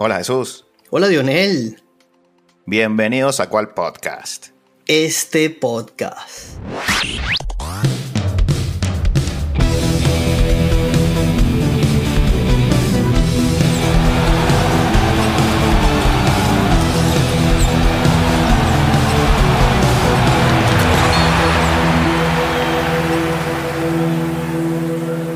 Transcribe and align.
Hola 0.00 0.18
Jesús. 0.18 0.64
Hola 0.90 1.08
Dionel. 1.08 1.82
Bienvenidos 2.66 3.40
a 3.40 3.48
cuál 3.48 3.74
podcast. 3.74 4.50
Este 4.86 5.50
podcast. 5.50 6.56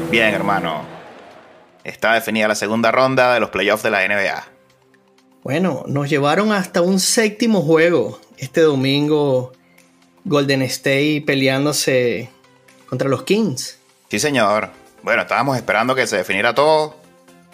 Bien, 0.08 0.32
hermano. 0.32 0.92
Está 1.82 2.12
definida 2.14 2.46
la 2.46 2.54
segunda 2.54 2.92
ronda 2.92 3.34
de 3.34 3.40
los 3.40 3.50
playoffs 3.50 3.82
de 3.82 3.90
la 3.90 4.06
NBA. 4.06 4.51
Bueno, 5.42 5.82
nos 5.86 6.08
llevaron 6.08 6.52
hasta 6.52 6.82
un 6.82 7.00
séptimo 7.00 7.62
juego 7.62 8.20
este 8.38 8.60
domingo. 8.60 9.52
Golden 10.24 10.62
State 10.62 11.24
peleándose 11.26 12.30
contra 12.88 13.08
los 13.08 13.24
Kings. 13.24 13.78
Sí, 14.08 14.20
señor. 14.20 14.70
Bueno, 15.02 15.22
estábamos 15.22 15.56
esperando 15.56 15.96
que 15.96 16.06
se 16.06 16.16
definiera 16.16 16.54
todo 16.54 16.94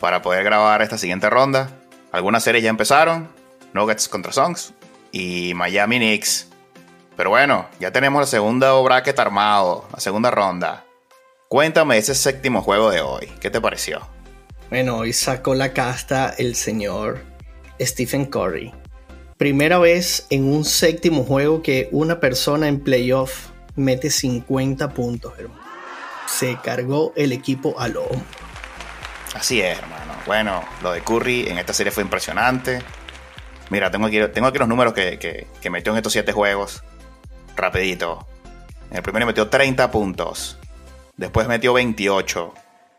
para 0.00 0.20
poder 0.20 0.44
grabar 0.44 0.82
esta 0.82 0.98
siguiente 0.98 1.30
ronda. 1.30 1.70
Algunas 2.12 2.44
series 2.44 2.62
ya 2.62 2.70
empezaron. 2.70 3.28
Nuggets 3.72 4.08
contra 4.08 4.32
Songs 4.32 4.74
y 5.12 5.54
Miami 5.54 5.96
Knicks. 5.96 6.48
Pero 7.16 7.30
bueno, 7.30 7.68
ya 7.80 7.90
tenemos 7.90 8.20
la 8.20 8.26
segunda 8.26 8.72
bracket 8.80 9.18
armado, 9.18 9.86
la 9.92 10.00
segunda 10.00 10.30
ronda. 10.30 10.84
Cuéntame 11.48 11.96
ese 11.96 12.14
séptimo 12.14 12.60
juego 12.60 12.90
de 12.90 13.00
hoy. 13.00 13.26
¿Qué 13.40 13.50
te 13.50 13.60
pareció? 13.60 14.06
Bueno, 14.68 14.98
hoy 14.98 15.14
sacó 15.14 15.54
la 15.54 15.72
casta 15.72 16.34
el 16.36 16.54
señor 16.54 17.27
Stephen 17.80 18.26
Curry. 18.26 18.72
Primera 19.36 19.78
vez 19.78 20.26
en 20.30 20.44
un 20.44 20.64
séptimo 20.64 21.24
juego 21.24 21.62
que 21.62 21.88
una 21.92 22.18
persona 22.18 22.68
en 22.68 22.80
playoff 22.80 23.50
mete 23.76 24.10
50 24.10 24.92
puntos, 24.94 25.32
hermano. 25.38 25.62
Se 26.26 26.58
cargó 26.62 27.12
el 27.16 27.32
equipo 27.32 27.78
al 27.78 27.96
hombro. 27.96 28.20
Así 29.34 29.60
es, 29.60 29.78
hermano. 29.78 30.14
Bueno, 30.26 30.64
lo 30.82 30.92
de 30.92 31.00
Curry 31.02 31.48
en 31.48 31.58
esta 31.58 31.72
serie 31.72 31.92
fue 31.92 32.02
impresionante. 32.02 32.82
Mira, 33.70 33.90
tengo 33.90 34.06
aquí, 34.06 34.18
los 34.58 34.68
números 34.68 34.92
que, 34.94 35.18
que, 35.18 35.70
metió 35.70 35.92
en 35.92 35.98
estos 35.98 36.12
siete 36.12 36.32
juegos. 36.32 36.82
Rapidito. 37.54 38.26
En 38.90 38.96
el 38.96 39.02
primero 39.02 39.26
metió 39.26 39.48
30 39.48 39.90
puntos. 39.90 40.58
Después 41.16 41.46
metió 41.48 41.72
28, 41.74 42.54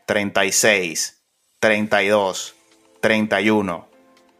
36, 0.05 1.21
32, 1.59 2.55
31, 3.02 3.88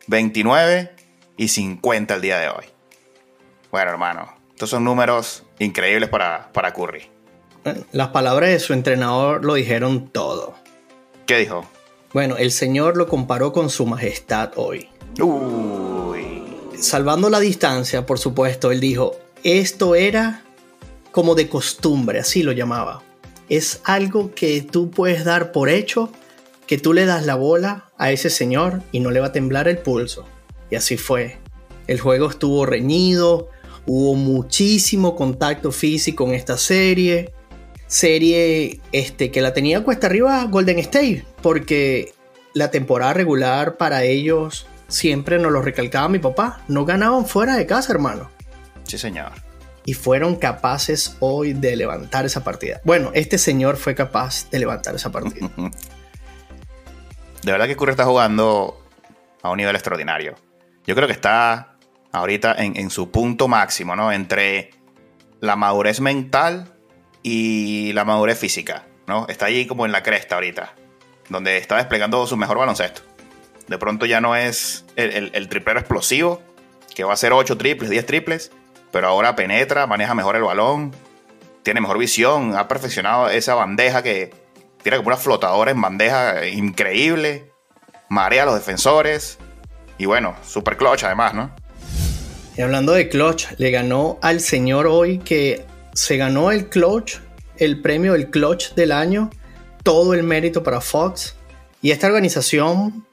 29 0.10 0.92
y 1.38 1.48
50 1.48 2.16
el 2.16 2.22
día 2.22 2.40
de 2.40 2.50
hoy. 2.50 2.66
Bueno, 3.72 3.92
hermano, 3.92 4.34
estos 4.50 4.70
son 4.70 4.84
números 4.84 5.44
increíbles 5.60 6.10
para, 6.10 6.52
para 6.52 6.74
Curry. 6.74 7.10
Las 7.92 8.10
palabras 8.10 8.50
de 8.50 8.60
su 8.60 8.74
entrenador 8.74 9.46
lo 9.46 9.54
dijeron 9.54 10.10
todo. 10.10 10.56
¿Qué 11.26 11.38
dijo? 11.38 11.70
Bueno, 12.14 12.38
el 12.38 12.52
señor 12.52 12.98
lo 12.98 13.08
comparó 13.08 13.54
con 13.54 13.70
su 13.70 13.86
majestad 13.86 14.52
hoy. 14.56 14.90
Uy. 15.22 16.44
Salvando 16.80 17.30
la 17.30 17.40
distancia, 17.40 18.06
por 18.06 18.20
supuesto, 18.20 18.72
él 18.72 18.80
dijo, 18.80 19.16
esto 19.44 19.96
era 19.96 20.42
como 21.12 21.36
de 21.36 21.48
costumbre, 21.48 22.20
así 22.20 22.44
lo 22.44 22.52
llamaba 22.52 23.04
es 23.50 23.82
algo 23.84 24.34
que 24.34 24.62
tú 24.62 24.92
puedes 24.92 25.26
dar 25.26 25.52
por 25.52 25.70
hecho, 25.70 26.12
que 26.68 26.78
tú 26.78 26.94
le 26.94 27.06
das 27.06 27.26
la 27.26 27.36
bola 27.36 27.89
a 28.00 28.12
ese 28.12 28.32
señor 28.32 28.82
y 28.92 29.02
no 29.02 29.12
le 29.12 29.20
va 29.20 29.28
a 29.28 29.32
temblar 29.32 29.68
el 29.68 29.78
pulso. 29.78 30.26
Y 30.72 30.76
así 30.76 30.98
fue. 30.98 31.38
El 31.86 32.00
juego 32.00 32.30
estuvo 32.30 32.66
reñido, 32.66 33.50
hubo 33.86 34.16
muchísimo 34.16 35.16
contacto 35.16 35.72
físico 35.72 36.26
en 36.26 36.34
esta 36.34 36.58
serie. 36.58 37.34
Serie 37.86 38.80
este, 38.92 39.30
que 39.30 39.42
la 39.42 39.54
tenía 39.54 39.84
cuesta 39.84 40.08
arriba 40.08 40.44
Golden 40.46 40.80
State, 40.80 41.26
porque 41.42 42.14
la 42.54 42.72
temporada 42.72 43.14
regular 43.14 43.78
para 43.78 44.04
ellos 44.04 44.68
siempre 44.88 45.38
nos 45.38 45.52
lo 45.52 45.62
recalcaba 45.62 46.10
mi 46.10 46.20
papá. 46.20 46.64
No 46.68 46.86
ganaban 46.86 47.26
fuera 47.26 47.56
de 47.56 47.66
casa, 47.66 47.94
hermano. 47.94 48.32
Sí, 48.84 48.98
señor 48.98 49.32
y 49.86 49.94
fueron 49.96 50.36
capaces 50.36 51.16
hoy 51.20 51.54
de 51.54 51.76
levantar 51.76 52.24
esa 52.24 52.44
partida. 52.44 52.80
Bueno, 52.84 53.10
este 53.16 53.40
señor 53.40 53.76
fue 53.76 53.96
capaz 53.96 54.48
de 54.52 54.60
levantar 54.60 54.94
esa 54.94 55.12
partida. 55.12 55.50
de 57.44 57.52
verdad 57.52 57.68
que 57.68 57.76
Curry 57.76 57.92
está 57.92 58.06
jugando 58.06 58.86
a 59.42 59.50
un 59.50 59.58
nivel 59.58 59.76
extraordinario. 59.76 60.36
Yo 60.86 60.96
creo 60.96 61.08
que 61.08 61.14
está 61.14 61.76
ahorita 62.12 62.56
en, 62.58 62.90
su 62.90 63.12
punto 63.12 63.48
máximo, 63.48 63.96
¿no? 63.96 64.12
Entre 64.12 64.72
la 65.40 65.56
madurez 65.56 66.02
mental 66.02 66.74
y 67.22 67.94
la 67.94 68.06
madurez 68.06 68.40
física, 68.40 68.86
¿no? 69.08 69.28
Está 69.28 69.46
allí 69.46 69.68
como 69.68 69.86
en 69.86 69.92
la 69.92 70.04
cresta 70.04 70.36
ahorita, 70.36 70.74
donde 71.30 71.58
está 71.58 71.78
desplegando 71.78 72.26
su 72.26 72.38
mejor 72.38 72.58
baloncesto. 72.58 73.02
De 73.68 73.78
pronto 73.78 74.06
ya 74.06 74.20
no 74.20 74.36
es 74.36 74.86
el, 74.96 75.48
triplero 75.50 75.80
explosivo, 75.80 76.42
que 76.96 77.04
va 77.04 77.12
a 77.12 77.14
hacer 77.14 77.32
8 77.34 77.58
triples, 77.58 77.90
10 77.90 78.06
triples, 78.06 78.52
pero 78.92 79.08
ahora 79.08 79.36
penetra, 79.36 79.86
maneja 79.86 80.16
mejor 80.16 80.36
el 80.36 80.42
balón, 80.42 80.92
tiene 81.62 81.82
mejor 81.82 82.00
visión, 82.00 82.56
ha 82.56 82.68
perfeccionado 82.68 83.30
esa 83.30 83.54
bandeja 83.54 84.02
que 84.02 84.34
tiene 84.82 84.98
como 84.98 85.08
una 85.08 85.18
flotadora 85.18 85.72
en 85.72 85.82
bandeja 85.82 86.48
increíble, 86.48 87.52
marea 88.10 88.44
a 88.44 88.46
los 88.46 88.56
defensores 88.56 89.38
y 89.98 90.06
bueno, 90.06 90.36
super 90.46 90.78
clutch 90.78 91.04
además, 91.04 91.34
¿no? 91.34 91.52
Y 92.58 92.62
hablando 92.62 92.94
de 92.94 93.08
clutch, 93.08 93.48
le 93.58 93.72
ganó 93.72 94.18
al 94.22 94.42
señor 94.42 94.88
hoy 94.88 95.20
que 95.20 95.66
se 95.94 96.18
ganó 96.18 96.52
el 96.52 96.70
clutch, 96.70 97.20
el 97.58 97.82
premio 97.82 98.14
del 98.14 98.30
clutch 98.30 98.74
del 98.74 98.92
año, 98.92 99.30
todo 99.84 100.14
el 100.14 100.24
mérito 100.24 100.64
para 100.64 100.82
Fox. 100.82 101.36
Y 101.82 101.92
esta 101.92 102.08
organización, 102.08 103.06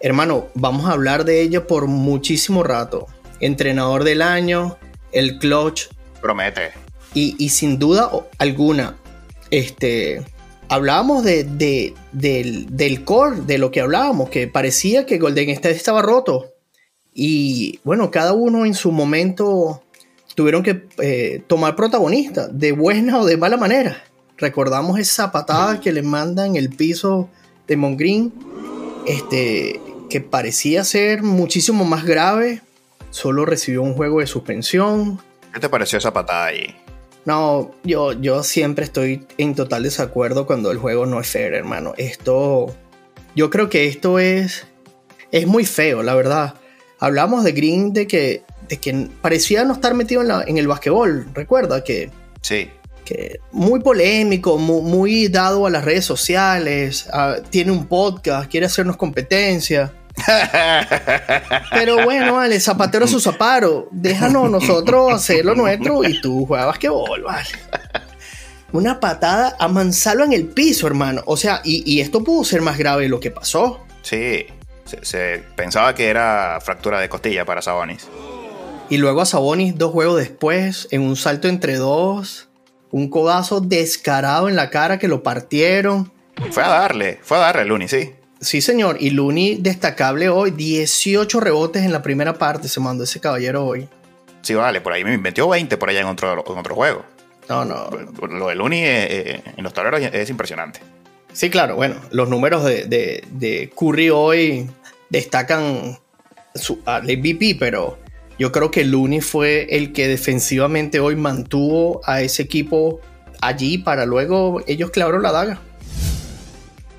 hermano, 0.00 0.48
vamos 0.54 0.86
a 0.86 0.92
hablar 0.92 1.24
de 1.24 1.40
ella 1.40 1.66
por 1.66 1.86
muchísimo 1.86 2.62
rato. 2.62 3.06
Entrenador 3.40 4.04
del 4.04 4.22
año, 4.22 4.78
el 5.12 5.38
clutch. 5.38 5.88
Promete. 6.20 6.72
Y, 7.14 7.48
sin 7.50 7.78
duda 7.78 8.10
alguna, 8.38 8.96
este, 9.50 10.24
hablábamos 10.72 11.22
de, 11.22 11.94
del, 12.12 13.04
core, 13.04 13.42
de 13.42 13.58
lo 13.58 13.70
que 13.70 13.80
hablábamos, 13.80 14.30
que 14.30 14.48
parecía 14.48 15.04
que 15.04 15.18
Golden 15.18 15.50
State 15.50 15.76
estaba 15.76 16.02
roto. 16.02 16.52
Y 17.12 17.80
bueno, 17.84 18.10
cada 18.10 18.32
uno 18.32 18.64
en 18.64 18.74
su 18.74 18.90
momento 18.90 19.82
tuvieron 20.34 20.62
que 20.62 20.86
eh, 20.98 21.42
tomar 21.46 21.76
protagonista, 21.76 22.48
de 22.48 22.72
buena 22.72 23.20
o 23.20 23.26
de 23.26 23.36
mala 23.36 23.56
manera. 23.56 24.02
Recordamos 24.38 24.98
esa 24.98 25.30
patada 25.30 25.78
que 25.78 25.92
le 25.92 26.02
mandan 26.02 26.56
el 26.56 26.70
piso 26.70 27.28
de 27.66 27.76
Mongreen, 27.76 28.32
este, 29.06 29.78
que 30.08 30.20
parecía 30.20 30.84
ser 30.84 31.22
muchísimo 31.22 31.84
más 31.84 32.04
grave 32.04 32.62
solo 33.10 33.44
recibió 33.44 33.82
un 33.82 33.94
juego 33.94 34.20
de 34.20 34.26
suspensión. 34.26 35.20
¿Qué 35.52 35.60
te 35.60 35.68
pareció 35.68 35.98
esa 35.98 36.12
patada 36.12 36.46
ahí? 36.46 36.74
No, 37.24 37.70
yo, 37.84 38.12
yo 38.12 38.42
siempre 38.42 38.84
estoy 38.84 39.26
en 39.38 39.54
total 39.54 39.84
desacuerdo 39.84 40.46
cuando 40.46 40.72
el 40.72 40.78
juego 40.78 41.06
no 41.06 41.20
es 41.20 41.28
fair, 41.28 41.54
hermano. 41.54 41.94
Esto, 41.96 42.74
yo 43.36 43.48
creo 43.48 43.68
que 43.68 43.86
esto 43.86 44.18
es, 44.18 44.66
es 45.30 45.46
muy 45.46 45.64
feo, 45.64 46.02
la 46.02 46.14
verdad. 46.14 46.54
Hablamos 46.98 47.44
de 47.44 47.52
Green 47.52 47.92
de 47.92 48.06
que, 48.06 48.42
de 48.68 48.78
que 48.78 49.08
parecía 49.20 49.64
no 49.64 49.74
estar 49.74 49.94
metido 49.94 50.22
en, 50.22 50.58
el 50.58 50.66
basquetbol, 50.66 51.28
recuerda 51.34 51.84
que... 51.84 52.10
Sí. 52.40 52.70
Que 53.04 53.40
muy 53.50 53.80
polémico, 53.80 54.58
muy, 54.58 55.26
dado 55.26 55.66
a 55.66 55.70
las 55.70 55.84
redes 55.84 56.04
sociales, 56.04 57.08
tiene 57.50 57.72
un 57.72 57.86
podcast, 57.86 58.48
quiere 58.48 58.66
hacernos 58.66 58.96
competencia. 58.96 59.92
Pero 61.70 62.04
bueno, 62.04 62.34
vale, 62.34 62.60
zapatero 62.60 63.06
su 63.06 63.20
zaparo. 63.20 63.88
Déjanos 63.90 64.50
nosotros 64.50 65.12
hacer 65.12 65.44
lo 65.44 65.54
nuestro 65.54 66.04
y 66.04 66.20
tú 66.20 66.46
juegas 66.46 66.78
que 66.78 66.88
vale. 66.88 67.48
Una 68.72 69.00
patada 69.00 69.56
a 69.58 69.68
Manzalo 69.68 70.24
en 70.24 70.32
el 70.32 70.46
piso, 70.46 70.86
hermano. 70.86 71.22
O 71.26 71.36
sea, 71.36 71.60
y, 71.64 72.00
esto 72.00 72.24
pudo 72.24 72.44
ser 72.44 72.62
más 72.62 72.78
grave 72.78 73.02
de 73.02 73.08
lo 73.08 73.20
que 73.20 73.30
pasó. 73.30 73.80
Sí, 74.02 74.46
se, 75.02 75.44
pensaba 75.56 75.94
que 75.94 76.08
era 76.08 76.58
fractura 76.62 76.98
de 77.00 77.08
costilla 77.08 77.44
para 77.44 77.60
Sabonis. 77.60 78.08
Y 78.88 78.96
luego 78.96 79.20
a 79.20 79.26
Sabonis, 79.26 79.76
dos 79.76 79.92
juegos 79.92 80.18
después, 80.18 80.88
en 80.90 81.02
un 81.02 81.16
salto 81.16 81.48
entre 81.48 81.76
dos, 81.76 82.48
un 82.90 83.08
codazo 83.08 83.60
descarado 83.60 84.48
en 84.48 84.56
la 84.56 84.70
cara 84.70 84.98
que 84.98 85.08
lo 85.08 85.22
partieron. 85.22 86.10
Fue 86.50 86.62
a 86.62 86.68
darle, 86.68 87.20
fue 87.22 87.36
a 87.36 87.40
darle, 87.40 87.66
Luni, 87.66 87.88
sí. 87.88 88.14
Sí, 88.42 88.60
señor. 88.60 88.96
Y 88.98 89.10
Looney 89.10 89.58
destacable 89.60 90.28
hoy. 90.28 90.50
18 90.50 91.38
rebotes 91.38 91.84
en 91.84 91.92
la 91.92 92.02
primera 92.02 92.34
parte 92.34 92.68
se 92.68 92.80
mandó 92.80 93.04
ese 93.04 93.20
caballero 93.20 93.64
hoy. 93.64 93.88
Sí, 94.42 94.54
vale. 94.54 94.80
Por 94.80 94.92
ahí 94.92 95.04
me 95.04 95.16
metió 95.16 95.48
20 95.48 95.76
por 95.76 95.88
allá 95.88 96.00
en 96.00 96.08
otro, 96.08 96.44
en 96.44 96.58
otro 96.58 96.74
juego. 96.74 97.04
No, 97.48 97.64
no. 97.64 97.88
Lo 98.28 98.48
de 98.48 98.54
Looney 98.56 98.80
eh, 98.80 99.06
eh, 99.10 99.42
en 99.56 99.62
los 99.62 99.72
tableros 99.72 100.00
es 100.00 100.28
impresionante. 100.28 100.80
Sí, 101.32 101.50
claro. 101.50 101.76
Bueno, 101.76 101.96
los 102.10 102.28
números 102.28 102.64
de, 102.64 103.22
de, 103.30 103.72
Curry 103.76 104.10
hoy 104.10 104.68
destacan 105.08 105.98
al 106.84 107.02
MVP, 107.04 107.56
pero 107.60 107.98
yo 108.40 108.50
creo 108.50 108.72
que 108.72 108.84
Looney 108.84 109.20
fue 109.20 109.68
el 109.70 109.92
que 109.92 110.08
defensivamente 110.08 110.98
hoy 110.98 111.14
mantuvo 111.14 112.00
a 112.04 112.22
ese 112.22 112.42
equipo 112.42 113.00
allí 113.40 113.78
para 113.78 114.04
luego 114.04 114.62
ellos 114.66 114.90
clavaron 114.90 115.22
la 115.22 115.30
daga. 115.30 115.60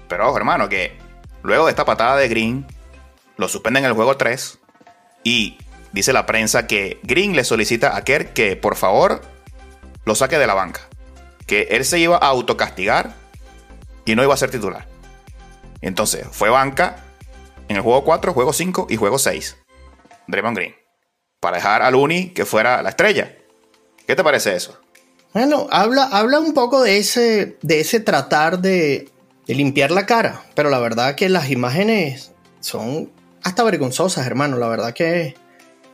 Pero 0.08 0.30
ojo, 0.30 0.38
hermano, 0.38 0.70
que 0.70 1.03
luego 1.44 1.66
de 1.66 1.72
esta 1.72 1.86
patada 1.86 2.18
de 2.18 2.28
Green, 2.28 2.66
lo 3.38 3.48
suspenden 3.48 3.84
en 3.84 3.90
el 3.90 3.96
juego 3.96 4.18
3 4.18 4.60
y 5.24 5.58
dice 5.92 6.14
la 6.14 6.26
prensa 6.26 6.66
que 6.66 7.00
Green 7.04 7.36
le 7.36 7.44
solicita 7.44 7.96
a 7.96 8.04
Kerr 8.04 8.34
que 8.34 8.56
por 8.56 8.76
favor 8.76 9.22
lo 10.06 10.16
saque 10.16 10.38
de 10.38 10.48
la 10.48 10.54
banca. 10.54 10.82
Que 11.46 11.64
él 11.72 11.86
se 11.86 12.00
iba 12.00 12.18
a 12.18 12.28
autocastigar 12.28 13.14
y 14.06 14.16
no 14.16 14.24
iba 14.24 14.34
a 14.34 14.38
ser 14.38 14.50
titular. 14.50 14.88
Entonces, 15.82 16.26
fue 16.32 16.50
banca 16.50 16.98
en 17.68 17.76
el 17.76 17.82
juego 17.82 18.04
4, 18.04 18.34
juego 18.34 18.54
5 18.54 18.88
y 18.90 18.96
juego 18.96 19.20
6. 19.20 19.58
Draymond 20.28 20.58
Green. 20.58 20.76
Para 21.40 21.58
dejar 21.58 21.82
a 21.82 21.92
Looney 21.92 22.30
que 22.30 22.46
fuera 22.46 22.82
la 22.82 22.90
estrella. 22.90 23.36
¿Qué 24.08 24.16
te 24.16 24.24
parece 24.24 24.56
eso? 24.56 24.80
Bueno, 25.34 25.68
habla, 25.72 26.04
habla 26.06 26.40
un 26.40 26.54
poco 26.54 26.82
de 26.82 26.98
ese, 26.98 27.58
de 27.62 27.80
ese 27.80 28.00
tratar 28.00 28.60
de, 28.60 29.10
de 29.48 29.56
limpiar 29.56 29.92
la 29.92 30.06
cara. 30.06 30.44
Pero 30.56 30.70
la 30.70 30.80
verdad 30.80 31.16
que 31.16 31.30
las 31.30 31.50
imágenes 31.50 32.34
son 32.60 33.12
hasta 33.44 33.64
vergonzosas, 33.64 34.26
hermano. 34.26 34.58
La 34.58 34.68
verdad 34.68 34.94
que 34.94 35.36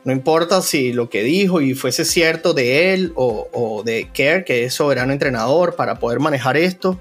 no 0.04 0.12
importa 0.12 0.62
si 0.62 0.92
lo 0.92 1.10
que 1.10 1.22
dijo 1.22 1.60
y 1.60 1.74
fuese 1.74 2.04
cierto 2.04 2.54
de 2.54 2.94
él 2.94 3.12
o, 3.16 3.82
de 3.84 4.08
Kerr, 4.12 4.44
que 4.44 4.64
es 4.64 4.74
soberano 4.74 5.12
entrenador 5.12 5.76
para 5.76 5.96
poder 5.96 6.20
manejar 6.20 6.56
esto. 6.56 6.98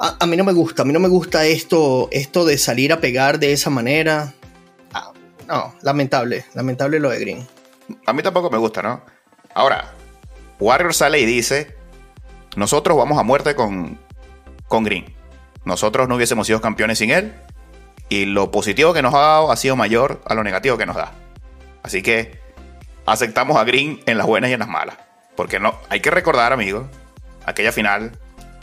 A, 0.00 0.26
mí 0.26 0.36
no 0.36 0.44
me 0.44 0.52
gusta, 0.52 0.82
a 0.82 0.84
mí 0.84 0.92
no 0.92 1.00
me 1.00 1.08
gusta 1.08 1.44
esto, 1.46 2.08
esto 2.12 2.44
de 2.44 2.56
salir 2.56 2.92
a 2.92 3.00
pegar 3.00 3.40
de 3.40 3.52
esa 3.52 3.68
manera. 3.68 4.32
Ah, 4.92 5.12
no, 5.48 5.74
lamentable, 5.82 6.44
lamentable 6.54 7.00
lo 7.00 7.10
de 7.10 7.18
Green. 7.18 7.46
A 8.06 8.12
mí 8.12 8.22
tampoco 8.22 8.48
me 8.48 8.58
gusta, 8.58 8.80
¿no? 8.80 9.02
Ahora, 9.54 9.92
Warrior 10.60 10.94
sale 10.94 11.18
y 11.18 11.26
dice, 11.26 11.74
nosotros 12.54 12.96
vamos 12.96 13.18
a 13.18 13.24
muerte 13.24 13.56
con, 13.56 13.98
con 14.68 14.84
Green. 14.84 15.17
Nosotros 15.68 16.08
no 16.08 16.16
hubiésemos 16.16 16.46
sido 16.46 16.62
campeones 16.62 16.96
sin 16.96 17.10
él. 17.10 17.34
Y 18.08 18.24
lo 18.24 18.50
positivo 18.50 18.94
que 18.94 19.02
nos 19.02 19.12
ha 19.12 19.18
dado 19.18 19.52
ha 19.52 19.56
sido 19.56 19.76
mayor 19.76 20.22
a 20.24 20.32
lo 20.32 20.42
negativo 20.42 20.78
que 20.78 20.86
nos 20.86 20.96
da. 20.96 21.12
Así 21.82 22.02
que 22.02 22.40
aceptamos 23.04 23.58
a 23.58 23.64
Green 23.64 24.00
en 24.06 24.16
las 24.16 24.26
buenas 24.26 24.48
y 24.48 24.54
en 24.54 24.60
las 24.60 24.68
malas. 24.68 24.96
Porque 25.36 25.60
no, 25.60 25.74
hay 25.90 26.00
que 26.00 26.10
recordar, 26.10 26.54
amigos, 26.54 26.86
aquella 27.44 27.70
final 27.70 28.12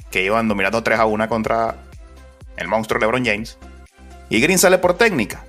que 0.10 0.24
iban 0.24 0.48
dominando 0.48 0.82
3 0.82 0.98
a 0.98 1.06
1 1.06 1.30
contra 1.30 1.76
el 2.58 2.68
monstruo 2.68 3.00
LeBron 3.00 3.24
James. 3.24 3.60
Y 4.30 4.42
Green 4.42 4.58
sale 4.58 4.80
por 4.80 4.98
técnica. 4.98 5.46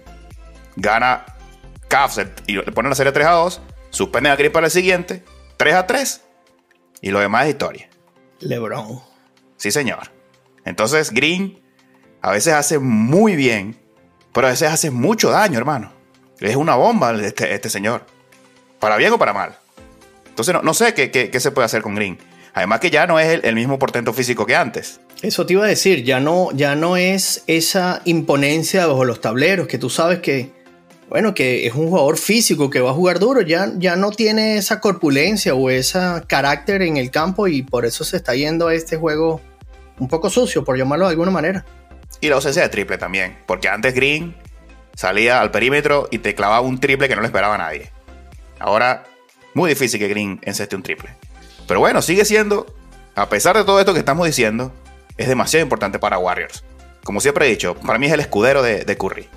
Gana 0.76 1.24
Cavs 1.88 2.20
y 2.46 2.56
le 2.56 2.64
ponen 2.64 2.90
la 2.90 2.96
serie 2.96 3.12
3 3.12 3.26
a 3.26 3.30
2. 3.30 3.62
Suspende 3.88 4.28
a 4.28 4.36
Green 4.36 4.52
para 4.52 4.66
el 4.66 4.70
siguiente. 4.70 5.24
3 5.56 5.74
a 5.74 5.86
3. 5.86 6.22
Y 7.00 7.10
lo 7.12 7.20
demás 7.20 7.44
es 7.44 7.52
historia. 7.52 7.88
LeBron. 8.40 9.00
Sí, 9.56 9.70
señor. 9.70 10.15
Entonces 10.66 11.10
Green 11.12 11.58
a 12.20 12.32
veces 12.32 12.52
hace 12.52 12.78
muy 12.78 13.36
bien, 13.36 13.76
pero 14.34 14.48
a 14.48 14.50
veces 14.50 14.68
hace 14.68 14.90
mucho 14.90 15.30
daño, 15.30 15.56
hermano. 15.58 15.92
Es 16.40 16.56
una 16.56 16.74
bomba 16.74 17.14
este, 17.14 17.54
este 17.54 17.70
señor. 17.70 18.04
Para 18.78 18.96
bien 18.96 19.12
o 19.12 19.18
para 19.18 19.32
mal. 19.32 19.56
Entonces 20.28 20.52
no, 20.52 20.60
no 20.60 20.74
sé 20.74 20.92
qué, 20.92 21.10
qué, 21.10 21.40
se 21.40 21.50
puede 21.52 21.64
hacer 21.64 21.80
con 21.80 21.94
Green. 21.94 22.18
Además 22.52 22.80
que 22.80 22.90
ya 22.90 23.06
no 23.06 23.18
es 23.18 23.40
el, 23.42 23.54
mismo 23.54 23.78
portento 23.78 24.12
físico 24.12 24.44
que 24.44 24.56
antes. 24.56 25.00
Eso 25.22 25.46
te 25.46 25.54
iba 25.54 25.64
a 25.64 25.68
decir, 25.68 26.04
ya 26.04 26.20
no, 26.20 26.50
ya 26.52 26.74
no 26.74 26.96
es 26.96 27.44
esa 27.46 28.02
imponencia 28.04 28.86
bajo 28.86 29.04
los 29.04 29.20
tableros, 29.20 29.66
que 29.66 29.78
tú 29.78 29.88
sabes 29.88 30.18
que, 30.18 30.50
bueno, 31.08 31.32
que 31.32 31.66
es 31.66 31.74
un 31.74 31.88
jugador 31.88 32.18
físico 32.18 32.70
que 32.70 32.80
va 32.80 32.90
a 32.90 32.94
jugar 32.94 33.18
duro, 33.18 33.42
ya, 33.42 33.72
ya 33.76 33.96
no 33.96 34.10
tiene 34.10 34.56
esa 34.56 34.80
corpulencia 34.80 35.54
o 35.54 35.70
ese 35.70 35.98
carácter 36.26 36.82
en 36.82 36.96
el 36.96 37.10
campo 37.10 37.46
y 37.46 37.62
por 37.62 37.84
eso 37.84 38.04
se 38.04 38.16
está 38.16 38.34
yendo 38.34 38.68
a 38.68 38.74
este 38.74 38.96
juego 38.96 39.40
un 39.98 40.08
poco 40.08 40.30
sucio, 40.30 40.64
por 40.64 40.76
llamarlo 40.76 41.06
de 41.06 41.12
alguna 41.12 41.30
manera. 41.30 41.64
Y 42.20 42.28
la 42.28 42.36
ausencia 42.36 42.62
de 42.62 42.68
triple 42.68 42.98
también, 42.98 43.38
porque 43.46 43.68
antes 43.68 43.94
Green 43.94 44.36
salía 44.94 45.40
al 45.40 45.50
perímetro 45.50 46.08
y 46.10 46.18
te 46.18 46.34
clavaba 46.34 46.60
un 46.60 46.80
triple 46.80 47.08
que 47.08 47.16
no 47.16 47.22
le 47.22 47.26
esperaba 47.26 47.54
a 47.54 47.58
nadie. 47.58 47.90
Ahora, 48.58 49.04
muy 49.54 49.70
difícil 49.70 50.00
que 50.00 50.08
Green 50.08 50.40
enceste 50.42 50.76
un 50.76 50.82
triple. 50.82 51.10
Pero 51.66 51.80
bueno, 51.80 52.00
sigue 52.02 52.24
siendo, 52.24 52.66
a 53.14 53.28
pesar 53.28 53.56
de 53.56 53.64
todo 53.64 53.80
esto 53.80 53.92
que 53.92 53.98
estamos 53.98 54.26
diciendo, 54.26 54.72
es 55.16 55.28
demasiado 55.28 55.62
importante 55.62 55.98
para 55.98 56.18
Warriors. 56.18 56.64
Como 57.04 57.20
siempre 57.20 57.46
he 57.46 57.50
dicho, 57.50 57.74
para 57.74 57.98
mí 57.98 58.06
es 58.06 58.12
el 58.12 58.20
escudero 58.20 58.62
de, 58.62 58.96
Curry. 58.96 59.28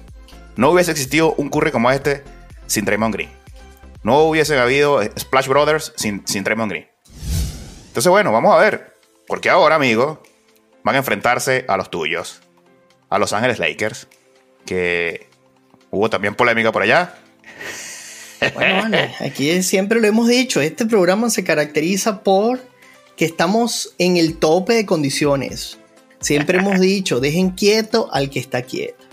No 0.55 0.71
hubiese 0.71 0.91
existido 0.91 1.33
un 1.35 1.49
Curry 1.49 1.71
como 1.71 1.91
este 1.91 2.23
sin 2.67 2.85
Draymond 2.85 3.13
Green. 3.13 3.29
No 4.03 4.19
hubiese 4.19 4.57
habido 4.57 5.01
Splash 5.17 5.47
Brothers 5.47 5.93
sin, 5.95 6.25
sin 6.25 6.43
Draymond 6.43 6.71
Green. 6.71 6.87
Entonces, 7.87 8.09
bueno, 8.09 8.31
vamos 8.31 8.53
a 8.55 8.57
ver. 8.57 8.95
Porque 9.27 9.49
ahora, 9.49 9.75
amigos, 9.75 10.19
van 10.83 10.95
a 10.95 10.99
enfrentarse 10.99 11.65
a 11.67 11.77
los 11.77 11.89
tuyos. 11.89 12.41
A 13.09 13.19
Los 13.19 13.33
Ángeles 13.33 13.59
Lakers. 13.59 14.07
Que 14.65 15.29
Hubo 15.91 16.09
también 16.09 16.35
polémica 16.35 16.71
por 16.71 16.83
allá. 16.83 17.15
Bueno, 18.53 18.97
aquí 19.19 19.61
siempre 19.63 19.99
lo 19.99 20.07
hemos 20.07 20.27
dicho, 20.27 20.61
este 20.61 20.85
programa 20.85 21.29
se 21.29 21.43
caracteriza 21.43 22.23
por 22.23 22.59
que 23.17 23.25
estamos 23.25 23.95
en 23.97 24.15
el 24.15 24.37
tope 24.37 24.73
de 24.73 24.85
condiciones. 24.85 25.77
Siempre 26.21 26.59
hemos 26.59 26.79
dicho, 26.79 27.19
dejen 27.19 27.51
quieto 27.51 28.07
al 28.13 28.29
que 28.29 28.39
está 28.39 28.61
quieto. 28.61 29.03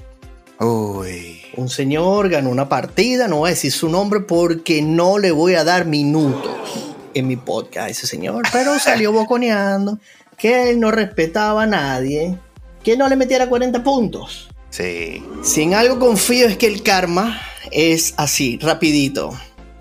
Uy. 0.60 1.42
Un 1.56 1.68
señor 1.68 2.28
ganó 2.28 2.50
una 2.50 2.68
partida, 2.68 3.26
no 3.26 3.38
voy 3.38 3.48
a 3.48 3.54
decir 3.54 3.72
su 3.72 3.88
nombre 3.88 4.20
porque 4.20 4.80
no 4.80 5.18
le 5.18 5.32
voy 5.32 5.54
a 5.54 5.64
dar 5.64 5.86
minutos 5.86 6.94
en 7.14 7.26
mi 7.26 7.36
podcast 7.36 7.88
a 7.88 7.90
ese 7.90 8.06
señor, 8.06 8.44
pero 8.52 8.78
salió 8.78 9.12
boconeando 9.12 9.98
que 10.36 10.70
él 10.70 10.80
no 10.80 10.90
respetaba 10.90 11.64
a 11.64 11.66
nadie, 11.66 12.38
que 12.82 12.96
no 12.96 13.08
le 13.08 13.16
metiera 13.16 13.48
40 13.48 13.82
puntos. 13.82 14.48
Sí. 14.70 15.24
Si 15.42 15.62
en 15.62 15.74
algo 15.74 15.98
confío 15.98 16.46
es 16.46 16.56
que 16.56 16.66
el 16.66 16.82
karma 16.82 17.40
es 17.70 18.14
así, 18.16 18.58
rapidito. 18.60 19.32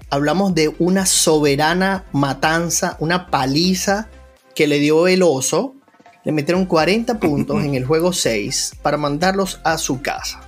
Hablamos 0.09 0.55
de 0.55 0.73
una 0.79 1.05
soberana 1.05 2.05
matanza, 2.11 2.95
una 2.99 3.27
paliza 3.27 4.07
que 4.53 4.67
le 4.67 4.79
dio 4.79 5.07
el 5.07 5.23
oso. 5.23 5.75
Le 6.23 6.31
metieron 6.31 6.65
40 6.65 7.19
puntos 7.19 7.63
en 7.63 7.75
el 7.75 7.85
juego 7.87 8.13
6 8.13 8.77
para 8.81 8.97
mandarlos 8.97 9.59
a 9.63 9.77
su 9.77 10.01
casa. 10.01 10.41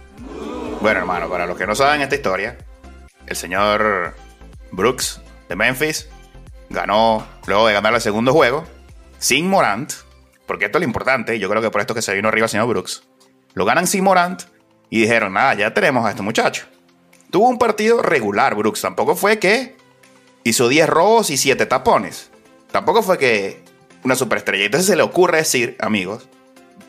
Bueno, 0.81 0.99
hermano, 1.01 1.29
para 1.29 1.45
los 1.45 1.57
que 1.57 1.67
no 1.67 1.75
saben 1.75 2.01
esta 2.01 2.15
historia, 2.15 2.57
el 3.25 3.35
señor 3.35 4.15
Brooks 4.71 5.19
de 5.49 5.55
Memphis 5.55 6.07
ganó 6.69 7.25
luego 7.45 7.67
de 7.67 7.73
ganar 7.73 7.93
el 7.93 8.01
segundo 8.01 8.31
juego 8.31 8.63
sin 9.19 9.49
Morant, 9.49 9.93
porque 10.45 10.65
esto 10.65 10.77
es 10.77 10.81
lo 10.81 10.87
importante, 10.87 11.39
yo 11.39 11.49
creo 11.49 11.61
que 11.61 11.71
por 11.71 11.81
esto 11.81 11.93
que 11.93 12.01
se 12.01 12.13
vino 12.13 12.27
arriba 12.27 12.45
el 12.45 12.49
señor 12.49 12.67
Brooks. 12.67 13.03
Lo 13.53 13.65
ganan 13.65 13.87
sin 13.87 14.03
Morant 14.03 14.43
y 14.89 15.01
dijeron, 15.01 15.33
nada, 15.33 15.53
ya 15.55 15.73
tenemos 15.73 16.05
a 16.05 16.11
este 16.11 16.21
muchacho. 16.21 16.65
Tuvo 17.29 17.49
un 17.49 17.57
partido 17.57 18.01
regular, 18.01 18.55
Brooks. 18.55 18.81
Tampoco 18.81 19.15
fue 19.15 19.39
que 19.39 19.75
hizo 20.43 20.69
10 20.69 20.87
robos 20.87 21.29
y 21.29 21.37
7 21.37 21.65
tapones. 21.65 22.31
Tampoco 22.71 23.03
fue 23.03 23.17
que 23.17 23.63
una 24.03 24.15
superestrella. 24.15 24.65
Entonces 24.65 24.87
se 24.87 24.95
le 24.95 25.03
ocurre 25.03 25.39
decir, 25.39 25.75
amigos, 25.79 26.27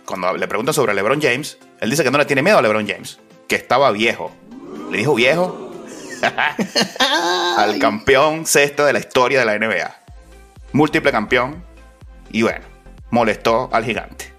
cuando 0.05 0.33
le 0.37 0.47
preguntan 0.47 0.75
sobre 0.75 0.95
LeBron 0.95 1.21
James, 1.21 1.59
él 1.81 1.91
dice 1.91 2.05
que 2.05 2.11
no 2.11 2.19
le 2.19 2.25
tiene 2.25 2.43
miedo 2.43 2.59
a 2.59 2.63
LeBron 2.63 2.87
James, 2.87 3.19
que 3.49 3.57
estaba 3.57 3.91
viejo. 3.91 4.31
Le 4.91 4.99
dijo 4.99 5.15
viejo 5.15 5.73
al 7.57 7.79
campeón 7.79 8.47
sexto 8.47 8.85
de 8.85 8.93
la 8.93 9.01
historia 9.01 9.41
de 9.41 9.45
la 9.47 9.59
NBA. 9.59 9.95
Múltiple 10.73 11.11
campeón. 11.11 11.65
Y 12.31 12.43
bueno, 12.43 12.65
molestó 13.11 13.69
al 13.73 13.85
gigante. 13.85 14.33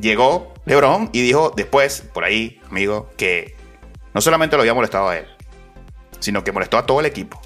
Llegó 0.00 0.54
LeBron 0.66 1.10
y 1.12 1.22
dijo 1.22 1.52
después, 1.54 2.02
por 2.12 2.24
ahí, 2.24 2.60
amigo, 2.68 3.10
que 3.16 3.54
no 4.12 4.20
solamente 4.20 4.56
lo 4.56 4.62
había 4.62 4.74
molestado 4.74 5.08
a 5.08 5.18
él, 5.18 5.26
sino 6.20 6.42
que 6.42 6.52
molestó 6.52 6.78
a 6.78 6.86
todo 6.86 7.00
el 7.00 7.06
equipo. 7.06 7.40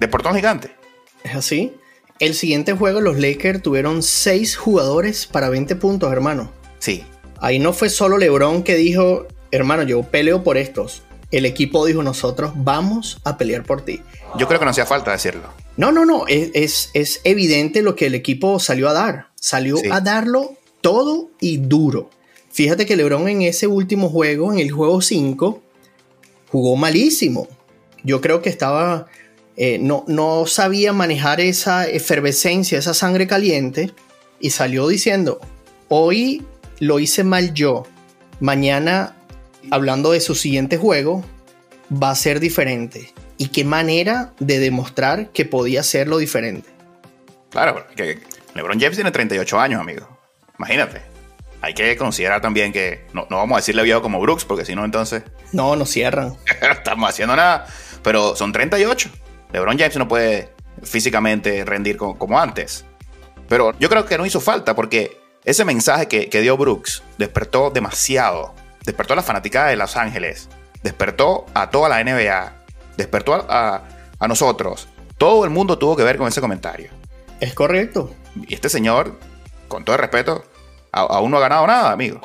De 0.00 0.08
portón 0.08 0.34
gigante. 0.34 0.74
Es 1.22 1.34
así. 1.34 1.74
El 2.20 2.34
siguiente 2.34 2.72
juego, 2.74 3.00
los 3.00 3.18
Lakers 3.18 3.62
tuvieron 3.62 4.02
6 4.02 4.56
jugadores 4.56 5.26
para 5.26 5.48
20 5.48 5.74
puntos, 5.76 6.12
hermano. 6.12 6.52
Sí. 6.78 7.04
Ahí 7.40 7.58
no 7.58 7.72
fue 7.72 7.90
solo 7.90 8.18
LeBron 8.18 8.62
que 8.62 8.76
dijo, 8.76 9.26
hermano, 9.50 9.82
yo 9.82 10.02
peleo 10.02 10.44
por 10.44 10.56
estos. 10.56 11.02
El 11.30 11.46
equipo 11.46 11.84
dijo, 11.84 12.02
nosotros 12.02 12.52
vamos 12.54 13.20
a 13.24 13.36
pelear 13.36 13.64
por 13.64 13.84
ti. 13.84 14.00
Yo 14.36 14.48
creo 14.48 14.58
que 14.58 14.64
no 14.64 14.72
hacía 14.72 14.86
falta 14.86 15.12
decirlo. 15.12 15.48
No, 15.76 15.92
no, 15.92 16.04
no. 16.04 16.26
Es, 16.26 16.90
es, 16.92 17.20
evidente 17.24 17.82
lo 17.82 17.94
que 17.94 18.06
el 18.06 18.14
equipo 18.14 18.58
salió 18.58 18.88
a 18.88 18.92
dar. 18.92 19.28
Salió 19.36 19.76
a 19.90 20.00
darlo 20.00 20.56
todo 20.80 21.30
y 21.40 21.58
duro. 21.58 22.10
Fíjate 22.50 22.86
que 22.86 22.96
LeBron 22.96 23.28
en 23.28 23.42
ese 23.42 23.66
último 23.66 24.08
juego, 24.08 24.52
en 24.52 24.58
el 24.58 24.70
juego 24.70 25.00
5, 25.00 25.62
jugó 26.50 26.76
malísimo. 26.76 27.48
Yo 28.02 28.20
creo 28.20 28.42
que 28.42 28.50
estaba. 28.50 29.06
Eh, 29.56 29.78
no, 29.78 30.04
no 30.08 30.46
sabía 30.46 30.92
manejar 30.92 31.40
esa 31.40 31.86
efervescencia, 31.88 32.78
esa 32.78 32.94
sangre 32.94 33.26
caliente. 33.28 33.92
Y 34.40 34.50
salió 34.50 34.88
diciendo: 34.88 35.40
Hoy 35.88 36.44
lo 36.80 36.98
hice 36.98 37.22
mal 37.22 37.54
yo. 37.54 37.84
Mañana, 38.40 39.16
hablando 39.70 40.10
de 40.10 40.20
su 40.20 40.34
siguiente 40.34 40.76
juego, 40.76 41.24
va 41.90 42.10
a 42.10 42.16
ser 42.16 42.40
diferente. 42.40 43.13
¿Y 43.36 43.48
qué 43.48 43.64
manera 43.64 44.32
de 44.38 44.58
demostrar 44.58 45.30
que 45.30 45.44
podía 45.44 45.82
serlo 45.82 46.18
diferente? 46.18 46.68
Claro, 47.50 47.86
que 47.96 48.20
LeBron 48.54 48.78
James 48.80 48.96
tiene 48.96 49.10
38 49.10 49.60
años, 49.60 49.80
amigo. 49.80 50.08
Imagínate. 50.58 51.02
Hay 51.60 51.72
que 51.72 51.96
considerar 51.96 52.40
también 52.40 52.72
que 52.72 53.06
no, 53.12 53.26
no 53.30 53.38
vamos 53.38 53.56
a 53.56 53.60
decirle 53.60 53.82
viejo 53.82 54.02
como 54.02 54.20
Brooks, 54.20 54.44
porque 54.44 54.64
si 54.64 54.74
no, 54.74 54.84
entonces. 54.84 55.22
No, 55.52 55.76
no 55.76 55.86
cierran. 55.86 56.36
no 56.60 56.72
estamos 56.72 57.08
haciendo 57.08 57.34
nada. 57.34 57.66
Pero 58.02 58.36
son 58.36 58.52
38. 58.52 59.08
LeBron 59.52 59.78
James 59.78 59.96
no 59.96 60.06
puede 60.06 60.50
físicamente 60.82 61.64
rendir 61.64 61.96
como, 61.96 62.38
antes. 62.38 62.84
Pero 63.48 63.76
yo 63.78 63.88
creo 63.88 64.04
que 64.04 64.18
no 64.18 64.26
hizo 64.26 64.40
falta 64.40 64.74
porque 64.74 65.16
ese 65.44 65.64
mensaje 65.64 66.08
que, 66.08 66.40
dio 66.40 66.56
Brooks 66.56 67.02
despertó 67.18 67.70
demasiado. 67.70 68.54
Despertó 68.84 69.14
a 69.14 69.16
la 69.16 69.22
fanaticada 69.22 69.68
de 69.68 69.76
Los 69.76 69.96
Ángeles. 69.96 70.48
Despertó 70.82 71.46
a 71.54 71.70
toda 71.70 71.88
la 71.88 72.02
NBA. 72.02 72.63
Despertó 72.96 73.34
a, 73.34 73.82
a 74.18 74.28
nosotros. 74.28 74.88
Todo 75.18 75.44
el 75.44 75.50
mundo 75.50 75.78
tuvo 75.78 75.96
que 75.96 76.02
ver 76.02 76.16
con 76.16 76.28
ese 76.28 76.40
comentario. 76.40 76.90
Es 77.40 77.54
correcto. 77.54 78.10
Y 78.46 78.54
este 78.54 78.68
señor, 78.68 79.18
con 79.68 79.84
todo 79.84 79.96
el 79.96 80.02
respeto, 80.02 80.44
aún 80.92 81.30
no 81.30 81.38
ha 81.38 81.40
ganado 81.40 81.66
nada, 81.66 81.92
amigo. 81.92 82.20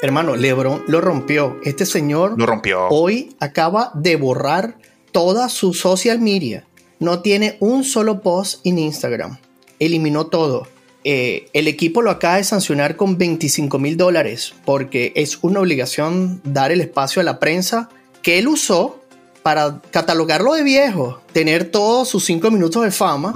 Hermano, 0.00 0.36
LeBron 0.36 0.84
lo 0.86 1.00
rompió. 1.00 1.58
Este 1.64 1.84
señor 1.84 2.38
lo 2.38 2.46
rompió. 2.46 2.88
Hoy 2.88 3.34
acaba 3.40 3.90
de 3.94 4.16
borrar 4.16 4.76
toda 5.10 5.48
su 5.48 5.74
social 5.74 6.20
media. 6.20 6.64
No 7.00 7.20
tiene 7.20 7.56
un 7.60 7.84
solo 7.84 8.20
post 8.22 8.64
en 8.64 8.78
Instagram. 8.78 9.38
Eliminó 9.78 10.26
todo. 10.26 10.68
Eh, 11.04 11.48
el 11.52 11.68
equipo 11.68 12.02
lo 12.02 12.10
acaba 12.10 12.36
de 12.36 12.44
sancionar 12.44 12.96
con 12.96 13.18
25 13.18 13.78
mil 13.78 13.96
dólares 13.96 14.54
porque 14.64 15.12
es 15.14 15.38
una 15.42 15.60
obligación 15.60 16.40
dar 16.44 16.70
el 16.70 16.80
espacio 16.80 17.20
a 17.20 17.24
la 17.24 17.38
prensa 17.38 17.88
que 18.22 18.38
él 18.38 18.48
usó 18.48 18.97
para 19.48 19.80
catalogarlo 19.90 20.52
de 20.52 20.62
viejo, 20.62 21.22
tener 21.32 21.70
todos 21.70 22.06
sus 22.06 22.22
cinco 22.22 22.50
minutos 22.50 22.84
de 22.84 22.90
fama. 22.90 23.32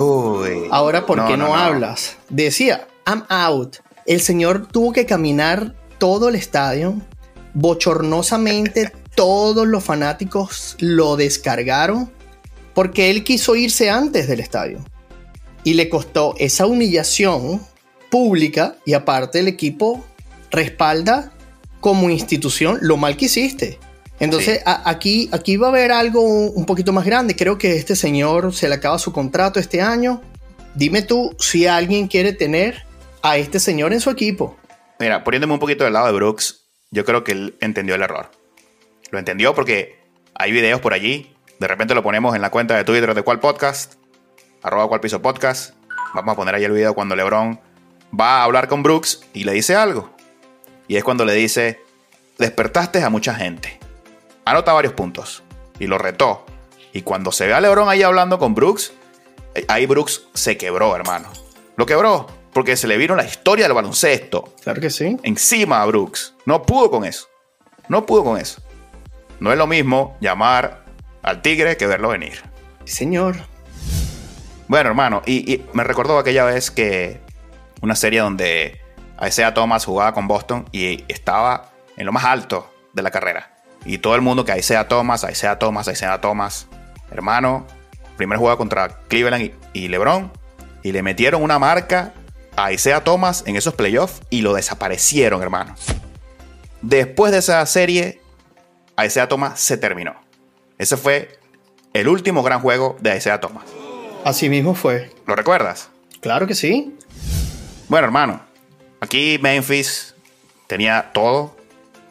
Ahora, 0.70 1.06
¿por 1.06 1.26
qué 1.26 1.38
no, 1.38 1.56
hablas? 1.56 2.18
Decía, 2.28 2.86
I'm 3.06 3.24
out. 3.30 3.76
El 4.04 4.20
señor 4.20 4.66
tuvo 4.66 4.92
que 4.92 5.06
caminar 5.06 5.74
todo 5.96 6.28
el 6.28 6.34
estadio. 6.34 6.96
Bochornosamente, 7.54 8.92
todos 9.14 9.66
los 9.66 9.82
fanáticos 9.82 10.76
lo 10.80 11.16
descargaron 11.16 12.12
porque 12.74 13.08
él 13.08 13.24
quiso 13.24 13.56
irse 13.56 13.88
antes 13.88 14.28
del 14.28 14.40
estadio. 14.40 14.84
Y 15.64 15.72
le 15.72 15.88
costó 15.88 16.34
esa 16.36 16.66
humillación 16.66 17.62
pública 18.10 18.76
y 18.84 18.92
aparte 18.92 19.38
el 19.38 19.48
equipo 19.48 20.04
respalda 20.50 21.32
como 21.80 22.10
institución 22.10 22.76
lo 22.82 22.98
mal 22.98 23.16
que 23.16 23.24
hiciste. 23.24 23.78
Entonces 24.22 24.62
aquí, 24.64 25.28
aquí 25.32 25.56
va 25.56 25.66
a 25.66 25.70
haber 25.70 25.90
algo 25.90 26.22
un 26.22 26.64
poquito 26.64 26.92
más 26.92 27.04
grande. 27.04 27.34
Creo 27.34 27.58
que 27.58 27.76
este 27.76 27.96
señor 27.96 28.54
se 28.54 28.68
le 28.68 28.76
acaba 28.76 28.96
su 29.00 29.12
contrato 29.12 29.58
este 29.58 29.82
año. 29.82 30.22
Dime 30.76 31.02
tú 31.02 31.34
si 31.40 31.66
alguien 31.66 32.06
quiere 32.06 32.32
tener 32.32 32.84
a 33.20 33.36
este 33.36 33.58
señor 33.58 33.92
en 33.92 34.00
su 34.00 34.10
equipo. 34.10 34.56
Mira, 35.00 35.24
poniéndome 35.24 35.54
un 35.54 35.58
poquito 35.58 35.82
del 35.82 35.94
lado 35.94 36.06
de 36.06 36.12
Brooks, 36.12 36.62
yo 36.92 37.04
creo 37.04 37.24
que 37.24 37.32
él 37.32 37.56
entendió 37.60 37.96
el 37.96 38.02
error. 38.02 38.30
Lo 39.10 39.18
entendió 39.18 39.56
porque 39.56 39.98
hay 40.34 40.52
videos 40.52 40.80
por 40.80 40.92
allí. 40.94 41.34
De 41.58 41.66
repente 41.66 41.92
lo 41.92 42.04
ponemos 42.04 42.36
en 42.36 42.42
la 42.42 42.50
cuenta 42.50 42.76
de 42.76 42.84
Twitter 42.84 43.12
de 43.14 43.22
cual 43.22 43.40
podcast, 43.40 43.94
arroba 44.62 44.86
cual 44.86 45.00
piso 45.00 45.20
podcast. 45.20 45.74
Vamos 46.14 46.34
a 46.34 46.36
poner 46.36 46.54
ahí 46.54 46.62
el 46.62 46.70
video 46.70 46.94
cuando 46.94 47.16
LeBron 47.16 47.58
va 48.18 48.38
a 48.38 48.44
hablar 48.44 48.68
con 48.68 48.84
Brooks 48.84 49.24
y 49.32 49.42
le 49.42 49.52
dice 49.52 49.74
algo. 49.74 50.14
Y 50.86 50.94
es 50.94 51.02
cuando 51.02 51.24
le 51.24 51.34
dice, 51.34 51.80
despertaste 52.38 53.02
a 53.02 53.10
mucha 53.10 53.34
gente. 53.34 53.81
Anota 54.44 54.72
varios 54.72 54.94
puntos. 54.94 55.42
Y 55.78 55.86
lo 55.86 55.98
retó. 55.98 56.44
Y 56.92 57.02
cuando 57.02 57.32
se 57.32 57.46
ve 57.46 57.54
a 57.54 57.60
LeBron 57.60 57.88
ahí 57.88 58.02
hablando 58.02 58.38
con 58.38 58.54
Brooks, 58.54 58.92
eh, 59.54 59.64
ahí 59.68 59.86
Brooks 59.86 60.28
se 60.34 60.56
quebró, 60.56 60.94
hermano. 60.94 61.28
Lo 61.76 61.86
quebró 61.86 62.26
porque 62.52 62.76
se 62.76 62.86
le 62.86 62.96
vino 62.96 63.16
la 63.16 63.24
historia 63.24 63.64
del 63.64 63.74
baloncesto. 63.74 64.54
Claro 64.62 64.80
que 64.80 64.90
sí. 64.90 65.16
Encima 65.22 65.82
a 65.82 65.86
Brooks. 65.86 66.34
No 66.44 66.62
pudo 66.62 66.90
con 66.90 67.04
eso. 67.04 67.28
No 67.88 68.04
pudo 68.06 68.24
con 68.24 68.38
eso. 68.38 68.60
No 69.40 69.50
es 69.52 69.58
lo 69.58 69.66
mismo 69.66 70.16
llamar 70.20 70.84
al 71.22 71.42
tigre 71.42 71.76
que 71.76 71.86
verlo 71.86 72.08
venir. 72.08 72.42
Señor. 72.84 73.36
Bueno, 74.68 74.90
hermano, 74.90 75.22
y, 75.26 75.62
me 75.72 75.84
recordó 75.84 76.18
aquella 76.18 76.44
vez 76.44 76.70
que 76.70 77.20
una 77.80 77.96
serie 77.96 78.20
donde 78.20 78.80
Isaiah 79.20 79.54
Thomas 79.54 79.84
jugaba 79.84 80.14
con 80.14 80.28
Boston 80.28 80.68
y 80.72 81.04
estaba 81.08 81.72
en 81.96 82.06
lo 82.06 82.12
más 82.12 82.24
alto 82.24 82.72
de 82.92 83.02
la 83.02 83.10
carrera. 83.10 83.56
Y 83.84 83.98
todo 83.98 84.14
el 84.14 84.20
mundo 84.20 84.44
que 84.44 84.56
Isaiah 84.56 84.88
Thomas, 84.88 85.26
Isaiah 85.30 85.58
Thomas, 85.58 85.88
Isaiah 85.88 86.20
Thomas. 86.20 86.66
Hermano, 87.10 87.66
primer 88.16 88.38
juego 88.38 88.56
contra 88.56 89.00
Cleveland 89.08 89.44
y, 89.44 89.54
y 89.72 89.88
LeBron. 89.88 90.32
Y 90.82 90.92
le 90.92 91.02
metieron 91.02 91.42
una 91.42 91.58
marca 91.58 92.12
a 92.56 92.72
Isaiah 92.72 93.02
Thomas 93.02 93.44
en 93.46 93.56
esos 93.56 93.74
playoffs 93.74 94.20
y 94.30 94.42
lo 94.42 94.54
desaparecieron, 94.54 95.42
hermano. 95.42 95.74
Después 96.80 97.32
de 97.32 97.38
esa 97.38 97.64
serie, 97.66 98.20
Isaiah 99.02 99.28
Thomas 99.28 99.60
se 99.60 99.76
terminó. 99.76 100.14
Ese 100.78 100.96
fue 100.96 101.38
el 101.92 102.08
último 102.08 102.42
gran 102.42 102.60
juego 102.60 102.96
de 103.00 103.16
Isaiah 103.16 103.40
Thomas. 103.40 103.64
Así 104.24 104.48
mismo 104.48 104.74
fue. 104.74 105.10
¿Lo 105.26 105.36
recuerdas? 105.36 105.90
Claro 106.20 106.46
que 106.46 106.54
sí. 106.54 106.96
Bueno, 107.88 108.06
hermano, 108.06 108.40
aquí 109.00 109.38
Memphis 109.42 110.14
tenía 110.66 111.10
todo, 111.12 111.56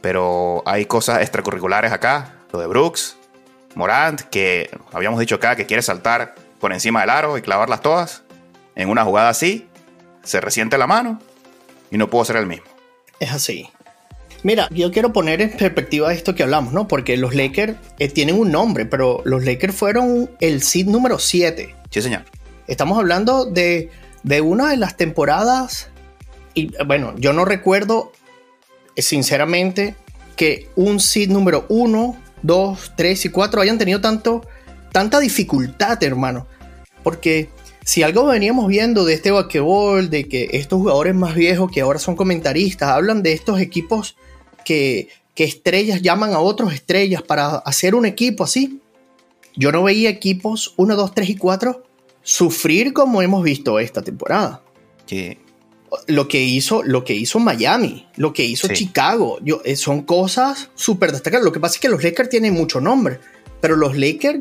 pero 0.01 0.63
hay 0.65 0.85
cosas 0.85 1.21
extracurriculares 1.21 1.91
acá. 1.91 2.35
Lo 2.51 2.59
de 2.59 2.67
Brooks, 2.67 3.17
Morant, 3.75 4.21
que 4.21 4.69
habíamos 4.91 5.19
dicho 5.19 5.35
acá 5.35 5.55
que 5.55 5.65
quiere 5.65 5.81
saltar 5.81 6.35
por 6.59 6.73
encima 6.73 7.01
del 7.01 7.09
aro 7.09 7.37
y 7.37 7.41
clavarlas 7.41 7.81
todas. 7.81 8.23
En 8.75 8.89
una 8.89 9.03
jugada 9.03 9.29
así, 9.29 9.67
se 10.23 10.41
resiente 10.41 10.77
la 10.77 10.87
mano 10.87 11.19
y 11.89 11.97
no 11.97 12.09
puedo 12.09 12.25
ser 12.25 12.37
el 12.37 12.47
mismo. 12.47 12.65
Es 13.19 13.31
así. 13.31 13.69
Mira, 14.43 14.67
yo 14.71 14.91
quiero 14.91 15.13
poner 15.13 15.41
en 15.41 15.51
perspectiva 15.51 16.11
esto 16.13 16.33
que 16.33 16.41
hablamos, 16.41 16.73
¿no? 16.73 16.87
Porque 16.87 17.15
los 17.15 17.35
Lakers 17.35 17.75
eh, 17.99 18.09
tienen 18.09 18.39
un 18.39 18.51
nombre, 18.51 18.85
pero 18.85 19.21
los 19.23 19.45
Lakers 19.45 19.75
fueron 19.75 20.31
el 20.39 20.63
seed 20.63 20.87
número 20.87 21.19
7. 21.19 21.75
Sí, 21.91 22.01
señor. 22.01 22.23
Estamos 22.67 22.97
hablando 22.97 23.45
de, 23.45 23.91
de 24.23 24.41
una 24.41 24.69
de 24.69 24.77
las 24.77 24.97
temporadas, 24.97 25.89
y 26.55 26.71
bueno, 26.85 27.13
yo 27.17 27.33
no 27.33 27.45
recuerdo 27.45 28.11
eh, 28.13 28.20
sinceramente 28.97 29.95
que 30.35 30.67
un 30.75 30.99
seed 30.99 31.29
número 31.29 31.65
1, 31.69 32.17
2, 32.41 32.91
3 32.95 33.25
y 33.25 33.29
4 33.29 33.61
hayan 33.61 33.77
tenido 33.77 34.01
tanto, 34.01 34.45
tanta 34.91 35.19
dificultad, 35.19 36.01
hermano. 36.03 36.47
Porque 37.03 37.49
si 37.83 38.03
algo 38.03 38.25
veníamos 38.25 38.67
viendo 38.67 39.05
de 39.05 39.13
este 39.13 39.31
basquetbol, 39.31 40.09
de 40.09 40.27
que 40.27 40.49
estos 40.53 40.79
jugadores 40.79 41.15
más 41.15 41.35
viejos 41.35 41.71
que 41.71 41.81
ahora 41.81 41.99
son 41.99 42.15
comentaristas, 42.15 42.89
hablan 42.89 43.23
de 43.23 43.33
estos 43.33 43.59
equipos 43.59 44.15
que, 44.65 45.09
que 45.35 45.43
estrellas 45.43 46.01
llaman 46.01 46.33
a 46.33 46.39
otros 46.39 46.73
estrellas 46.73 47.21
para 47.21 47.57
hacer 47.57 47.95
un 47.95 48.05
equipo 48.05 48.43
así. 48.43 48.81
Yo 49.55 49.71
no 49.71 49.83
veía 49.83 50.09
equipos 50.09 50.73
1, 50.77 50.95
2, 50.95 51.13
3 51.13 51.29
y 51.29 51.35
4 51.35 51.83
sufrir 52.23 52.93
como 52.93 53.21
hemos 53.21 53.43
visto 53.43 53.79
esta 53.79 54.01
temporada. 54.01 54.61
Sí. 55.05 55.37
Lo 56.07 56.27
que 56.27 56.41
hizo, 56.41 56.83
lo 56.83 57.03
que 57.03 57.13
hizo 57.13 57.39
Miami, 57.39 58.07
lo 58.15 58.31
que 58.31 58.45
hizo 58.45 58.69
Chicago, 58.69 59.39
yo, 59.43 59.61
eh, 59.65 59.75
son 59.75 60.03
cosas 60.03 60.69
súper 60.73 61.11
destacadas. 61.11 61.43
Lo 61.43 61.51
que 61.51 61.59
pasa 61.59 61.75
es 61.75 61.81
que 61.81 61.89
los 61.89 62.03
Lakers 62.03 62.29
tienen 62.29 62.53
mucho 62.53 62.79
nombre, 62.79 63.19
pero 63.59 63.75
los 63.75 63.97
Lakers 63.97 64.39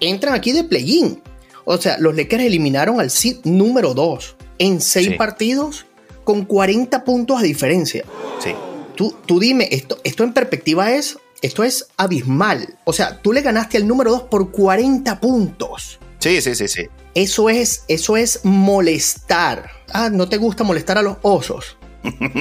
entran 0.00 0.34
aquí 0.34 0.52
de 0.52 0.64
play-in. 0.64 1.22
O 1.64 1.76
sea, 1.76 1.98
los 1.98 2.16
Lakers 2.16 2.44
eliminaron 2.44 2.98
al 2.98 3.10
seed 3.10 3.38
número 3.44 3.92
2 3.94 4.36
en 4.58 4.80
6 4.80 5.16
partidos 5.16 5.86
con 6.24 6.44
40 6.44 7.04
puntos 7.04 7.42
de 7.42 7.48
diferencia. 7.48 8.04
Sí. 8.42 8.54
Tú, 8.96 9.14
tú 9.26 9.38
dime, 9.38 9.68
esto, 9.70 9.98
esto 10.04 10.24
en 10.24 10.32
perspectiva 10.32 10.92
es, 10.92 11.18
esto 11.42 11.64
es 11.64 11.88
abismal. 11.96 12.78
O 12.84 12.92
sea, 12.92 13.20
tú 13.20 13.32
le 13.32 13.42
ganaste 13.42 13.76
al 13.76 13.86
número 13.86 14.10
2 14.12 14.22
por 14.24 14.50
40 14.50 15.20
puntos. 15.20 15.98
Sí, 16.18 16.40
sí, 16.40 16.54
sí, 16.54 16.68
sí. 16.68 16.86
Eso 17.14 17.48
es, 17.50 17.84
eso 17.88 18.16
es 18.16 18.40
molestar. 18.44 19.70
Ah, 19.92 20.10
no 20.10 20.28
te 20.28 20.36
gusta 20.36 20.64
molestar 20.64 20.98
a 20.98 21.02
los 21.02 21.16
osos. 21.22 21.76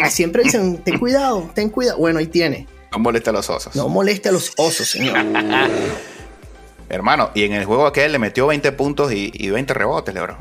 Siempre 0.09 0.43
dicen, 0.43 0.77
ten 0.83 0.99
cuidado, 0.99 1.49
ten 1.53 1.69
cuidado. 1.69 1.97
Bueno, 1.97 2.19
ahí 2.19 2.27
tiene. 2.27 2.67
No 2.91 2.99
moleste 2.99 3.29
a 3.29 3.33
los 3.33 3.49
osos. 3.49 3.75
No 3.75 3.89
moleste 3.89 4.29
a 4.29 4.31
los 4.31 4.53
osos, 4.57 4.89
señor. 4.89 5.17
Hermano, 6.89 7.29
y 7.35 7.43
en 7.43 7.53
el 7.53 7.65
juego 7.65 7.85
aquel 7.85 8.11
le 8.11 8.19
metió 8.19 8.47
20 8.47 8.71
puntos 8.71 9.11
y, 9.13 9.49
20 9.49 9.73
rebotes, 9.73 10.13
Lebron. 10.13 10.37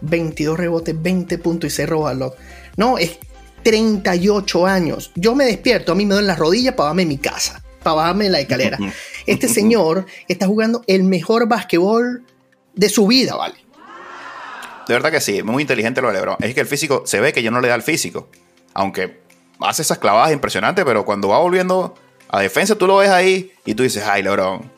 22 0.00 0.58
rebotes, 0.58 1.00
20 1.00 1.38
puntos 1.38 1.72
y 1.72 1.76
0 1.76 2.00
valor. 2.00 2.36
No, 2.76 2.98
es 2.98 3.18
38 3.62 4.66
años. 4.66 5.12
Yo 5.14 5.34
me 5.34 5.44
despierto, 5.44 5.92
a 5.92 5.94
mí 5.94 6.04
me 6.04 6.14
duelen 6.14 6.26
las 6.26 6.38
rodillas 6.38 6.74
para 6.74 6.86
bajarme 6.86 7.06
mi 7.06 7.18
casa, 7.18 7.62
para 7.82 7.96
bajarme 7.96 8.28
la 8.28 8.40
escalera. 8.40 8.78
Este 9.26 9.48
señor 9.48 10.04
está 10.28 10.46
jugando 10.46 10.82
el 10.86 11.04
mejor 11.04 11.48
basquetbol 11.48 12.24
de 12.74 12.88
su 12.90 13.06
vida, 13.06 13.36
¿vale? 13.36 13.63
De 14.86 14.94
verdad 14.94 15.10
que 15.10 15.20
sí, 15.20 15.42
muy 15.42 15.62
inteligente 15.62 16.00
lo 16.00 16.08
de 16.08 16.14
Lebron. 16.14 16.36
Es 16.40 16.54
que 16.54 16.60
el 16.60 16.66
físico, 16.66 17.02
se 17.06 17.20
ve 17.20 17.32
que 17.32 17.42
ya 17.42 17.50
no 17.50 17.60
le 17.60 17.68
da 17.68 17.74
el 17.74 17.82
físico. 17.82 18.28
Aunque 18.74 19.20
hace 19.60 19.82
esas 19.82 19.98
clavadas 19.98 20.32
impresionantes, 20.32 20.84
pero 20.84 21.04
cuando 21.04 21.28
va 21.28 21.38
volviendo 21.38 21.94
a 22.28 22.40
defensa, 22.40 22.74
tú 22.74 22.86
lo 22.86 22.98
ves 22.98 23.10
ahí 23.10 23.52
y 23.64 23.74
tú 23.74 23.82
dices, 23.82 24.04
ay, 24.04 24.22
Lebron, 24.22 24.70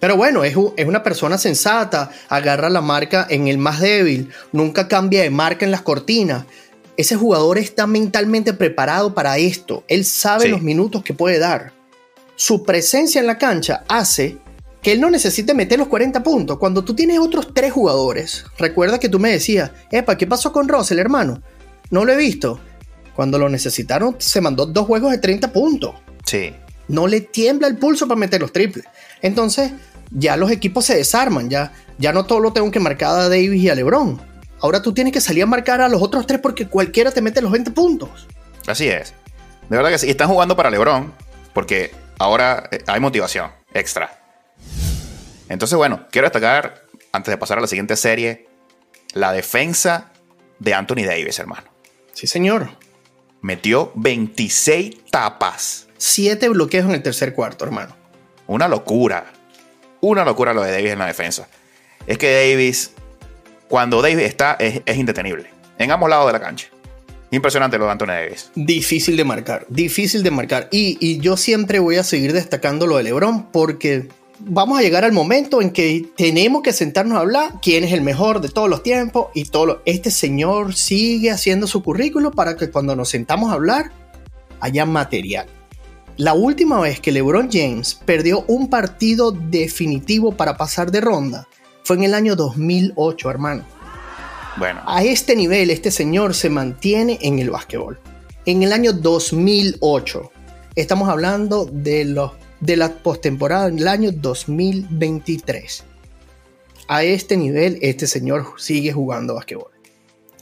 Pero 0.00 0.16
bueno, 0.16 0.44
es, 0.44 0.54
es, 0.76 0.86
una 0.86 1.02
persona 1.02 1.38
sensata, 1.38 2.10
agarra 2.28 2.68
la 2.68 2.80
marca 2.80 3.26
en 3.30 3.48
el 3.48 3.58
más 3.58 3.80
débil, 3.80 4.30
nunca 4.50 4.88
cambia 4.88 5.22
de 5.22 5.30
marca 5.30 5.64
en 5.64 5.70
las 5.70 5.82
cortinas. 5.82 6.44
Ese 6.96 7.16
jugador 7.16 7.56
está 7.58 7.86
mentalmente 7.86 8.52
preparado 8.52 9.14
para 9.14 9.38
esto. 9.38 9.82
Él 9.88 10.04
sabe 10.04 10.48
los 10.48 10.60
minutos 10.60 11.02
que 11.02 11.14
puede 11.14 11.38
dar. 11.38 11.72
Su 12.36 12.64
presencia 12.64 13.20
en 13.20 13.26
la 13.26 13.38
cancha 13.38 13.84
hace 13.88 14.38
que 14.82 14.92
él 14.92 15.00
no 15.00 15.10
necesite 15.10 15.54
meter 15.54 15.78
los 15.78 15.88
40 15.88 16.22
puntos. 16.22 16.58
Cuando 16.58 16.82
tú 16.82 16.94
tienes 16.94 17.18
otros 17.20 17.54
tres 17.54 17.72
jugadores, 17.72 18.44
recuerda 18.58 18.98
que 18.98 19.08
tú 19.08 19.20
me 19.20 19.30
decías, 19.30 19.70
Epa, 19.90 20.18
¿qué 20.18 20.26
pasó 20.26 20.52
con 20.52 20.68
Russell, 20.68 20.98
hermano? 20.98 21.40
No 21.90 22.04
lo 22.04 22.12
he 22.12 22.16
visto. 22.16 22.58
Cuando 23.14 23.38
lo 23.38 23.48
necesitaron, 23.48 24.16
se 24.18 24.40
mandó 24.40 24.66
dos 24.66 24.86
juegos 24.86 25.12
de 25.12 25.18
30 25.18 25.52
puntos. 25.52 25.94
Sí. 26.24 26.52
No 26.88 27.06
le 27.06 27.20
tiembla 27.20 27.68
el 27.68 27.76
pulso 27.76 28.08
para 28.08 28.18
meter 28.18 28.40
los 28.40 28.52
triples. 28.52 28.84
Entonces, 29.20 29.72
ya 30.10 30.36
los 30.36 30.50
equipos 30.50 30.84
se 30.84 30.96
desarman. 30.96 31.48
Ya, 31.48 31.72
ya 31.98 32.12
no 32.12 32.24
todo 32.24 32.40
lo 32.40 32.52
tengo 32.52 32.70
que 32.70 32.80
marcar 32.80 33.10
a 33.10 33.28
Davis 33.28 33.62
y 33.62 33.68
a 33.68 33.74
LeBron. 33.74 34.20
Ahora 34.60 34.82
tú 34.82 34.92
tienes 34.92 35.12
que 35.12 35.20
salir 35.20 35.44
a 35.44 35.46
marcar 35.46 35.80
a 35.80 35.88
los 35.88 36.02
otros 36.02 36.26
tres 36.26 36.40
porque 36.40 36.66
cualquiera 36.66 37.10
te 37.12 37.20
mete 37.20 37.40
los 37.40 37.52
20 37.52 37.70
puntos. 37.70 38.26
Así 38.66 38.88
es. 38.88 39.14
De 39.68 39.76
verdad 39.76 39.90
que 39.90 39.98
sí. 39.98 40.10
Están 40.10 40.28
jugando 40.28 40.56
para 40.56 40.70
LeBron 40.70 41.12
porque 41.52 41.92
ahora 42.18 42.68
eh, 42.72 42.82
hay 42.86 43.00
motivación 43.00 43.50
extra. 43.74 44.21
Entonces, 45.52 45.76
bueno, 45.76 46.06
quiero 46.10 46.24
destacar, 46.24 46.86
antes 47.12 47.30
de 47.30 47.36
pasar 47.36 47.58
a 47.58 47.60
la 47.60 47.66
siguiente 47.66 47.94
serie, 47.94 48.48
la 49.12 49.32
defensa 49.32 50.10
de 50.58 50.72
Anthony 50.72 51.04
Davis, 51.04 51.38
hermano. 51.38 51.68
Sí, 52.14 52.26
señor. 52.26 52.70
Metió 53.42 53.92
26 53.94 55.10
tapas. 55.10 55.88
Siete 55.98 56.48
bloqueos 56.48 56.86
en 56.86 56.92
el 56.92 57.02
tercer 57.02 57.34
cuarto, 57.34 57.66
hermano. 57.66 57.94
Una 58.46 58.66
locura. 58.66 59.30
Una 60.00 60.24
locura 60.24 60.54
lo 60.54 60.62
de 60.62 60.72
Davis 60.72 60.92
en 60.92 60.98
la 60.98 61.06
defensa. 61.06 61.46
Es 62.06 62.16
que 62.16 62.32
Davis, 62.32 62.92
cuando 63.68 64.00
Davis 64.00 64.24
está, 64.24 64.56
es, 64.58 64.96
indetenible. 64.96 65.50
En 65.76 65.90
ambos 65.90 66.08
lados 66.08 66.28
de 66.28 66.32
la 66.32 66.40
cancha. 66.40 66.68
Impresionante 67.30 67.76
lo 67.76 67.84
de 67.84 67.90
Anthony 67.90 68.06
Davis. 68.06 68.50
Difícil 68.54 69.18
de 69.18 69.24
marcar, 69.24 69.66
difícil 69.68 70.22
de 70.22 70.30
marcar. 70.30 70.68
Y, 70.70 70.96
y, 70.98 71.18
yo 71.18 71.36
siempre 71.36 71.78
voy 71.78 71.96
a 71.96 72.04
seguir 72.04 72.32
destacando 72.32 72.86
lo 72.86 72.96
de 72.96 73.02
LeBron 73.02 73.50
porque 73.52 74.08
vamos 74.44 74.78
a 74.78 74.82
llegar 74.82 75.04
al 75.04 75.12
momento 75.12 75.62
en 75.62 75.70
que 75.70 76.08
tenemos 76.16 76.62
que 76.62 76.72
sentarnos 76.72 77.16
a 77.16 77.20
hablar 77.20 77.54
quién 77.62 77.84
es 77.84 77.92
el 77.92 78.02
mejor 78.02 78.40
de 78.40 78.48
todos 78.48 78.68
los 78.68 78.82
tiempos 78.82 79.28
y 79.34 79.44
todo 79.44 79.82
este 79.84 80.10
señor 80.10 80.74
sigue 80.74 81.30
haciendo 81.30 81.66
su 81.66 81.82
currículo 81.82 82.30
para 82.30 82.56
que 82.56 82.70
cuando 82.70 82.96
nos 82.96 83.08
sentamos 83.08 83.50
a 83.50 83.54
hablar 83.54 83.92
haya 84.60 84.86
material. 84.86 85.46
La 86.16 86.34
última 86.34 86.80
vez 86.80 87.00
que 87.00 87.12
LeBron 87.12 87.48
James 87.50 87.94
perdió 87.94 88.44
un 88.46 88.68
partido 88.68 89.32
definitivo 89.32 90.32
para 90.32 90.56
pasar 90.56 90.90
de 90.90 91.00
ronda 91.00 91.48
fue 91.84 91.96
en 91.96 92.04
el 92.04 92.14
año 92.14 92.36
2008, 92.36 93.30
hermano. 93.30 93.64
Bueno. 94.58 94.82
A 94.86 95.02
este 95.02 95.34
nivel, 95.34 95.70
este 95.70 95.90
señor 95.90 96.34
se 96.34 96.50
mantiene 96.50 97.18
en 97.22 97.38
el 97.38 97.50
básquetbol. 97.50 97.98
En 98.44 98.62
el 98.62 98.72
año 98.72 98.92
2008, 98.92 100.30
estamos 100.76 101.08
hablando 101.08 101.64
de 101.64 102.04
los 102.04 102.32
de 102.62 102.76
la 102.76 102.90
postemporada 102.90 103.66
en 103.66 103.80
el 103.80 103.88
año 103.88 104.10
2023. 104.12 105.84
A 106.88 107.02
este 107.02 107.36
nivel, 107.36 107.78
este 107.82 108.06
señor 108.06 108.54
sigue 108.56 108.92
jugando 108.92 109.34
basquetbol. 109.34 109.72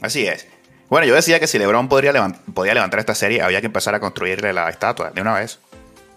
Así 0.01 0.25
es. 0.25 0.47
Bueno, 0.87 1.07
yo 1.07 1.15
decía 1.15 1.39
que 1.39 1.47
si 1.47 1.57
LeBron 1.57 1.89
podría 1.89 2.13
podía 2.53 2.73
levantar 2.73 2.99
esta 2.99 3.15
serie, 3.15 3.41
había 3.41 3.59
que 3.59 3.67
empezar 3.67 3.95
a 3.95 3.99
construirle 3.99 4.53
la 4.53 4.69
estatua 4.69 5.09
de 5.11 5.21
una 5.21 5.33
vez. 5.33 5.59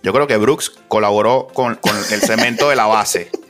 Yo 0.02 0.12
creo 0.12 0.26
que 0.26 0.36
Brooks 0.36 0.70
colaboró 0.88 1.48
con, 1.54 1.78
el 2.10 2.20
cemento 2.20 2.68
de 2.68 2.76
la 2.76 2.86
base. 2.86 3.30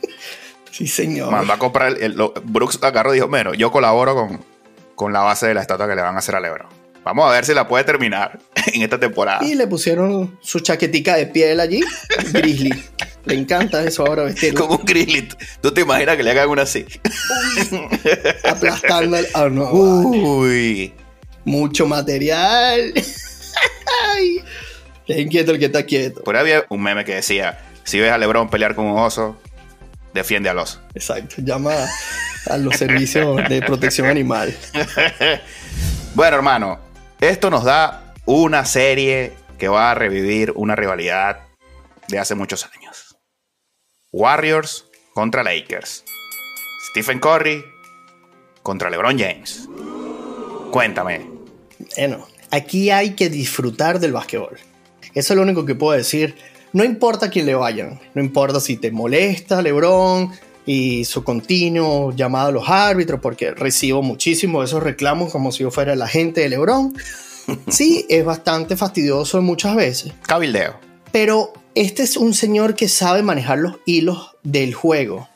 Sí, 0.71 0.87
señor. 0.87 1.33
A 1.33 1.57
comprar. 1.57 1.95
El, 2.01 2.17
Brooks 2.43 2.79
agarró 2.81 3.13
y 3.13 3.15
dijo: 3.15 3.29
Bueno, 3.29 3.53
yo 3.53 3.71
colaboro 3.71 4.13
con, 4.13 4.43
con 4.93 5.13
la 5.13 5.21
base 5.21 5.47
de 5.47 5.53
la 5.53 5.61
estatua 5.61 5.87
que 5.87 5.95
le 5.95 6.01
van 6.01 6.15
a 6.15 6.17
hacer 6.17 6.35
a 6.35 6.41
LeBron. 6.41 6.67
Vamos 7.05 7.25
a 7.25 7.31
ver 7.31 7.45
si 7.45 7.53
la 7.53 7.65
puede 7.65 7.85
terminar 7.85 8.39
en 8.73 8.81
esta 8.81 8.99
temporada. 8.99 9.45
Y 9.45 9.55
le 9.55 9.67
pusieron 9.67 10.37
su 10.41 10.59
chaquetica 10.59 11.15
de 11.15 11.27
piel 11.27 11.59
allí. 11.59 11.81
Grizzly. 12.31 12.73
le 13.25 13.35
encanta 13.35 13.83
eso 13.83 14.05
ahora 14.05 14.23
vestirlo. 14.23 14.61
Como 14.61 14.75
un 14.77 14.85
grizzly. 14.85 15.27
¿Tú 15.61 15.71
te 15.71 15.81
imaginas 15.81 16.17
que 16.17 16.23
le 16.23 16.31
hagan 16.31 16.49
una 16.49 16.63
así? 16.63 16.85
Aplastando 18.43 19.17
el... 19.17 19.27
Oh, 19.33 19.49
no, 19.49 19.71
Uy. 19.71 20.93
Mucho 21.43 21.87
material. 21.87 22.93
Ay. 24.15 24.43
inquieto 25.07 25.51
el 25.51 25.59
que 25.59 25.65
está 25.65 25.83
quieto. 25.83 26.23
Por 26.23 26.35
ahí 26.35 26.41
había 26.41 26.65
un 26.69 26.81
meme 26.81 27.05
que 27.05 27.15
decía, 27.15 27.59
si 27.83 27.99
ves 27.99 28.11
a 28.11 28.17
Lebron 28.17 28.49
pelear 28.49 28.75
con 28.75 28.85
un 28.85 28.97
oso, 28.97 29.37
defiende 30.13 30.49
al 30.49 30.57
oso. 30.57 30.81
Exacto. 30.95 31.35
Llama 31.37 31.73
a 32.49 32.57
los 32.57 32.75
servicios 32.75 33.47
de 33.47 33.61
protección 33.61 34.07
animal. 34.07 34.55
bueno, 36.15 36.37
hermano, 36.37 36.79
esto 37.19 37.49
nos 37.49 37.63
da 37.63 38.04
una 38.25 38.65
serie 38.65 39.33
que 39.57 39.67
va 39.67 39.91
a 39.91 39.95
revivir 39.95 40.51
una 40.55 40.75
rivalidad 40.75 41.41
de 42.07 42.19
hace 42.19 42.35
muchos 42.35 42.67
años. 42.75 43.17
Warriors 44.11 44.85
contra 45.13 45.43
Lakers. 45.43 46.03
Stephen 46.89 47.19
Curry 47.19 47.63
contra 48.63 48.89
LeBron 48.89 49.17
James. 49.19 49.69
Cuéntame. 50.71 51.29
Bueno, 51.95 52.27
aquí 52.51 52.89
hay 52.89 53.15
que 53.15 53.29
disfrutar 53.29 53.99
del 53.99 54.13
básquetbol. 54.13 54.57
Eso 55.13 55.33
es 55.33 55.37
lo 55.37 55.43
único 55.43 55.65
que 55.65 55.75
puedo 55.75 55.95
decir. 55.95 56.35
No 56.73 56.83
importa 56.83 57.29
quién 57.29 57.45
le 57.45 57.55
vayan, 57.55 58.01
no 58.15 58.21
importa 58.21 58.59
si 58.59 58.75
te 58.75 58.91
molesta 58.91 59.61
LeBron 59.61 60.31
y 60.65 61.05
su 61.05 61.23
continuo 61.23 62.11
llamado 62.11 62.49
a 62.49 62.51
los 62.51 62.67
árbitros, 62.67 63.21
porque 63.21 63.51
recibo 63.51 64.01
muchísimo 64.01 64.59
de 64.59 64.65
esos 64.65 64.83
reclamos 64.83 65.31
como 65.31 65.51
si 65.51 65.63
yo 65.63 65.71
fuera 65.71 65.93
el 65.93 66.01
agente 66.01 66.41
de 66.41 66.49
LeBron. 66.49 66.93
Sí, 67.67 68.05
es 68.09 68.25
bastante 68.25 68.75
fastidioso 68.75 69.41
muchas 69.41 69.75
veces. 69.75 70.13
Cabildeo. 70.27 70.75
Pero 71.11 71.53
este 71.75 72.03
es 72.03 72.17
un 72.17 72.33
señor 72.33 72.75
que 72.75 72.87
sabe 72.87 73.21
manejar 73.21 73.59
los 73.59 73.77
hilos 73.85 74.35
del 74.43 74.73
juego. 74.73 75.27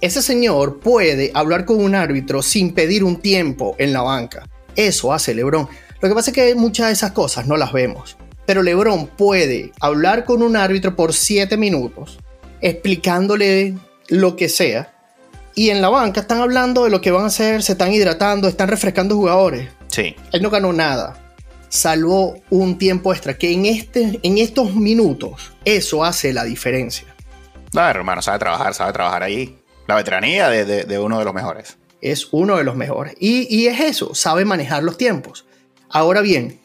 Ese 0.00 0.22
señor 0.22 0.80
puede 0.80 1.30
hablar 1.34 1.64
con 1.64 1.82
un 1.82 1.94
árbitro 1.94 2.42
sin 2.42 2.74
pedir 2.74 3.04
un 3.04 3.16
tiempo 3.16 3.76
en 3.78 3.92
la 3.92 4.02
banca. 4.02 4.48
Eso 4.76 5.12
hace 5.12 5.34
LeBron. 5.34 5.68
Lo 6.00 6.08
que 6.08 6.14
pasa 6.14 6.30
es 6.30 6.34
que 6.34 6.54
muchas 6.54 6.88
de 6.88 6.92
esas 6.94 7.12
cosas 7.12 7.46
no 7.46 7.56
las 7.56 7.72
vemos. 7.72 8.16
Pero 8.46 8.62
LeBron 8.62 9.06
puede 9.06 9.72
hablar 9.80 10.24
con 10.24 10.42
un 10.42 10.56
árbitro 10.56 10.96
por 10.96 11.14
7 11.14 11.56
minutos, 11.56 12.18
explicándole 12.60 13.74
lo 14.08 14.36
que 14.36 14.48
sea. 14.48 14.92
Y 15.54 15.70
en 15.70 15.80
la 15.80 15.88
banca 15.88 16.20
están 16.20 16.40
hablando 16.40 16.84
de 16.84 16.90
lo 16.90 17.00
que 17.00 17.10
van 17.12 17.24
a 17.24 17.28
hacer, 17.28 17.62
se 17.62 17.72
están 17.72 17.92
hidratando, 17.92 18.48
están 18.48 18.68
refrescando 18.68 19.14
jugadores. 19.14 19.70
Sí. 19.88 20.16
Él 20.32 20.42
no 20.42 20.50
ganó 20.50 20.72
nada. 20.72 21.23
Salvó 21.74 22.36
un 22.50 22.78
tiempo 22.78 23.12
extra, 23.12 23.36
que 23.36 23.50
en, 23.50 23.66
este, 23.66 24.20
en 24.22 24.38
estos 24.38 24.76
minutos 24.76 25.52
eso 25.64 26.04
hace 26.04 26.32
la 26.32 26.44
diferencia. 26.44 27.04
No, 27.72 27.80
hermano, 27.80 28.22
sabe 28.22 28.38
trabajar, 28.38 28.74
sabe 28.74 28.92
trabajar 28.92 29.24
ahí. 29.24 29.58
La 29.88 29.96
veteranía 29.96 30.50
de, 30.50 30.98
uno 31.00 31.18
de 31.18 31.24
los 31.24 31.34
mejores. 31.34 31.76
Es 32.00 32.28
uno 32.30 32.58
de 32.58 32.62
los 32.62 32.76
mejores. 32.76 33.16
Y, 33.18 33.52
y 33.52 33.66
es 33.66 33.80
eso, 33.80 34.14
sabe 34.14 34.44
manejar 34.44 34.84
los 34.84 34.96
tiempos. 34.96 35.46
Ahora 35.88 36.20
bien, 36.20 36.60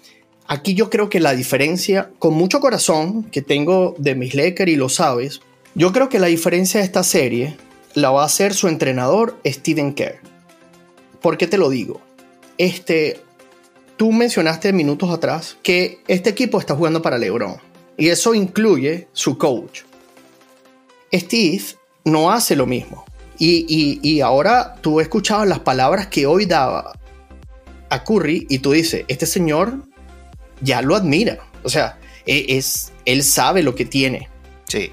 aquí 0.45 0.76
yo 0.76 0.91
creo 0.91 1.10
que 1.10 1.19
la 1.19 1.34
diferencia, 1.34 2.12
con 2.19 2.36
mucho 2.36 2.60
corazón 2.60 3.24
que 3.32 3.41
tengo 3.41 3.95
de 3.98 4.13
mis 4.13 4.36
Lakers 4.36 4.72
y 4.72 4.76
lo 4.76 4.89
sabes, 4.89 5.41
yo 5.74 5.91
creo 5.91 6.10
que 6.10 6.19
la 6.19 6.28
diferencia 6.28 6.82
de 6.82 6.86
esta 6.86 7.02
serie 7.02 7.58
la 7.95 8.12
va 8.12 8.22
a 8.22 8.28
hacer 8.28 8.54
su 8.54 8.67
entrenador 8.67 9.39
Steven 9.43 9.95
Kerr. 9.95 10.19
¿Por 11.19 11.39
qué 11.39 11.48
te 11.48 11.58
lo 11.58 11.72
digo? 11.72 12.00
Este, 12.60 13.22
tú 14.00 14.14
mencionaste 14.14 14.72
minutos 14.72 15.10
atrás 15.10 15.58
que 15.62 16.00
este 16.08 16.30
equipo 16.30 16.58
está 16.58 16.74
jugando 16.74 17.02
para 17.02 17.18
LeBron 17.18 17.58
y 17.98 18.08
eso 18.08 18.34
incluye 18.34 19.10
su 19.12 19.38
coach. 19.38 19.82
Steve 21.14 21.64
no 22.06 22.32
hace 22.32 22.56
lo 22.56 22.66
mismo. 22.66 23.04
Y, 23.38 24.00
y, 24.02 24.22
ahora 24.22 24.76
tú 24.82 25.00
has 25.00 25.04
escuchado 25.04 25.44
las 25.46 25.60
palabras 25.60 26.08
que 26.08 26.26
hoy 26.26 26.46
daba 26.46 26.94
a 27.90 28.04
Curry 28.06 28.48
y 28.50 28.60
tú 28.60 28.72
dices, 28.72 29.04
este 29.10 29.26
señor 29.26 29.84
ya 30.62 30.82
lo 30.82 30.96
admira. 30.96 31.40
O 31.64 31.70
sea, 31.70 32.00
e, 32.26 32.58
es, 32.58 32.94
él 33.04 33.22
sabe 33.22 33.64
lo 33.64 33.76
que 33.76 33.84
tiene. 33.84 34.30
Sí. 34.68 34.92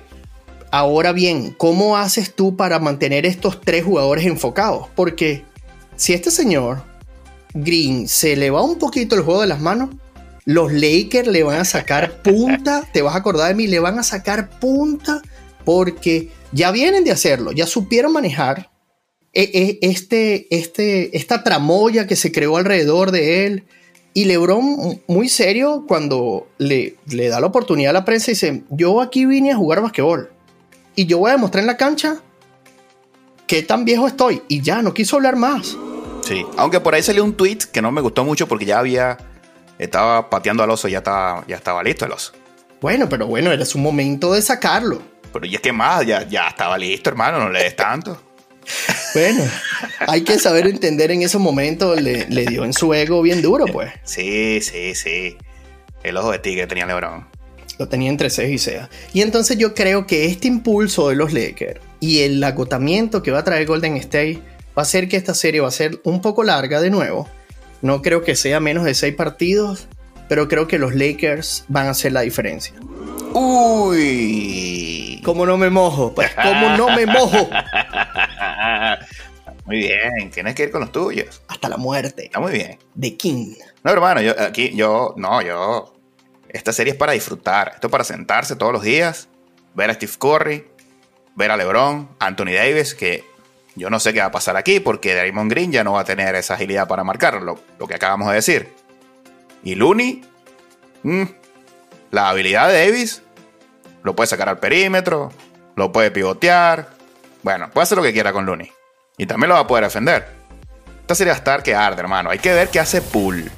Ahora 0.73 1.13
bien, 1.13 1.55
¿cómo 1.57 1.97
haces 1.97 2.35
tú 2.35 2.57
para 2.57 2.81
mantener 2.81 3.25
estos 3.25 3.61
tres 3.61 3.85
jugadores 3.85 4.27
enfocados? 4.27 4.89
Porque 4.97 5.45
si 5.97 6.13
este 6.13 6.33
señor 6.33 6.83
Green 7.57 8.09
se 8.09 8.37
le 8.37 8.51
va 8.51 8.63
un 8.63 8.79
poquito 8.79 9.17
el 9.17 9.23
juego 9.23 9.41
de 9.41 9.47
las 9.47 9.61
manos, 9.61 9.91
los 10.45 10.73
Lakers 10.73 11.29
le 11.29 11.43
van 11.43 11.61
a 11.61 11.65
sacar 11.65 12.23
punta, 12.23 12.89
te 12.93 13.03
vas 13.03 13.15
a 13.15 13.19
acordar 13.19 13.49
de 13.49 13.55
mí, 13.55 13.67
le 13.67 13.81
van 13.81 13.99
a 13.99 14.03
sacar 14.03 14.51
punta 14.61 15.23
porque 15.65 16.31
ya 16.53 16.71
vienen 16.71 17.05
de 17.05 17.11
hacerlo, 17.11 17.53
ya 17.53 17.67
supieron 17.67 18.13
manejar 18.13 18.71
e, 19.33 19.43
e, 19.43 19.79
este, 19.83 20.47
este, 20.57 21.17
esta 21.17 21.43
tramoya 21.43 22.07
que 22.07 22.17
se 22.17 22.33
creó 22.33 22.57
alrededor 22.57 23.11
de 23.11 23.47
él. 23.47 23.65
Y 24.15 24.25
Lebron, 24.25 25.03
muy 25.09 25.29
serio, 25.29 25.85
cuando 25.87 26.49
le, 26.57 26.97
le 27.11 27.29
da 27.29 27.39
la 27.39 27.49
oportunidad 27.49 27.91
a 27.91 27.93
la 28.01 28.05
prensa, 28.07 28.31
dice, 28.31 28.63
yo 28.71 29.03
aquí 29.03 29.27
vine 29.27 29.53
a 29.53 29.57
jugar 29.57 29.83
basquetbol 29.83 30.31
y 30.95 31.05
yo 31.05 31.19
voy 31.19 31.29
a 31.29 31.35
demostrar 31.35 31.61
en 31.61 31.67
la 31.67 31.77
cancha 31.77 32.23
¿qué 33.47 33.63
tan 33.63 33.85
viejo 33.85 34.07
estoy? 34.07 34.43
Y 34.49 34.61
ya, 34.61 34.83
no 34.83 34.93
quiso 34.95 35.17
hablar 35.17 35.37
más. 35.37 35.77
Sí, 36.27 36.45
aunque 36.57 36.81
por 36.81 36.93
ahí 36.93 37.05
salió 37.05 37.23
un 37.23 37.35
tweet 37.35 37.59
que 37.71 37.81
no 37.81 37.93
me 37.93 38.01
gustó 38.01 38.25
mucho 38.25 38.49
porque 38.49 38.65
ya 38.65 38.81
había, 38.81 39.17
estaba 39.79 40.29
pateando 40.29 40.65
al 40.65 40.71
oso, 40.71 40.89
ya 40.89 40.99
estaba, 40.99 41.45
ya 41.47 41.55
estaba 41.55 41.85
listo 41.85 42.05
el 42.05 42.11
oso. 42.11 42.33
Bueno, 42.81 43.09
pero 43.09 43.29
bueno, 43.29 43.53
era 43.53 43.65
su 43.65 43.79
momento 43.79 44.33
de 44.33 44.43
sacarlo. 44.43 45.01
Pero 45.33 45.47
ya 45.47 45.57
es 45.57 45.63
que 45.63 45.73
más, 45.73 46.05
ya, 46.05 46.27
ya 46.27 46.49
estaba 46.49 46.77
listo, 46.79 47.11
hermano, 47.11 47.39
no 47.39 47.51
le 47.51 47.63
des 47.63 47.77
tanto. 47.77 48.21
Bueno, 49.15 49.45
hay 50.01 50.25
que 50.25 50.39
saber 50.39 50.67
entender 50.67 51.11
en 51.11 51.23
ese 51.23 51.39
momento, 51.39 51.95
le, 51.95 52.27
le 52.29 52.45
dio 52.45 52.65
en 52.65 52.75
su 52.75 52.93
ego 52.93 53.23
bien 53.23 53.41
duro, 53.41 53.65
pues. 53.65 53.91
Sí, 54.05 54.61
sí, 54.61 54.95
sí. 54.95 55.39
El 56.03 56.19
ojo 56.19 56.33
de 56.33 56.39
tigre 56.41 56.67
tenía 56.67 56.85
Lebron. 56.85 57.27
Lo 57.79 57.89
tenía 57.89 58.11
entre 58.11 58.29
ceja 58.29 58.53
y 58.53 58.59
ceja. 58.59 58.91
Y 59.15 59.23
entonces 59.23 59.57
yo 59.57 59.75
creo 59.75 60.07
que 60.07 60.27
este 60.27 60.49
impulso 60.49 61.09
de 61.09 61.17
los 61.17 61.33
Lakers 61.33 61.81
y 61.99 62.25
el 62.25 62.45
agotamiento 62.45 63.23
que 63.23 63.31
va 63.31 63.39
a 63.39 63.45
traer 63.45 63.67
Golden 63.67 63.97
State 63.97 64.43
va 64.77 64.77
a 64.77 64.83
hacer 64.83 65.09
que 65.09 65.17
esta 65.17 65.35
serie 65.35 65.61
va 65.61 65.69
a 65.69 65.73
ser 65.73 66.01
un 66.05 66.21
poco 66.21 66.45
larga 66.45 66.81
de 66.81 66.91
nuevo. 66.91 67.29
No 67.83 68.03
creo 68.03 68.23
que 68.23 68.37
sea 68.37 68.61
menos 68.61 68.85
de 68.85 68.95
seis 68.95 69.15
partidos, 69.15 69.89
pero 70.29 70.49
creo 70.49 70.69
que 70.69 70.79
los 70.79 70.95
Lakers 70.95 71.65
van 71.69 71.87
a 71.87 71.91
hacer 71.91 72.13
la 72.13 72.21
diferencia. 72.21 72.75
Uy. 73.33 75.21
¿Cómo 75.25 75.47
no 75.47 75.57
me 75.57 75.71
mojo? 75.71 76.15
Pues, 76.15 76.31
¿cómo 76.35 76.77
no 76.77 76.91
me 76.91 77.07
mojo? 77.07 77.49
Muy 79.67 79.79
bien, 79.79 80.31
tienes 80.31 80.55
que 80.55 80.65
ir 80.65 80.71
con 80.71 80.81
los 80.81 80.93
tuyos. 80.93 81.43
Hasta 81.49 81.69
la 81.69 81.77
muerte. 81.77 82.27
Está 82.27 82.39
muy 82.39 82.53
bien. 82.53 82.79
De 82.95 83.17
King. 83.17 83.55
No, 83.83 83.91
hermano, 83.91 84.21
yo 84.21 84.41
aquí, 84.41 84.73
yo, 84.77 85.13
no, 85.17 85.43
yo. 85.43 85.93
Esta 86.49 86.73
serie 86.73 86.93
es 86.93 86.97
para 86.97 87.13
disfrutar. 87.13 87.73
Esto 87.75 87.89
es 87.89 87.91
para 87.91 88.05
sentarse 88.05 88.55
todos 88.55 88.73
los 88.73 88.83
días, 88.83 89.29
ver 89.75 89.91
a 89.91 89.95
Steve 89.95 90.13
Curry, 90.21 90.69
ver 91.35 91.51
a 91.51 91.57
LeBron, 91.57 92.09
Anthony 92.21 92.53
Davis, 92.55 92.95
que 92.95 93.25
yo 93.77 93.91
no 93.91 94.01
sé 94.01 94.13
qué 94.15 94.21
va 94.21 94.27
a 94.27 94.31
pasar 94.31 94.57
aquí 94.57 94.81
porque 94.81 95.15
Draymond 95.15 95.51
Green 95.51 95.71
ya 95.71 95.85
no 95.85 95.93
va 95.93 96.01
a 96.01 96.05
tener 96.05 96.35
esa 96.35 96.55
agilidad 96.55 96.89
para 96.89 97.05
marcarlo, 97.05 97.59
lo, 97.79 97.87
que 97.87 97.95
acabamos 97.95 98.29
de 98.29 98.35
decir. 98.35 98.73
Y 99.63 99.75
Looney, 99.75 100.25
mm, 101.03 101.23
la 102.11 102.31
habilidad 102.31 102.69
de 102.69 102.87
Davis, 102.87 103.23
lo 104.03 104.17
puede 104.17 104.29
sacar 104.29 104.49
al 104.49 104.59
perímetro, 104.59 105.31
lo 105.77 105.93
puede 105.93 106.11
pivotear. 106.11 106.89
Bueno, 107.43 107.71
puede 107.71 107.83
hacer 107.83 107.99
lo 107.99 108.03
que 108.03 108.15
quiera 108.15 108.33
con 108.33 108.47
Looney. 108.47 108.73
Y 109.19 109.27
también 109.27 109.51
lo 109.51 109.55
va 109.57 109.61
a 109.61 109.67
poder 109.67 109.85
defender. 109.85 110.27
Esta 111.03 111.15
serie 111.15 111.31
va 111.33 111.37
a 111.37 111.39
estar 111.39 111.63
que 111.63 111.75
arde, 111.75 112.01
hermano. 112.01 112.31
Hay 112.31 112.39
que 112.39 112.53
ver 112.53 112.69
qué 112.69 112.81
hace 112.81 113.03
Poole. 113.03 113.51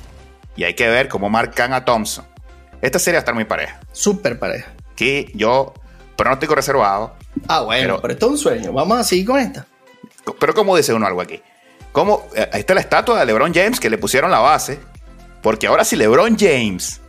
Y 0.56 0.64
hay 0.64 0.74
que 0.74 0.88
ver 0.88 1.08
cómo 1.08 1.30
marcan 1.30 1.72
a 1.72 1.84
Thompson. 1.84 2.26
Esta 2.82 2.98
serie 2.98 3.16
va 3.16 3.18
a 3.18 3.20
estar 3.20 3.34
muy 3.34 3.44
pareja. 3.44 3.80
Súper 3.92 4.38
pareja. 4.38 4.72
Aquí 4.92 5.30
yo, 5.34 5.72
pronóstico 6.16 6.56
reservado. 6.56 7.14
Ah, 7.46 7.60
bueno, 7.60 7.94
pero, 7.94 8.02
pero 8.02 8.14
esto 8.14 8.26
es 8.26 8.32
un 8.32 8.38
sueño. 8.38 8.72
Vamos 8.72 8.98
a 8.98 9.04
seguir 9.04 9.26
con 9.26 9.38
esta. 9.38 9.66
Pero 10.36 10.54
¿cómo 10.54 10.76
dice 10.76 10.92
uno 10.92 11.06
algo 11.06 11.20
aquí? 11.20 11.40
¿Cómo? 11.92 12.26
Eh, 12.34 12.48
Ahí 12.52 12.60
está 12.60 12.74
la 12.74 12.80
estatua 12.80 13.18
de 13.20 13.26
LeBron 13.26 13.52
James 13.54 13.80
que 13.80 13.90
le 13.90 13.98
pusieron 13.98 14.30
la 14.30 14.38
base. 14.40 14.78
Porque 15.42 15.66
ahora 15.66 15.84
si 15.84 15.96
LeBron 15.96 16.36
James 16.38 17.00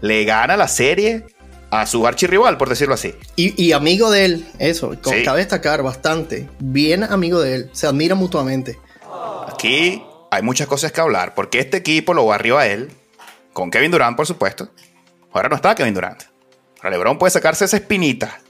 le 0.00 0.24
gana 0.24 0.56
la 0.56 0.68
serie 0.68 1.24
a 1.70 1.86
su 1.86 2.06
archirrival, 2.06 2.56
por 2.56 2.68
decirlo 2.68 2.94
así. 2.94 3.14
Y, 3.36 3.60
y 3.62 3.72
amigo 3.72 4.10
de 4.10 4.24
él, 4.24 4.46
eso, 4.58 4.94
Sí. 5.04 5.22
cabe 5.24 5.40
destacar 5.40 5.82
bastante. 5.82 6.48
Bien 6.60 7.02
amigo 7.04 7.40
de 7.40 7.54
él, 7.56 7.70
se 7.72 7.86
admiran 7.86 8.16
mutuamente. 8.18 8.78
Aquí 9.48 10.02
hay 10.30 10.42
muchas 10.42 10.66
cosas 10.66 10.92
que 10.92 11.00
hablar. 11.00 11.34
Porque 11.34 11.58
este 11.58 11.76
equipo 11.78 12.14
lo 12.14 12.26
barrió 12.26 12.58
a 12.58 12.66
él. 12.66 12.90
Con 13.52 13.70
Kevin 13.70 13.90
Durant, 13.90 14.16
por 14.16 14.26
supuesto. 14.26 14.68
Ahora 15.32 15.48
no 15.48 15.56
está 15.56 15.74
Kevin 15.74 15.94
Durant. 15.94 16.22
Ahora 16.78 16.90
LeBron 16.90 17.18
puede 17.18 17.30
sacarse 17.30 17.64
esa 17.64 17.76
espinita. 17.76 18.40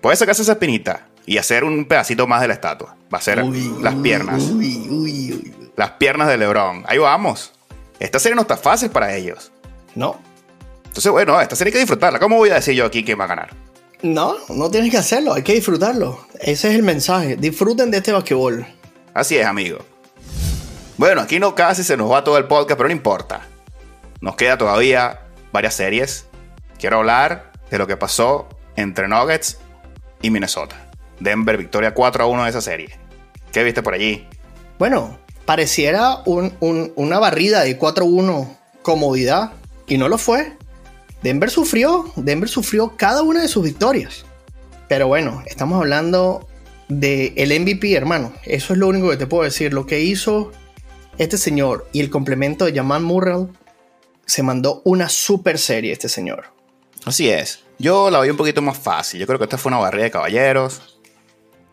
Puede 0.00 0.16
sacarse 0.16 0.42
esa 0.42 0.52
espinita. 0.52 1.06
Y 1.26 1.38
hacer 1.38 1.64
un 1.64 1.84
pedacito 1.84 2.26
más 2.26 2.40
de 2.40 2.48
la 2.48 2.54
estatua. 2.54 2.96
Va 3.12 3.18
a 3.18 3.20
ser 3.20 3.42
Uy, 3.42 3.72
las 3.80 3.94
piernas. 3.96 4.42
Uy, 4.42 4.86
uy, 4.90 5.32
uy. 5.32 5.54
Las 5.76 5.92
piernas 5.92 6.28
de 6.28 6.36
LeBron. 6.36 6.84
Ahí 6.86 6.98
vamos. 6.98 7.52
Esta 8.00 8.18
serie 8.18 8.34
no 8.34 8.42
está 8.42 8.56
fácil 8.56 8.90
para 8.90 9.14
ellos. 9.14 9.52
No, 9.94 10.18
Entonces, 10.86 11.12
bueno, 11.12 11.40
esta 11.40 11.54
serie 11.54 11.70
hay 11.70 11.72
que 11.74 11.78
disfrutarla. 11.80 12.18
¿Cómo 12.18 12.36
voy 12.36 12.50
a 12.50 12.54
decir 12.54 12.74
yo 12.74 12.86
aquí 12.86 13.04
quién 13.04 13.18
va 13.20 13.24
a 13.24 13.28
ganar? 13.28 13.50
no, 14.02 14.34
no 14.48 14.68
tienes 14.68 14.90
que 14.90 14.96
hacerlo, 14.96 15.32
hay 15.32 15.42
que 15.44 15.54
disfrutarlo. 15.54 16.26
Ese 16.40 16.68
es 16.70 16.74
el 16.74 16.82
mensaje. 16.82 17.36
Disfruten 17.36 17.90
de 17.92 17.98
este 17.98 18.10
basquetbol. 18.12 18.66
Así 19.14 19.36
es, 19.38 19.46
amigo. 19.46 19.78
Bueno, 20.96 21.20
aquí 21.20 21.38
no 21.38 21.54
casi 21.54 21.84
se 21.84 21.96
nos 21.96 22.10
va 22.10 22.24
todo 22.24 22.36
el 22.36 22.46
podcast, 22.46 22.76
pero 22.76 22.88
no 22.88 22.94
importa. 22.94 23.42
Nos 24.20 24.34
queda 24.34 24.58
todavía 24.58 25.20
varias 25.52 25.74
series. 25.74 26.26
Quiero 26.80 26.98
hablar 26.98 27.52
de 27.70 27.78
lo 27.78 27.86
que 27.86 27.96
pasó 27.96 28.48
entre 28.74 29.06
Nuggets 29.06 29.58
y 30.20 30.30
Minnesota. 30.30 30.76
Denver 31.22 31.56
victoria 31.56 31.94
4 31.94 32.24
a 32.24 32.26
1 32.26 32.44
de 32.44 32.50
esa 32.50 32.60
serie. 32.60 32.90
¿Qué 33.52 33.62
viste 33.62 33.82
por 33.82 33.94
allí? 33.94 34.26
Bueno, 34.78 35.18
pareciera 35.44 36.22
un- 36.26 36.52
un- 36.60 36.92
una 36.96 37.18
barrida 37.18 37.62
de 37.62 37.78
4-1 37.78 38.56
comodidad 38.82 39.52
y 39.86 39.98
no 39.98 40.08
lo 40.08 40.18
fue. 40.18 40.56
Denver 41.22 41.50
sufrió, 41.50 42.10
Denver 42.16 42.48
sufrió 42.48 42.96
cada 42.96 43.22
una 43.22 43.42
de 43.42 43.48
sus 43.48 43.62
victorias. 43.62 44.24
Pero 44.88 45.06
bueno, 45.08 45.42
estamos 45.46 45.78
hablando 45.78 46.48
de 46.88 47.32
el 47.36 47.52
MVP, 47.52 47.94
hermano. 47.94 48.32
Eso 48.44 48.72
es 48.72 48.78
lo 48.78 48.88
único 48.88 49.08
que 49.10 49.16
te 49.16 49.26
puedo 49.26 49.44
decir. 49.44 49.72
Lo 49.72 49.86
que 49.86 50.00
hizo 50.00 50.50
este 51.18 51.38
señor 51.38 51.86
y 51.92 52.00
el 52.00 52.10
complemento 52.10 52.64
de 52.64 52.74
Jamal 52.74 53.02
Murrell 53.02 53.48
se 54.26 54.42
mandó 54.42 54.82
una 54.84 55.08
super 55.08 55.58
serie 55.58 55.92
este 55.92 56.08
señor. 56.08 56.46
Así 57.04 57.28
es. 57.30 57.60
Yo 57.78 58.10
la 58.10 58.20
vi 58.20 58.30
un 58.30 58.36
poquito 58.36 58.62
más 58.62 58.78
fácil. 58.78 59.20
Yo 59.20 59.26
creo 59.26 59.38
que 59.38 59.44
esta 59.44 59.58
fue 59.58 59.70
una 59.70 59.78
barrida 59.78 60.04
de 60.04 60.10
caballeros. 60.10 60.91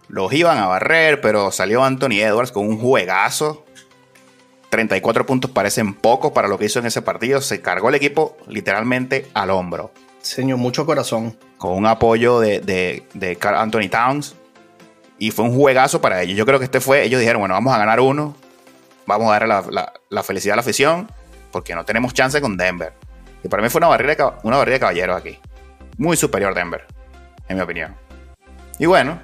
Los 0.10 0.34
iban 0.34 0.58
a 0.58 0.68
barrer, 0.68 1.22
pero 1.22 1.52
salió 1.52 1.84
Anthony 1.84 2.20
Edwards 2.22 2.52
con 2.52 2.68
un 2.68 2.80
juegazo. 2.80 3.66
34 4.70 5.26
puntos 5.26 5.50
parecen 5.52 5.94
pocos 5.94 6.32
para 6.32 6.48
lo 6.48 6.58
que 6.60 6.66
hizo 6.66 6.80
en 6.80 6.86
ese 6.86 7.02
partido. 7.02 7.42
Se 7.42 7.62
cargó 7.62 7.90
el 7.90 7.96
equipo 7.96 8.38
literalmente 8.48 9.28
al 9.34 9.50
hombro. 9.50 9.92
Señor, 10.22 10.58
mucho 10.58 10.86
corazón. 10.86 11.38
Con 11.58 11.74
un 11.74 11.86
apoyo 11.88 12.40
de, 12.40 12.60
de, 12.60 13.04
de 13.14 13.36
Karl 13.36 13.58
Anthony 13.58 13.90
Towns. 13.90 14.36
Y 15.18 15.32
fue 15.32 15.46
un 15.46 15.56
juegazo 15.56 16.02
para 16.02 16.22
ellos. 16.22 16.38
Yo 16.38 16.46
creo 16.46 16.60
que 16.60 16.66
este 16.66 16.80
fue. 16.80 17.04
Ellos 17.04 17.20
dijeron, 17.20 17.42
bueno, 17.42 17.54
vamos 17.56 17.74
a 17.74 17.78
ganar 17.78 18.00
uno. 18.00 18.36
Vamos 19.06 19.28
a 19.28 19.32
darle 19.34 19.48
la, 19.48 19.64
la- 19.70 19.94
la 20.10 20.24
felicidad 20.24 20.54
a 20.54 20.56
la 20.58 20.62
afición. 20.62 21.10
Porque 21.52 21.74
no 21.76 21.84
tenemos 21.84 22.14
chance 22.14 22.40
con 22.40 22.56
Denver. 22.58 22.94
Y 23.44 23.48
para 23.48 23.64
mí 23.64 23.70
fue 23.70 23.80
una 23.80 23.90
cab- 24.16 24.40
una 24.44 24.58
barrida 24.58 24.76
de 24.76 24.80
caballeros 24.80 25.18
aquí. 25.18 25.40
Muy 25.98 26.16
superior 26.16 26.54
Denver. 26.54 26.86
En 27.48 27.58
mi 27.58 27.64
opinión. 27.64 27.96
Y 28.78 28.86
bueno, 28.86 29.20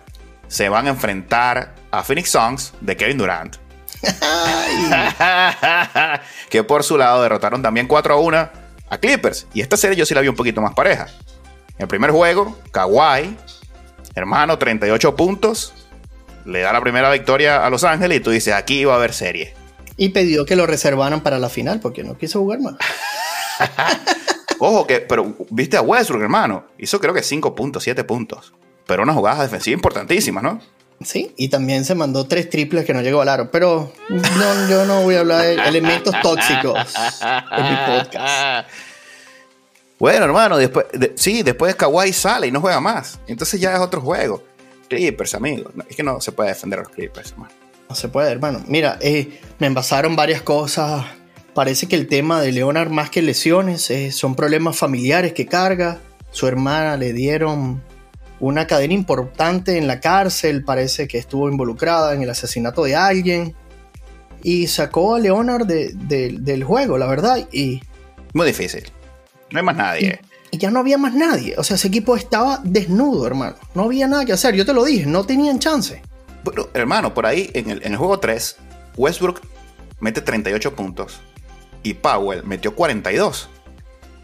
se 0.48 0.70
van 0.70 0.88
a 0.88 0.90
enfrentar 0.90 1.76
a 1.92 2.04
Phoenix 2.04 2.30
Suns 2.30 2.74
de 2.82 2.98
Kevin 2.98 3.18
Durant. 3.18 3.58
que 6.50 6.64
por 6.64 6.84
su 6.84 6.98
lado 6.98 7.24
derrotaron 7.24 7.62
también 7.62 7.88
4 7.88 8.14
a 8.14 8.18
1 8.18 8.50
a 8.90 8.98
Clippers. 8.98 9.48
Y 9.54 9.62
esta 9.62 9.78
serie 9.78 9.96
yo 9.96 10.06
sí 10.06 10.14
la 10.14 10.22
vi 10.22 10.28
un 10.28 10.36
poquito 10.36 10.62
más 10.62 10.74
pareja. 10.74 11.08
En 11.78 11.84
el 11.84 11.88
primer 11.88 12.12
juego, 12.12 12.58
Kawhi, 12.72 13.36
hermano, 14.14 14.58
38 14.58 15.16
puntos. 15.16 15.74
Le 16.46 16.62
da 16.62 16.74
la 16.74 16.82
primera 16.82 17.12
victoria 17.12 17.66
a 17.66 17.70
Los 17.70 17.84
Ángeles 17.84 18.20
y 18.20 18.22
tú 18.22 18.30
dices, 18.30 18.54
aquí 18.54 18.86
va 18.86 18.94
a 18.94 18.98
haber 18.98 19.14
serie. 19.14 19.56
Y 19.98 20.10
pidió 20.10 20.46
que 20.46 20.56
lo 20.56 20.68
reservaran 20.68 21.22
para 21.22 21.40
la 21.40 21.50
final 21.50 21.80
porque 21.80 22.04
no 22.04 22.18
quiso 22.18 22.40
jugar 22.40 22.60
más. 22.60 22.76
Ojo 24.60 24.86
que, 24.86 25.02
pero 25.02 25.36
viste 25.50 25.78
a 25.78 25.82
Westbrook, 25.82 26.22
hermano. 26.22 26.66
Hizo 26.78 27.00
creo 27.00 27.14
que 27.14 27.24
5 27.24 27.56
puntos, 27.56 27.84
7 27.84 28.04
puntos. 28.04 28.54
Pero 28.88 29.04
unas 29.04 29.16
jugadas 29.16 29.40
defensivas 29.42 29.78
importantísimas, 29.78 30.44
¿no? 30.44 30.62
Sí, 31.04 31.34
y 31.38 31.50
también 31.50 31.84
se 31.84 31.94
mandó 31.96 32.26
tres 32.26 32.50
triples 32.50 32.86
que 32.86 32.94
no 32.94 33.02
llegó 33.02 33.22
al 33.22 33.30
aro. 33.30 33.52
Pero 33.52 33.92
no, 34.10 34.70
yo 34.70 34.86
no 34.86 35.02
voy 35.04 35.16
a 35.16 35.20
hablar 35.22 35.42
de 35.44 35.56
elementos 35.56 36.16
tóxicos 36.22 36.78
en 37.52 37.64
mi 37.70 37.76
podcast. 38.02 38.70
Bueno, 40.00 40.26
hermano, 40.26 40.58
después, 40.58 40.86
de- 40.94 41.14
sí, 41.16 41.42
después 41.44 41.76
Kawhi 41.76 42.12
sale 42.14 42.48
y 42.48 42.52
no 42.52 42.62
juega 42.62 42.80
más. 42.80 43.20
Entonces 43.28 43.60
ya 43.60 43.74
es 43.74 43.80
otro 43.80 44.02
juego. 44.02 44.44
Clippers, 44.90 45.34
amigo. 45.36 45.72
No, 45.74 45.84
es 45.90 45.96
que 45.96 46.04
no 46.04 46.22
se 46.22 46.32
puede 46.32 46.50
defender 46.50 46.80
a 46.80 46.84
los 46.84 46.92
Clippers, 46.92 47.32
hermano. 47.32 47.54
No 47.90 47.96
se 47.96 48.08
puede, 48.10 48.32
hermano. 48.32 48.64
Mira, 48.68 48.98
eh, 49.02 49.40
me 49.60 49.68
envasaron 49.68 50.16
varias 50.16 50.42
cosas. 50.42 51.06
Parece 51.54 51.88
que 51.88 51.96
el 51.96 52.08
tema 52.08 52.42
de 52.42 52.52
Leonard, 52.52 52.90
más 52.90 53.10
que 53.10 53.22
lesiones, 53.22 53.90
eh, 53.90 54.12
son 54.12 54.36
problemas 54.36 54.78
familiares 54.78 55.34
que 55.34 55.46
carga. 55.46 56.00
Su 56.32 56.48
hermana 56.48 56.98
le 56.98 57.14
dieron 57.14 57.82
una 58.40 58.68
cadena 58.68 58.94
importante 58.94 59.78
en 59.78 59.88
la 59.88 60.00
cárcel. 60.00 60.64
Parece 60.64 61.08
que 61.08 61.18
estuvo 61.18 61.50
involucrada 61.50 62.14
en 62.14 62.22
el 62.24 62.30
asesinato 62.30 62.84
de 62.84 62.96
alguien. 62.96 63.56
Y 64.44 64.68
sacó 64.68 65.16
a 65.16 65.20
Leonard 65.20 65.66
de- 65.66 65.92
de- 65.94 66.38
del 66.40 66.64
juego, 66.64 66.98
la 66.98 67.08
verdad. 67.08 67.48
Y, 67.52 67.82
Muy 68.34 68.46
difícil. 68.48 68.84
No 69.52 69.60
hay 69.60 69.66
más 69.66 69.76
nadie. 69.76 70.20
y 70.52 70.58
ya 70.58 70.70
no 70.72 70.80
había 70.80 70.98
más 70.98 71.14
nadie. 71.14 71.56
O 71.58 71.64
sea, 71.64 71.76
ese 71.76 71.88
equipo 71.90 72.16
estaba 72.16 72.62
desnudo, 72.64 73.26
hermano. 73.28 73.56
No 73.74 73.84
había 73.84 74.08
nada 74.08 74.24
que 74.26 74.34
hacer. 74.34 74.56
Yo 74.56 74.66
te 74.66 74.74
lo 74.74 74.84
dije, 74.86 75.06
no 75.06 75.26
tenían 75.26 75.60
chance. 75.60 76.02
Bueno, 76.44 76.68
hermano, 76.74 77.14
por 77.14 77.26
ahí 77.26 77.50
en 77.54 77.70
el, 77.72 77.82
en 77.84 77.92
el 77.94 77.98
juego 77.98 78.20
3, 78.20 78.56
Westbrook 78.96 79.42
mete 80.00 80.22
38 80.22 80.76
puntos 80.76 81.20
y 81.84 81.96
Powell 81.96 82.44
metió 82.44 82.76
42. 82.76 83.50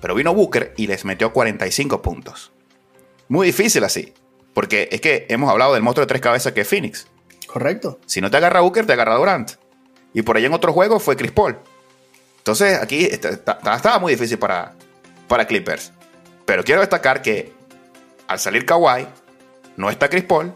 Pero 0.01 0.15
vino 0.15 0.33
Booker 0.33 0.73
y 0.77 0.87
les 0.87 1.03
metió 1.03 1.33
45 1.33 2.01
puntos. 2.01 2.50
Muy 3.31 3.47
difícil 3.47 3.81
así. 3.85 4.13
Porque 4.53 4.89
es 4.91 4.99
que 4.99 5.25
hemos 5.29 5.49
hablado 5.49 5.73
del 5.73 5.81
monstruo 5.81 6.05
de 6.05 6.09
tres 6.09 6.19
cabezas 6.19 6.51
que 6.51 6.61
es 6.61 6.67
Phoenix. 6.67 7.07
Correcto. 7.47 7.97
Si 8.05 8.19
no 8.19 8.29
te 8.29 8.35
agarra 8.35 8.59
Booker, 8.59 8.85
te 8.85 8.91
agarra 8.91 9.15
Durant. 9.15 9.51
Y 10.13 10.21
por 10.21 10.35
ahí 10.35 10.43
en 10.43 10.53
otro 10.53 10.73
juego 10.73 10.99
fue 10.99 11.15
Chris 11.15 11.31
Paul. 11.31 11.57
Entonces 12.39 12.77
aquí 12.81 13.05
estaba 13.05 13.99
muy 13.99 14.11
difícil 14.11 14.37
para, 14.37 14.73
para 15.29 15.45
Clippers. 15.45 15.93
Pero 16.45 16.65
quiero 16.65 16.81
destacar 16.81 17.21
que 17.21 17.53
al 18.27 18.37
salir 18.37 18.65
Kawhi, 18.65 19.07
no 19.77 19.89
está 19.89 20.09
Chris 20.09 20.25
Paul, 20.25 20.53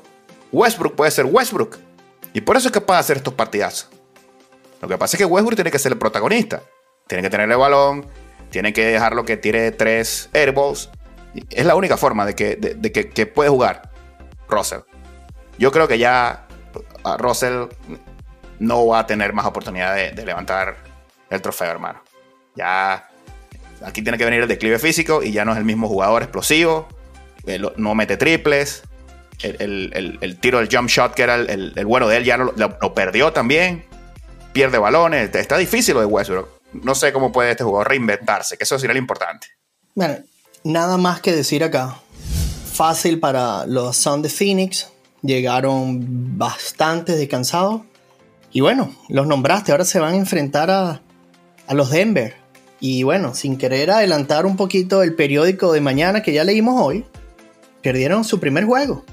Westbrook 0.51 0.95
puede 0.95 1.11
ser 1.11 1.27
Westbrook. 1.27 1.77
Y 2.33 2.41
por 2.41 2.57
eso 2.57 2.67
es 2.67 2.73
capaz 2.73 2.95
de 2.95 2.99
hacer 2.99 3.17
estos 3.17 3.35
partidazos. 3.35 3.89
Lo 4.81 4.89
que 4.89 4.97
pasa 4.97 5.15
es 5.15 5.19
que 5.19 5.25
Westbrook 5.25 5.55
tiene 5.55 5.71
que 5.71 5.79
ser 5.79 5.93
el 5.93 5.97
protagonista. 5.97 6.61
Tiene 7.07 7.21
que 7.21 7.29
tener 7.29 7.49
el 7.49 7.57
balón, 7.57 8.05
tiene 8.49 8.73
que 8.73 8.85
dejarlo 8.87 9.23
que 9.23 9.37
tire 9.37 9.71
tres 9.71 10.29
airballs. 10.33 10.89
Es 11.49 11.65
la 11.65 11.75
única 11.75 11.97
forma 11.97 12.25
de 12.25 12.35
que, 12.35 12.55
de, 12.55 12.91
que, 12.91 13.25
puede 13.25 13.49
jugar 13.49 13.89
Russell. 14.47 14.81
Yo 15.57 15.71
creo 15.71 15.87
que 15.87 15.97
ya 15.97 16.47
Russell 17.17 17.65
no 18.59 18.87
va 18.87 18.99
a 18.99 19.07
tener 19.07 19.33
más 19.33 19.45
oportunidad 19.45 19.95
de, 19.95 20.25
levantar 20.25 20.77
el 21.29 21.41
trofeo, 21.41 21.71
hermano. 21.71 22.01
Ya 22.55 23.09
aquí 23.83 24.01
tiene 24.01 24.17
que 24.17 24.25
venir 24.25 24.41
el 24.41 24.47
declive 24.47 24.79
físico 24.79 25.23
y 25.23 25.31
ya 25.31 25.43
no 25.43 25.51
es 25.51 25.57
el 25.57 25.65
mismo 25.65 25.87
jugador 25.87 26.23
explosivo. 26.23 26.87
no 27.77 27.95
mete 27.95 28.17
triples. 28.17 28.83
El, 29.41 30.37
tiro 30.39 30.59
del 30.59 30.69
jump 30.71 30.89
shot, 30.89 31.13
que 31.13 31.23
era 31.23 31.35
el, 31.35 31.85
bueno 31.85 32.07
de 32.07 32.17
él, 32.17 32.23
ya 32.23 32.37
lo, 32.37 32.53
lo, 32.55 32.93
perdió 32.93 33.33
también. 33.33 33.85
Pierde 34.53 34.77
balones. 34.77 35.35
Está 35.35 35.57
difícil 35.57 35.95
lo 35.95 35.99
de 35.99 36.05
Westbrook. 36.05 36.49
No 36.83 36.95
sé 36.95 37.11
cómo 37.11 37.31
puede 37.31 37.51
este 37.51 37.63
jugador 37.63 37.89
reinventarse, 37.89 38.57
que 38.57 38.63
eso 38.63 38.79
sería 38.79 38.93
lo 38.93 38.99
importante. 38.99 39.47
Bueno, 39.93 40.17
nada 40.65 40.97
más 40.97 41.21
que 41.21 41.31
decir 41.31 41.63
acá. 41.63 42.01
Fácil 42.73 43.21
para 43.21 43.65
los 43.65 43.95
Suns 43.95 44.23
de 44.23 44.29
Phoenix. 44.29 44.89
Llegaron 45.21 46.37
bastante 46.37 47.15
descansados 47.15 47.81
y 48.55 48.61
bueno, 48.61 48.89
los 49.09 49.27
nombraste, 49.27 49.73
ahora 49.73 49.83
se 49.83 49.99
van 49.99 50.13
a 50.13 50.17
enfrentar 50.17 50.71
a, 50.71 51.01
los 51.73 51.89
Denver. 51.89 52.35
Y 52.79 53.03
bueno, 53.03 53.33
sin 53.33 53.57
querer 53.57 53.91
adelantar 53.91 54.45
un 54.45 54.55
poquito 54.55 55.03
el 55.03 55.13
periódico 55.13 55.73
de 55.73 55.81
mañana 55.81 56.23
que 56.23 56.31
ya 56.31 56.45
leímos 56.45 56.81
hoy, 56.81 57.03
perdieron 57.83 58.23
su 58.23 58.39
primer 58.39 58.63
juego. 58.63 59.03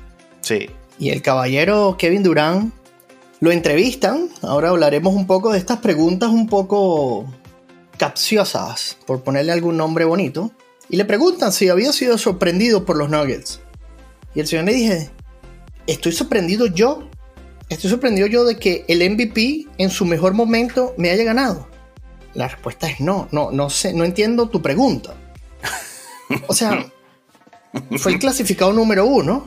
Sí. 0.43 0.71
Y 1.01 1.11
el 1.11 1.23
caballero 1.23 1.97
Kevin 1.99 2.23
Durant 2.23 2.73
lo 3.41 3.51
entrevistan. 3.51 4.29
Ahora 4.43 4.69
hablaremos 4.69 5.13
un 5.13 5.27
poco 5.27 5.53
de 5.53 5.59
estas 5.59 5.79
preguntas 5.79 6.31
un 6.31 6.47
poco 6.47 7.27
capciosas, 7.99 8.97
por 9.07 9.25
ponerle 9.25 9.51
algún 9.51 9.77
nombre 9.77 10.05
bonito. 10.05 10.53
Y 10.93 10.97
le 10.97 11.05
preguntan 11.05 11.53
si 11.53 11.69
había 11.69 11.93
sido 11.93 12.17
sorprendido 12.19 12.85
por 12.85 12.97
los 12.97 13.11
Nuggets. 13.11 13.61
Y 14.35 14.41
el 14.41 14.47
señor 14.47 14.67
le 14.67 14.75
dije, 14.75 15.11
¿estoy 15.89 16.13
sorprendido 16.13 16.67
yo 16.67 17.09
estoy 17.73 17.91
sorprendido 17.91 18.27
yo 18.27 18.45
de 18.45 18.59
que 18.59 18.85
el 18.89 19.09
MVP 19.11 19.67
en 19.79 19.91
su 19.91 20.05
mejor 20.05 20.35
momento 20.35 20.95
me 20.99 21.11
haya 21.11 21.25
ganado. 21.25 21.69
La 22.35 22.49
respuesta 22.49 22.89
es 22.89 23.01
no, 23.01 23.29
no, 23.33 23.51
no 23.51 23.71
sé, 23.71 23.93
no 23.93 24.05
entiendo 24.05 24.49
tu 24.49 24.63
pregunta. 24.63 25.15
O 26.49 26.55
sea, 26.55 26.87
fue 27.99 28.13
el 28.13 28.19
clasificado 28.19 28.73
número 28.73 29.07
uno. 29.07 29.47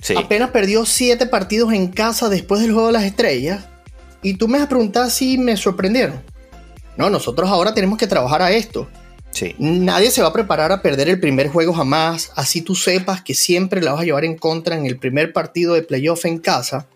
Sí. 0.00 0.14
Apenas 0.16 0.50
perdió 0.50 0.84
siete 0.84 1.26
partidos 1.26 1.72
en 1.72 1.88
casa 1.88 2.28
después 2.28 2.60
del 2.60 2.72
juego 2.72 2.88
de 2.88 2.92
las 2.94 3.04
estrellas. 3.04 3.64
Y 4.22 4.34
tú 4.34 4.48
me 4.48 4.58
has 4.58 4.66
preguntado 4.66 5.08
si 5.10 5.38
me 5.38 5.56
sorprendieron. 5.56 6.22
No, 6.96 7.08
nosotros 7.08 7.48
ahora 7.50 7.72
tenemos 7.72 7.98
que 7.98 8.06
trabajar 8.06 8.42
a 8.42 8.50
esto. 8.50 8.88
Sí. 9.32 9.56
Nadie 9.58 10.10
se 10.10 10.22
va 10.22 10.28
a 10.28 10.32
preparar 10.32 10.72
a 10.72 10.82
perder 10.82 11.08
el 11.08 11.18
primer 11.18 11.48
juego 11.48 11.72
jamás. 11.72 12.30
Así 12.36 12.62
tú 12.62 12.74
sepas 12.74 13.22
que 13.22 13.34
siempre 13.34 13.82
la 13.82 13.92
vas 13.92 14.02
a 14.02 14.04
llevar 14.04 14.24
en 14.24 14.36
contra 14.36 14.76
en 14.76 14.86
el 14.86 14.98
primer 14.98 15.32
partido 15.32 15.74
de 15.74 15.82
playoff 15.82 16.24
en 16.26 16.38
casa 16.38 16.86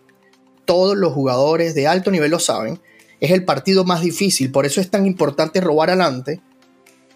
todos 0.67 0.95
los 0.95 1.13
jugadores 1.13 1.73
de 1.73 1.87
alto 1.87 2.11
nivel 2.11 2.29
lo 2.29 2.39
saben, 2.39 2.79
es 3.19 3.31
el 3.31 3.43
partido 3.43 3.85
más 3.85 4.01
difícil, 4.01 4.51
por 4.51 4.67
eso 4.67 4.79
es 4.79 4.91
tan 4.91 5.07
importante 5.07 5.59
robar 5.61 5.89
adelante. 5.89 6.41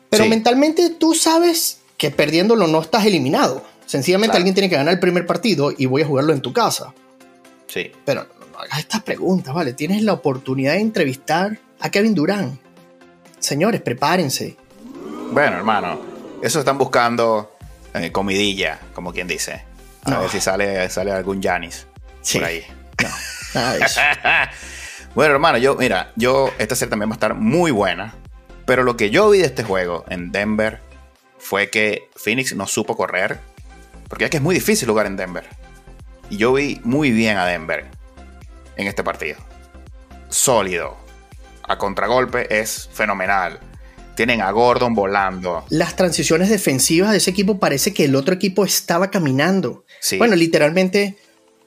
Pero 0.09 0.25
mentalmente 0.25 0.89
tú 0.89 1.13
sabes 1.13 1.81
que 1.97 2.09
perdiéndolo 2.09 2.65
no 2.65 2.81
estás 2.81 3.05
eliminado. 3.05 3.63
Sencillamente 3.85 4.35
alguien 4.35 4.55
tiene 4.55 4.69
que 4.69 4.75
ganar 4.75 4.93
el 4.93 4.99
primer 4.99 5.27
partido 5.27 5.71
y 5.77 5.85
voy 5.85 6.01
a 6.01 6.07
jugarlo 6.07 6.33
en 6.33 6.41
tu 6.41 6.51
casa. 6.51 6.93
Sí. 7.67 7.91
Pero 8.03 8.25
no 8.51 8.59
hagas 8.59 8.79
estas 8.79 9.03
preguntas, 9.03 9.53
¿vale? 9.53 9.73
Tienes 9.73 10.01
la 10.01 10.13
oportunidad 10.13 10.73
de 10.73 10.79
entrevistar 10.79 11.59
a 11.79 11.91
Kevin 11.91 12.15
Durant. 12.15 12.59
Señores, 13.39 13.81
prepárense. 13.81 14.57
Bueno, 15.31 15.55
hermano, 15.55 16.01
eso 16.41 16.59
están 16.59 16.77
buscando 16.77 17.55
eh, 17.93 18.11
comidilla, 18.11 18.79
como 18.93 19.13
quien 19.13 19.27
dice. 19.29 19.63
A 20.03 20.19
ver 20.19 20.29
si 20.29 20.41
sale, 20.41 20.89
sale 20.89 21.13
algún 21.13 21.41
Janis 21.41 21.87
por 22.33 22.43
ahí. 22.43 22.65
No. 23.01 23.09
bueno, 25.15 25.33
hermano, 25.33 25.57
yo, 25.57 25.75
mira, 25.75 26.11
yo, 26.17 26.51
esta 26.57 26.75
serie 26.75 26.89
también 26.89 27.09
va 27.09 27.13
a 27.13 27.15
estar 27.15 27.33
muy 27.33 27.71
buena. 27.71 28.13
Pero 28.65 28.83
lo 28.83 28.97
que 28.97 29.09
yo 29.09 29.29
vi 29.29 29.39
de 29.39 29.45
este 29.45 29.63
juego 29.63 30.03
en 30.09 30.33
Denver 30.33 30.81
fue 31.39 31.69
que 31.69 32.09
Phoenix 32.17 32.53
no 32.53 32.67
supo 32.67 32.97
correr. 32.97 33.39
Porque 34.09 34.25
es 34.25 34.31
que 34.31 34.37
es 34.37 34.43
muy 34.43 34.55
difícil 34.55 34.89
jugar 34.89 35.05
en 35.05 35.15
Denver. 35.15 35.45
Y 36.29 36.35
yo 36.35 36.51
vi 36.51 36.81
muy 36.83 37.11
bien 37.11 37.37
a 37.37 37.45
Denver 37.45 37.85
en 38.75 38.87
este 38.87 39.01
partido. 39.01 39.39
Sólido. 40.27 40.97
A 41.63 41.77
contragolpe 41.77 42.59
es 42.59 42.89
fenomenal. 42.91 43.61
Tienen 44.15 44.41
a 44.41 44.51
Gordon 44.51 44.93
volando. 44.93 45.65
Las 45.69 45.95
transiciones 45.95 46.49
defensivas 46.49 47.11
de 47.11 47.17
ese 47.17 47.31
equipo 47.31 47.59
parece 47.59 47.93
que 47.93 48.05
el 48.05 48.15
otro 48.15 48.33
equipo 48.33 48.65
estaba 48.65 49.09
caminando. 49.09 49.85
Bueno, 50.17 50.35
literalmente 50.35 51.17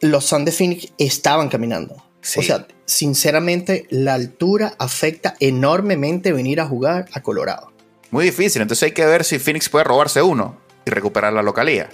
los 0.00 0.26
Suns 0.26 0.44
de 0.44 0.52
Phoenix 0.52 0.92
estaban 0.98 1.48
caminando. 1.48 1.96
O 2.36 2.42
sea, 2.42 2.66
sinceramente, 2.86 3.86
la 3.90 4.14
altura 4.14 4.74
afecta 4.78 5.34
enormemente 5.40 6.32
venir 6.32 6.60
a 6.60 6.66
jugar 6.66 7.06
a 7.12 7.22
Colorado. 7.22 7.72
Muy 8.10 8.24
difícil, 8.24 8.62
entonces 8.62 8.84
hay 8.84 8.92
que 8.92 9.04
ver 9.04 9.24
si 9.24 9.38
Phoenix 9.38 9.68
puede 9.68 9.84
robarse 9.84 10.22
uno 10.22 10.56
y 10.86 10.90
recuperar 10.90 11.32
la 11.32 11.42
localía. 11.42 11.90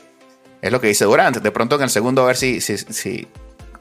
Es 0.62 0.70
lo 0.70 0.80
que 0.80 0.88
dice 0.88 1.04
Durant. 1.04 1.38
De 1.38 1.50
pronto 1.50 1.76
en 1.76 1.82
el 1.82 1.90
segundo 1.90 2.22
a 2.22 2.26
ver 2.26 2.36
si, 2.36 2.60
si, 2.60 3.26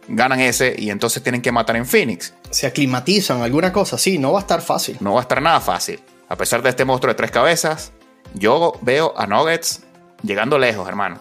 ganan 0.07 0.39
ese 0.39 0.73
y 0.77 0.89
entonces 0.89 1.21
tienen 1.21 1.41
que 1.41 1.51
matar 1.51 1.75
en 1.75 1.85
Phoenix. 1.85 2.33
Se 2.49 2.65
aclimatizan, 2.65 3.41
alguna 3.41 3.71
cosa, 3.71 3.97
sí, 3.97 4.17
no 4.17 4.31
va 4.31 4.39
a 4.39 4.41
estar 4.41 4.61
fácil. 4.61 4.97
No 5.01 5.13
va 5.13 5.19
a 5.19 5.23
estar 5.23 5.41
nada 5.41 5.59
fácil. 5.59 5.99
A 6.29 6.35
pesar 6.35 6.61
de 6.61 6.69
este 6.69 6.85
monstruo 6.85 7.11
de 7.11 7.17
tres 7.17 7.31
cabezas, 7.31 7.91
yo 8.33 8.73
veo 8.81 9.13
a 9.17 9.27
Nuggets 9.27 9.81
llegando 10.23 10.57
lejos, 10.57 10.87
hermano. 10.87 11.19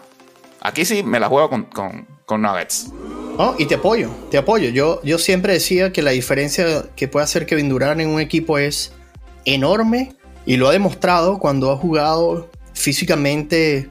Aquí 0.61 0.85
sí 0.85 1.03
me 1.03 1.19
la 1.19 1.27
juego 1.27 1.49
con, 1.49 1.65
con 2.29 2.41
Nuggets. 2.41 2.91
Oh, 3.41 3.55
y 3.57 3.65
te 3.65 3.75
apoyo, 3.75 4.11
te 4.29 4.37
apoyo. 4.37 4.69
Yo, 4.69 5.01
yo 5.01 5.17
siempre 5.17 5.53
decía 5.53 5.91
que 5.91 6.03
la 6.03 6.11
diferencia 6.11 6.85
que 6.95 7.07
puede 7.07 7.23
hacer 7.23 7.45
Kevin 7.45 7.69
Durant 7.69 7.99
en 8.01 8.09
un 8.09 8.21
equipo 8.21 8.59
es 8.59 8.91
enorme 9.45 10.15
y 10.45 10.57
lo 10.57 10.67
ha 10.67 10.73
demostrado 10.73 11.39
cuando 11.39 11.71
ha 11.71 11.77
jugado 11.77 12.51
físicamente. 12.73 13.89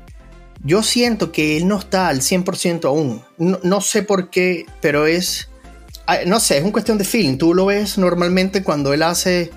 Yo 0.63 0.83
siento 0.83 1.33
que 1.33 1.57
él 1.57 1.67
no 1.67 1.79
está 1.79 2.09
al 2.09 2.21
100% 2.21 2.85
aún. 2.85 3.23
No, 3.39 3.81
sé 3.81 4.03
por 4.03 4.31
qué, 4.31 4.67
pero 4.81 5.07
es. 5.07 5.49
Ah, 6.07 6.19
no 6.27 6.39
sé, 6.39 6.59
es 6.59 6.63
una 6.63 6.73
cuestión 6.73 6.99
de 6.99 7.05
feeling. 7.05 7.39
Tú 7.39 7.55
lo 7.55 7.67
ves 7.67 7.99
normalmente 7.99 8.63
cuando 8.63 8.93
él 8.93 9.03
hace 9.03 9.51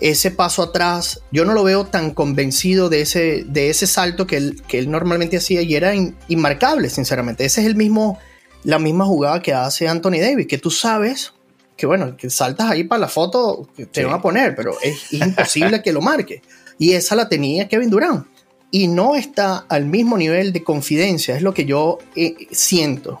ese 0.00 0.30
paso 0.30 0.62
atrás. 0.62 1.22
Yo 1.30 1.44
no 1.44 1.52
lo 1.52 1.62
veo 1.62 1.86
tan 1.86 2.12
convencido 2.12 2.88
de 2.88 3.02
ese, 3.02 3.44
de 3.46 3.70
ese 3.70 3.86
salto 3.86 4.26
que 4.26 4.36
él, 4.36 4.62
que 4.66 4.78
él 4.78 4.90
normalmente 4.90 5.36
hacía 5.36 5.62
y 5.62 5.74
era 5.74 5.92
inmarcable, 6.28 6.88
sinceramente. 6.90 7.44
Ese 7.44 7.60
es 7.60 7.66
el 7.66 7.76
mismo, 7.76 8.18
la 8.64 8.78
misma 8.78 9.04
jugada 9.04 9.42
que 9.42 9.52
hace 9.52 9.88
Anthony 9.88 10.20
Davis, 10.20 10.46
que 10.46 10.58
tú 10.58 10.70
sabes 10.70 11.32
que, 11.76 11.86
bueno, 11.86 12.16
que 12.16 12.28
saltas 12.28 12.70
ahí 12.70 12.84
para 12.84 13.00
la 13.00 13.08
foto, 13.08 13.66
te 13.90 14.04
van 14.04 14.14
a 14.14 14.20
poner, 14.20 14.54
pero 14.54 14.76
es, 14.82 15.12
imposible 15.12 15.82
que 15.82 15.92
lo 15.92 16.02
marque. 16.02 16.42
Y 16.78 16.92
esa 16.92 17.14
la 17.14 17.28
tenía 17.28 17.68
Kevin 17.68 17.90
Durant. 17.90 18.26
Y 18.70 18.86
no 18.86 19.16
está 19.16 19.64
al 19.68 19.86
mismo 19.86 20.16
nivel 20.16 20.52
de 20.52 20.62
confidencia, 20.62 21.34
es 21.34 21.42
lo 21.42 21.54
que 21.54 21.64
yo 21.64 21.98
eh, 22.14 22.48
siento. 22.50 23.18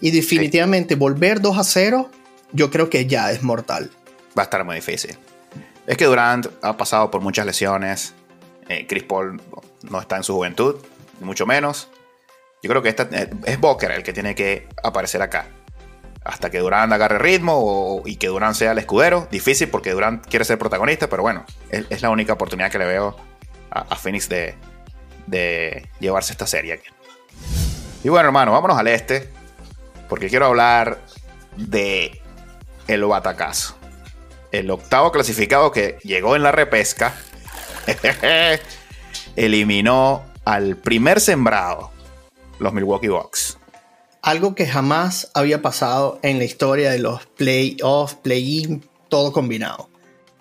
Y 0.00 0.10
definitivamente 0.10 0.94
volver 0.94 1.40
2 1.40 1.58
a 1.58 1.64
0, 1.64 2.10
yo 2.52 2.70
creo 2.70 2.88
que 2.88 3.06
ya 3.06 3.32
es 3.32 3.42
mortal. 3.42 3.90
Va 4.38 4.42
a 4.42 4.44
estar 4.44 4.64
muy 4.64 4.76
difícil. 4.76 5.18
Es 5.86 5.96
que 5.96 6.04
Durant 6.04 6.46
ha 6.62 6.76
pasado 6.76 7.10
por 7.10 7.20
muchas 7.20 7.46
lesiones. 7.46 8.14
Eh, 8.68 8.86
Chris 8.88 9.04
Paul 9.04 9.40
no 9.88 10.00
está 10.00 10.16
en 10.16 10.24
su 10.24 10.34
juventud, 10.34 10.76
mucho 11.20 11.46
menos. 11.46 11.88
Yo 12.62 12.70
creo 12.70 12.82
que 12.82 12.88
esta, 12.88 13.04
eh, 13.12 13.30
es 13.44 13.60
Booker 13.60 13.92
el 13.92 14.02
que 14.02 14.12
tiene 14.12 14.34
que 14.34 14.68
aparecer 14.82 15.22
acá. 15.22 15.46
Hasta 16.24 16.50
que 16.50 16.58
Durant 16.58 16.92
agarre 16.92 17.18
ritmo 17.18 18.02
y 18.04 18.16
que 18.16 18.26
Durant 18.26 18.56
sea 18.56 18.72
el 18.72 18.78
escudero. 18.78 19.28
Difícil 19.30 19.68
porque 19.68 19.92
Durant 19.92 20.26
quiere 20.26 20.44
ser 20.44 20.58
protagonista, 20.58 21.08
pero 21.08 21.22
bueno, 21.22 21.44
es, 21.70 22.02
la 22.02 22.10
única 22.10 22.32
oportunidad 22.32 22.70
que 22.70 22.78
le 22.78 22.86
veo 22.86 23.16
a, 23.70 23.94
Phoenix 23.94 24.28
de, 24.28 24.56
de 25.28 25.88
llevarse 26.00 26.32
esta 26.32 26.48
serie 26.48 26.72
aquí. 26.72 26.88
Y 28.02 28.08
bueno, 28.08 28.26
hermano, 28.26 28.50
vámonos 28.50 28.76
al 28.76 28.88
este. 28.88 29.30
Porque 30.08 30.28
quiero 30.28 30.46
hablar 30.46 30.98
de 31.56 32.20
el 32.88 33.04
batacazo 33.04 33.76
el 34.56 34.70
octavo 34.70 35.12
clasificado 35.12 35.70
que 35.70 35.98
llegó 36.02 36.36
en 36.36 36.42
la 36.42 36.52
repesca, 36.52 37.14
eliminó 39.36 40.24
al 40.44 40.76
primer 40.76 41.20
sembrado, 41.20 41.90
los 42.58 42.72
Milwaukee 42.72 43.08
Bucks. 43.08 43.58
algo 44.22 44.54
que 44.54 44.66
jamás 44.66 45.30
había 45.34 45.62
pasado 45.62 46.18
en 46.22 46.38
la 46.38 46.44
historia 46.44 46.90
de 46.90 46.98
los 46.98 47.26
playoffs, 47.26 48.16
play-in, 48.16 48.84
todo 49.08 49.32
combinado. 49.32 49.88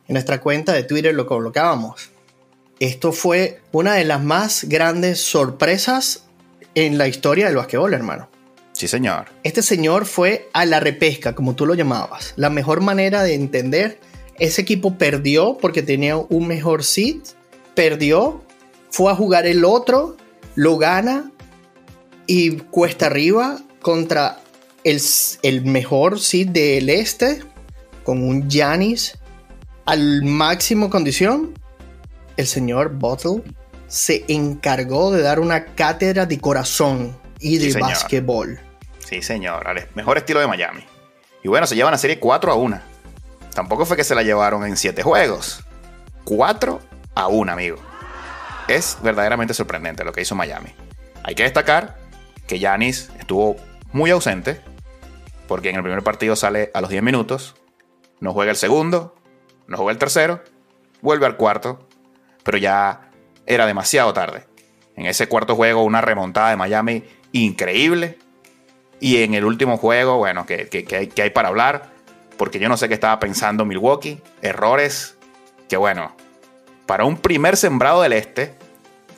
En 0.08 0.14
nuestra 0.14 0.40
cuenta 0.40 0.74
de 0.74 0.84
Twitter 0.84 1.14
lo 1.14 1.28
colocábamos. 1.28 2.10
Esto 2.80 3.12
fue 3.12 3.62
una 3.72 3.94
de 3.94 4.06
las 4.06 4.24
más 4.24 4.66
grandes 4.66 5.22
sorpresas 5.22 6.26
en 6.74 6.98
la 6.98 7.08
historia 7.08 7.46
del 7.48 7.56
basquetbol, 7.56 7.94
hermano. 7.94 8.30
Sí, 8.76 8.90
señor. 8.90 9.28
Este 9.44 9.62
señor 9.62 10.06
fue 10.06 10.50
a 10.52 10.66
la 10.66 10.82
repesca, 10.82 11.34
como 11.34 11.56
tú 11.56 11.66
lo 11.66 11.76
llamabas. 11.76 12.34
La 12.36 12.50
mejor 12.50 12.82
manera 12.82 13.24
de 13.24 13.34
entender, 13.34 14.02
ese 14.38 14.64
equipo 14.64 14.98
perdió 14.98 15.58
porque 15.58 15.82
tenía 15.82 16.18
un 16.18 16.46
mejor 16.46 16.84
seed, 16.84 17.22
perdió, 17.74 18.44
fue 18.92 19.14
a 19.14 19.16
jugar 19.16 19.46
el 19.46 19.64
otro, 19.64 20.18
lo 20.56 20.78
gana 20.78 21.32
y 22.28 22.58
cuesta 22.58 23.06
arriba 23.06 23.60
contra 23.82 24.42
el, 24.84 25.02
el 25.42 25.64
mejor 25.64 26.20
seed 26.20 26.50
del 26.50 26.90
este, 26.90 27.44
con 28.04 28.22
un 28.22 28.50
Giannis 28.50 29.18
al 29.86 30.24
máximo 30.24 30.90
condición. 30.90 31.54
El 32.36 32.46
señor 32.46 32.94
Bottle 32.96 33.42
se 33.88 34.26
encargó 34.28 35.14
de 35.14 35.22
dar 35.22 35.40
una 35.40 35.64
cátedra 35.64 36.26
de 36.26 36.42
corazón 36.42 37.24
y 37.40 37.58
de 37.58 37.72
Sí, 37.72 37.80
básquetbol. 37.80 38.60
Sí, 39.00 39.22
señor. 39.22 39.68
Al 39.68 39.88
mejor 39.96 40.18
estilo 40.18 40.40
de 40.40 40.48
Miami. 40.48 40.86
Y 41.44 41.48
bueno, 41.48 41.68
se 41.68 41.76
llevan 41.76 41.92
la 41.92 41.98
serie 41.98 42.20
4 42.20 42.52
a 42.52 42.56
1. 42.56 42.82
Tampoco 43.54 43.86
fue 43.86 43.96
que 43.96 44.04
se 44.04 44.16
la 44.16 44.24
llevaron 44.24 44.66
en 44.66 44.76
7 44.76 45.04
juegos. 45.04 45.64
4 46.24 46.82
a 47.14 47.28
1, 47.28 47.52
amigo. 47.52 47.78
Es 48.68 48.98
verdaderamente 49.02 49.54
sorprendente 49.54 50.04
lo 50.04 50.12
que 50.12 50.22
hizo 50.22 50.36
Miami. 50.36 50.74
Hay 51.24 51.36
que 51.36 51.44
destacar 51.44 51.98
que 52.48 52.60
Yanis 52.60 53.12
estuvo 53.20 53.58
muy 53.92 54.10
ausente. 54.12 54.60
Porque 55.48 55.70
en 55.70 55.76
el 55.76 55.84
primer 55.84 56.04
partido 56.04 56.36
sale 56.36 56.72
a 56.74 56.82
los 56.82 56.90
10 56.90 57.04
minutos. 57.04 57.56
No 58.20 58.34
juega 58.34 58.52
el 58.52 58.58
segundo. 58.58 59.16
No 59.68 59.78
juega 59.78 59.92
el 59.92 60.00
tercero. 60.00 60.42
Vuelve 61.02 61.28
al 61.28 61.38
cuarto. 61.38 61.88
Pero 62.44 62.58
ya 62.58 63.12
era 63.46 63.68
demasiado 63.68 64.12
tarde. 64.14 64.48
En 64.96 65.06
ese 65.06 65.28
cuarto 65.28 65.56
juego, 65.56 65.84
una 65.84 66.02
remontada 66.02 66.50
de 66.50 66.56
Miami 66.56 67.04
increíble. 67.44 68.18
Y 69.00 69.18
en 69.24 69.34
el 69.34 69.46
último 69.46 69.78
juego, 69.78 70.18
bueno, 70.18 70.46
que, 70.46 70.68
que- 70.70 70.84
que 70.86 70.96
hay, 70.96 71.08
que 71.08 71.22
hay 71.22 71.30
para 71.30 71.50
hablar, 71.50 71.90
porque 72.38 72.60
yo 72.60 72.70
no 72.70 72.78
sé 72.78 72.88
qué 72.88 72.94
estaba 72.94 73.20
pensando 73.20 73.66
Milwaukee. 73.66 74.20
Errores 74.42 75.18
que, 75.68 75.78
bueno, 75.78 76.16
para 76.86 77.06
un 77.06 77.18
primer 77.18 77.58
sembrado 77.58 78.02
del 78.02 78.14
este, 78.14 78.54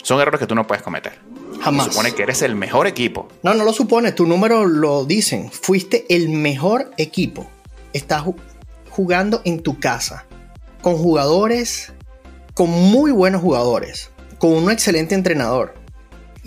son 0.02 0.20
errores 0.20 0.40
que 0.40 0.48
tú 0.48 0.56
no 0.56 0.66
puedes 0.66 0.84
cometer. 0.84 1.20
Jamás. 1.62 1.86
Se 1.88 1.92
supone 1.92 2.14
que 2.14 2.24
eres 2.24 2.42
el 2.42 2.56
mejor 2.56 2.88
equipo. 2.88 3.28
No, 3.44 3.54
no 3.54 3.64
lo 3.64 3.74
supones, 3.74 4.16
tu 4.16 4.26
número 4.26 4.66
lo 4.66 5.06
dicen. 5.06 5.52
Fuiste 5.52 6.06
el 6.10 6.30
mejor 6.30 6.92
equipo. 6.98 7.50
Estás 7.94 8.24
ju- 8.24 8.36
jugando 8.90 9.42
en 9.46 9.62
tu 9.62 9.80
casa. 9.80 10.26
Con 10.82 10.98
jugadores, 10.98 11.94
con 12.54 12.70
muy 12.70 13.12
buenos 13.12 13.42
jugadores. 13.42 14.12
Con 14.38 14.52
un 14.54 14.72
excelente 14.72 15.16
entrenador. 15.16 15.74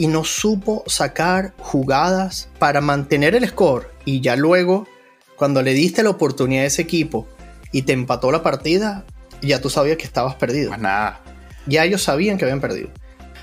Y 0.01 0.07
no 0.07 0.25
supo 0.25 0.83
sacar 0.87 1.53
jugadas 1.59 2.49
para 2.59 2.81
mantener 2.81 3.35
el 3.35 3.47
score. 3.47 3.91
Y 4.07 4.23
ya 4.23 4.35
luego, 4.35 4.89
cuando 5.37 5.61
le 5.61 5.75
diste 5.75 6.03
la 6.03 6.09
oportunidad 6.09 6.65
a 6.65 6.69
ese 6.69 6.81
equipo 6.81 7.29
y 7.71 7.83
te 7.83 7.93
empató 7.93 8.33
la 8.33 8.43
partida, 8.43 9.05
ya 9.43 9.61
tú 9.61 9.69
sabías 9.69 9.99
que 9.99 10.05
estabas 10.05 10.37
perdido. 10.37 10.71
Más 10.71 10.81
nada. 10.81 11.21
Ya 11.67 11.85
ellos 11.85 12.03
sabían 12.03 12.39
que 12.39 12.47
habían 12.47 12.63
perdido. 12.63 12.89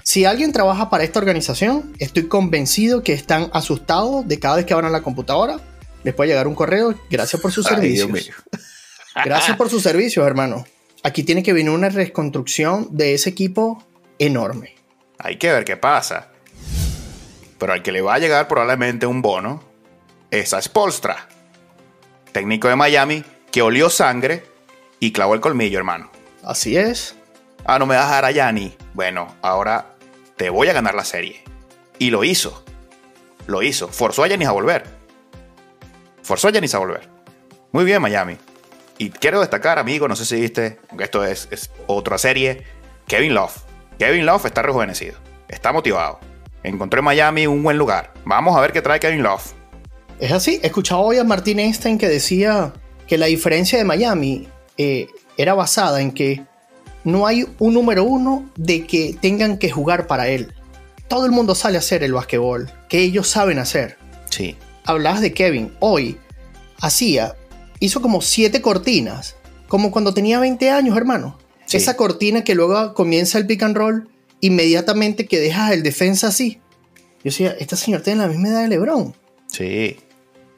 Si 0.02 0.26
alguien 0.26 0.52
trabaja 0.52 0.90
para 0.90 1.04
esta 1.04 1.20
organización, 1.20 1.94
estoy 2.00 2.28
convencido 2.28 3.04
que 3.04 3.14
están 3.14 3.52
asustados 3.54 4.28
de 4.28 4.40
cada 4.40 4.56
vez 4.56 4.66
que 4.66 4.74
abran 4.74 4.92
la 4.92 5.04
computadora. 5.04 5.60
Les 6.04 6.16
puede 6.16 6.32
llegar 6.32 6.48
un 6.48 6.56
correo. 6.56 6.96
Gracias 7.12 7.40
por 7.40 7.52
sus 7.52 7.68
Ay, 7.68 7.98
servicios. 7.98 8.36
Gracias 9.24 9.56
por 9.58 9.70
sus 9.70 9.84
servicios, 9.84 10.26
hermano. 10.26 10.66
Aquí 11.04 11.22
tiene 11.22 11.44
que 11.44 11.54
venir 11.54 11.70
una 11.70 11.90
reconstrucción 11.90 12.88
de 12.90 13.14
ese 13.14 13.30
equipo 13.30 13.84
enorme. 14.18 14.74
Hay 15.20 15.38
que 15.38 15.52
ver 15.52 15.64
qué 15.64 15.78
pasa. 15.78 16.32
Pero 17.58 17.74
al 17.74 17.84
que 17.84 17.92
le 17.92 18.02
va 18.02 18.16
a 18.16 18.20
llegar 18.20 18.48
probablemente 18.48 19.06
un 19.06 19.22
bono 19.22 19.64
es 20.32 20.54
a 20.54 20.62
Spolstra, 20.62 21.28
técnico 22.32 22.68
de 22.68 22.76
Miami, 22.76 23.24
que 23.52 23.62
olió 23.62 23.90
sangre 23.90 24.46
y 25.00 25.12
clavó 25.12 25.34
el 25.34 25.42
colmillo, 25.42 25.78
hermano. 25.78 26.12
Así 26.44 26.78
es. 26.78 27.16
Ah, 27.66 27.80
no 27.80 27.86
me 27.86 27.96
vas 27.96 28.06
a 28.06 28.16
dar 28.16 28.26
a 28.26 28.32
Yanni. 28.32 28.76
Bueno, 28.94 29.36
ahora 29.42 29.96
te 30.36 30.50
voy 30.50 30.68
a 30.70 30.74
ganar 30.74 30.96
la 30.96 31.04
serie. 31.04 31.44
Y 32.00 32.12
lo 32.12 32.24
hizo. 32.24 32.64
Lo 33.48 33.62
hizo. 33.62 33.88
Forzó 33.88 34.24
a 34.24 34.28
Yanis 34.28 34.48
a 34.48 34.52
volver. 34.52 34.86
Forzó 36.22 36.48
a 36.48 36.52
Yanis 36.52 36.76
a 36.76 36.80
volver. 36.80 37.10
Muy 37.72 37.86
bien, 37.86 38.02
Miami. 38.02 38.38
Y 38.98 39.10
quiero 39.10 39.40
destacar, 39.40 39.80
amigo, 39.80 40.08
no 40.08 40.16
sé 40.16 40.26
si 40.26 40.40
viste, 40.40 40.80
aunque 40.90 41.04
esto 41.04 41.24
es, 41.24 41.48
es 41.52 41.70
otra 41.86 42.18
serie, 42.18 42.64
Kevin 43.08 43.34
Love. 43.34 43.56
Kevin 44.00 44.26
Love 44.26 44.46
está 44.46 44.62
rejuvenecido. 44.62 45.18
Está 45.48 45.72
motivado. 45.72 46.20
Encontró 46.68 47.00
en 47.00 47.06
Miami 47.06 47.48
un 47.48 47.64
buen 47.64 47.78
lugar. 47.78 48.14
Vamos 48.26 48.56
a 48.58 48.60
ver 48.60 48.74
qué 48.74 48.82
trae 48.82 49.00
Kevin 49.00 49.24
Love. 49.24 49.54
Es 50.20 50.32
así. 50.34 50.60
Escuchaba 50.64 51.02
hoy 51.02 51.18
a 51.18 51.24
Martín 51.24 51.60
Einstein 51.60 51.98
que 51.98 52.10
decía 52.10 52.74
que 53.08 53.18
la 53.18 53.28
diferencia 53.28 53.78
de 53.78 53.86
Miami 53.86 54.50
eh, 54.78 55.08
era 55.38 55.54
basada 55.54 56.02
en 56.02 56.12
que 56.12 56.44
no 57.06 57.26
hay 57.26 57.48
un 57.60 57.74
número 57.74 58.04
uno 58.04 58.50
de 58.58 58.86
que 58.86 59.16
tengan 59.22 59.58
que 59.58 59.72
jugar 59.72 60.08
para 60.08 60.28
él. 60.28 60.54
Todo 61.08 61.26
el 61.26 61.32
mundo 61.32 61.56
sale 61.56 61.78
a 61.78 61.80
hacer 61.80 62.04
el 62.04 62.12
basquetbol 62.12 62.70
que 62.90 63.00
ellos 63.00 63.30
saben 63.30 63.60
hacer. 63.60 63.98
Sí. 64.30 64.58
Hablabas 64.84 65.22
de 65.22 65.34
Kevin. 65.34 65.72
Hoy 65.80 66.18
hacía, 66.82 67.36
hizo 67.80 68.02
como 68.02 68.22
siete 68.22 68.62
cortinas, 68.62 69.38
como 69.70 69.90
cuando 69.90 70.14
tenía 70.14 70.40
20 70.40 70.70
años, 70.70 70.98
hermano. 70.98 71.40
Sí. 71.66 71.78
Esa 71.78 71.96
cortina 71.96 72.44
que 72.44 72.56
luego 72.56 72.94
comienza 72.94 73.38
el 73.38 73.48
pick 73.48 73.64
and 73.64 73.78
roll, 73.78 74.10
inmediatamente 74.42 75.26
que 75.26 75.40
dejas 75.40 75.72
el 75.72 75.84
defensa 75.84 76.28
así. 76.28 76.60
Yo 77.18 77.32
decía, 77.32 77.56
esta 77.60 77.76
señora 77.76 78.04
tiene 78.04 78.22
la 78.22 78.28
misma 78.28 78.50
edad 78.50 78.62
de 78.62 78.68
LeBron. 78.70 79.16
Sí. 79.48 79.98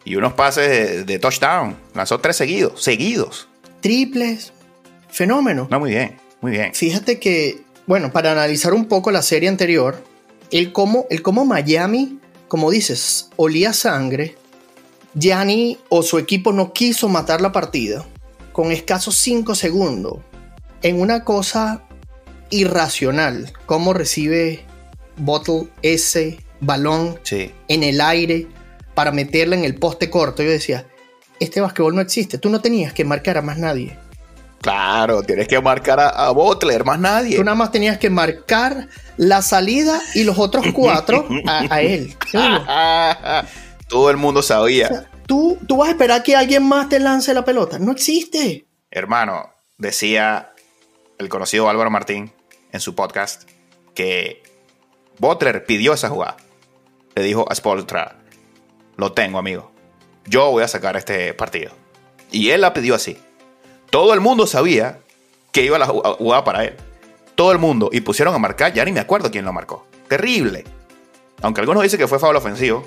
Y 0.05 0.15
unos 0.15 0.33
pases 0.33 0.69
de, 0.69 1.03
de 1.03 1.19
touchdown. 1.19 1.75
Lanzó 1.93 2.19
tres 2.19 2.37
seguidos. 2.37 2.83
Seguidos. 2.83 3.47
triples, 3.81 4.53
fenómeno. 5.09 5.67
No, 5.71 5.79
muy 5.79 5.91
bien. 5.91 6.17
Muy 6.41 6.51
bien. 6.51 6.73
Fíjate 6.73 7.19
que, 7.19 7.61
bueno, 7.85 8.11
para 8.11 8.31
analizar 8.31 8.73
un 8.73 8.85
poco 8.85 9.11
la 9.11 9.21
serie 9.21 9.49
anterior, 9.49 10.03
el 10.51 10.71
cómo, 10.71 11.05
el 11.09 11.21
cómo 11.21 11.45
Miami, 11.45 12.19
como 12.47 12.71
dices, 12.71 13.29
olía 13.35 13.73
sangre, 13.73 14.35
Gianni 15.15 15.77
o 15.89 16.03
su 16.03 16.17
equipo 16.17 16.53
no 16.53 16.71
quiso 16.71 17.09
matar 17.09 17.41
la 17.41 17.51
partida 17.51 18.05
con 18.51 18.71
escasos 18.71 19.15
5 19.15 19.55
segundos 19.55 20.17
en 20.81 21.01
una 21.01 21.23
cosa 21.23 21.83
irracional, 22.49 23.51
cómo 23.65 23.93
recibe 23.93 24.65
Bottle 25.17 25.67
ese 25.81 26.39
balón 26.61 27.19
Sí. 27.23 27.51
en 27.67 27.83
el 27.83 28.01
aire 28.01 28.47
para 28.93 29.11
meterla 29.11 29.55
en 29.55 29.63
el 29.65 29.75
poste 29.75 30.09
corto. 30.09 30.43
Yo 30.43 30.49
decía, 30.49 30.85
este 31.39 31.61
basquetbol 31.61 31.95
no 31.95 32.01
existe, 32.01 32.37
tú 32.37 32.49
no 32.49 32.61
tenías 32.61 32.93
que 32.93 33.05
marcar 33.05 33.37
a 33.37 33.41
más 33.41 33.57
nadie. 33.57 33.97
Claro, 34.61 35.23
tienes 35.23 35.47
que 35.47 35.61
marcar 35.61 36.01
a, 36.01 36.09
a 36.09 36.31
Butler, 36.31 36.83
más 36.83 36.99
nadie. 36.99 37.37
Tú 37.37 37.43
nada 37.45 37.55
más 37.55 37.71
tenías 37.71 37.97
que 37.97 38.09
marcar 38.09 38.89
la 39.15 39.41
salida 39.41 40.01
y 40.15 40.25
los 40.25 40.37
otros 40.37 40.65
cuatro 40.73 41.25
a, 41.47 41.73
a 41.73 41.81
él. 41.81 42.13
Todo 43.87 44.09
el 44.09 44.17
mundo 44.17 44.41
sabía. 44.41 45.09
¿Tú, 45.25 45.57
tú 45.67 45.77
vas 45.77 45.87
a 45.89 45.91
esperar 45.91 46.23
que 46.23 46.35
alguien 46.35 46.63
más 46.63 46.89
te 46.89 46.99
lance 46.99 47.33
la 47.33 47.45
pelota. 47.45 47.79
No 47.79 47.91
existe. 47.91 48.65
Hermano, 48.91 49.49
decía 49.77 50.51
el 51.17 51.29
conocido 51.29 51.69
Álvaro 51.69 51.89
Martín 51.89 52.31
en 52.71 52.79
su 52.79 52.95
podcast 52.95 53.49
que 53.93 54.43
Butler 55.17 55.65
pidió 55.65 55.93
esa 55.93 56.09
jugada. 56.09 56.37
Le 57.15 57.23
dijo 57.23 57.45
a 57.49 57.55
Spolstra, 57.55 58.17
lo 58.97 59.11
tengo, 59.13 59.37
amigo. 59.39 59.71
Yo 60.25 60.51
voy 60.51 60.63
a 60.63 60.67
sacar 60.67 60.95
este 60.95 61.33
partido. 61.33 61.71
Y 62.31 62.51
él 62.51 62.61
la 62.61 62.73
pidió 62.73 62.95
así. 62.95 63.17
Todo 63.89 64.13
el 64.13 64.21
mundo 64.21 64.45
sabía 64.45 64.99
que 65.51 65.63
iba 65.63 65.79
la 65.79 65.87
jugada 65.87 66.43
para 66.43 66.63
él. 66.65 66.75
Todo 67.35 67.51
el 67.51 67.57
mundo. 67.57 67.89
Y 67.91 68.01
pusieron 68.01 68.35
a 68.35 68.37
marcar, 68.37 68.73
ya 68.73 68.85
ni 68.85 68.91
me 68.91 68.99
acuerdo 68.99 69.31
quién 69.31 69.45
lo 69.45 69.53
marcó. 69.53 69.87
Terrible. 70.07 70.63
Aunque 71.41 71.61
algunos 71.61 71.83
dicen 71.83 71.99
que 71.99 72.07
fue 72.07 72.19
foul 72.19 72.35
ofensivo 72.35 72.85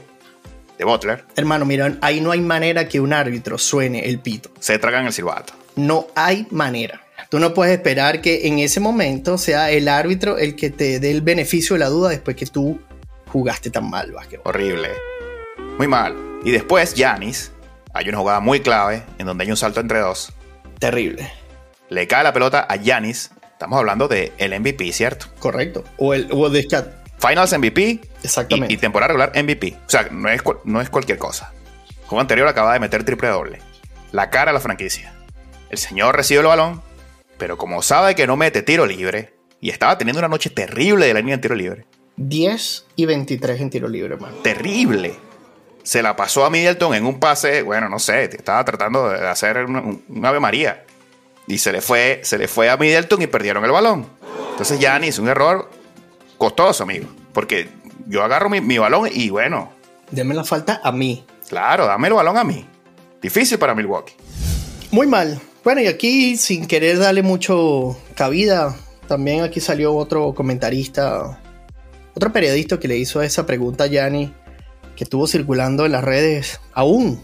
de 0.79 0.85
Butler, 0.85 1.25
Hermano, 1.37 1.65
mira, 1.65 1.97
ahí 2.01 2.21
no 2.21 2.31
hay 2.31 2.41
manera 2.41 2.89
que 2.89 3.01
un 3.01 3.13
árbitro 3.13 3.59
suene 3.59 4.09
el 4.09 4.21
pito. 4.21 4.51
se 4.61 4.79
tragan 4.79 5.07
el 5.07 5.13
silbato. 5.13 5.55
No 5.77 6.07
hay 6.15 6.47
manera. 6.51 7.02
Tú 7.33 7.39
no 7.39 7.55
puedes 7.55 7.73
esperar 7.73 8.21
que 8.21 8.47
en 8.47 8.59
ese 8.59 8.79
momento 8.79 9.39
sea 9.39 9.71
el 9.71 9.89
árbitro 9.89 10.37
el 10.37 10.55
que 10.55 10.69
te 10.69 11.01
dé 11.01 11.11
el 11.11 11.23
beneficio 11.23 11.77
de 11.77 11.81
la 11.81 11.89
duda 11.89 12.11
después 12.11 12.37
que 12.37 12.45
tú 12.45 12.79
jugaste 13.29 13.71
tan 13.71 13.89
mal 13.89 14.13
basquetbol. 14.13 14.43
Horrible. 14.45 14.91
Muy 15.79 15.89
mal. 15.89 16.15
Y 16.45 16.51
después, 16.51 16.93
Yanis, 16.93 17.51
hay 17.95 18.11
una 18.11 18.19
jugada 18.19 18.41
muy 18.41 18.61
clave 18.61 19.05
en 19.17 19.25
donde 19.25 19.45
hay 19.45 19.51
un 19.51 19.57
salto 19.57 19.81
entre 19.81 20.01
dos. 20.01 20.31
Terrible. 20.79 21.33
Le 21.89 22.07
cae 22.07 22.23
la 22.23 22.35
pelota 22.35 22.67
a 22.69 22.77
Yanis. 22.77 23.31
Estamos 23.51 23.79
hablando 23.79 24.09
del 24.09 24.61
MVP, 24.61 24.93
¿cierto? 24.93 25.25
Correcto. 25.39 25.85
O 25.97 26.13
el, 26.13 26.29
o 26.33 26.49
el 26.49 26.69
Finals 27.17 27.57
MVP 27.57 28.01
Exactamente. 28.23 28.75
Y, 28.75 28.77
temporada 28.77 29.09
regular 29.09 29.33
MVP. 29.43 29.79
O 29.87 29.91
sea, 29.91 30.07
no 30.11 30.29
es, 30.29 30.43
no 30.65 30.83
es 30.83 30.91
cualquier 30.91 31.17
cosa. 31.17 31.51
El 31.89 32.07
juego 32.09 32.21
anterior 32.21 32.47
acaba 32.47 32.75
de 32.75 32.81
meter 32.81 33.05
triple 33.05 33.29
doble. 33.29 33.59
La 34.11 34.29
cara 34.29 34.51
a 34.51 34.53
la 34.53 34.61
franquicia. 34.61 35.15
El 35.71 35.79
señor 35.79 36.15
recibe 36.15 36.41
el 36.41 36.47
balón, 36.47 36.83
pero 37.43 37.59
como 37.59 37.83
sabe 37.83 38.15
que 38.15 38.25
no 38.25 38.37
mete 38.37 38.63
tiro 38.63 38.87
libre, 38.87 39.35
y 39.61 39.71
estaba 39.71 39.99
teniendo 39.99 40.21
una 40.21 40.29
noche 40.29 40.49
terrible 40.49 41.09
de 41.09 41.13
la 41.13 41.19
línea 41.19 41.35
en 41.35 41.41
tiro 41.41 41.57
libre. 41.57 41.87
10 42.17 42.87
y 42.95 43.05
23 43.05 43.61
en 43.61 43.69
tiro 43.69 43.89
libre, 43.89 44.15
hermano. 44.15 44.37
Terrible. 44.45 45.17
Se 45.83 46.05
la 46.05 46.15
pasó 46.15 46.45
a 46.45 46.51
Middleton 46.51 46.95
en 46.95 47.05
un 47.05 47.19
pase, 47.19 47.63
bueno, 47.63 47.89
no 47.89 47.99
sé, 47.99 48.27
estaba 48.27 48.65
tratando 48.65 49.09
de 49.09 49.27
hacer 49.27 49.65
un, 49.65 50.05
Ave 50.23 50.39
María. 50.39 50.85
Y 51.49 51.59
se 51.59 51.73
le, 51.73 51.81
fue, 51.81 52.21
se 52.23 52.39
le 52.39 52.47
fue 52.47 52.71
a 52.71 52.77
Middleton 52.77 53.21
y 53.21 53.27
perdieron 53.27 53.65
el 53.65 53.73
balón. 53.73 54.07
Entonces 54.53 54.79
Giannis, 54.79 55.19
un 55.19 55.27
error 55.27 55.69
costoso, 56.39 56.85
amigo. 56.85 57.09
Porque 57.33 57.69
yo 58.07 58.23
agarro 58.23 58.51
mi, 58.51 58.79
balón 58.79 59.09
y 59.13 59.31
bueno. 59.31 59.73
Deme 60.13 60.33
la 60.33 60.45
falta 60.45 60.81
a 60.85 60.93
mí. 60.93 61.27
Claro, 61.49 61.87
dame 61.87 62.07
el 62.07 62.15
balón 62.15 62.39
a 62.39 62.45
mí. 62.45 62.65
Difícil 63.21 63.59
para 63.59 63.75
Milwaukee. 63.75 64.15
Muy 64.93 65.09
mal. 65.09 65.41
Bueno, 65.65 65.81
y 65.81 65.87
aquí, 65.87 66.37
sin 66.37 66.67
querer 66.67 66.99
darle 66.99 67.23
mucho 67.23 67.97
cabida, 68.17 68.77
también 69.07 69.43
aquí 69.43 69.61
salió 69.61 69.95
otro 69.95 70.35
comentarista, 70.35 71.41
otro 72.17 72.33
periodista 72.33 72.81
que 72.81 72.89
le 72.89 72.97
hizo 72.97 73.23
esa 73.23 73.47
pregunta 73.47 73.85
a 73.85 73.87
Yanni, 73.87 74.33
que 74.97 75.05
estuvo 75.05 75.27
circulando 75.29 75.87
en 75.87 75.93
las 75.93 76.03
redes 76.03 76.61
aún. 76.73 77.23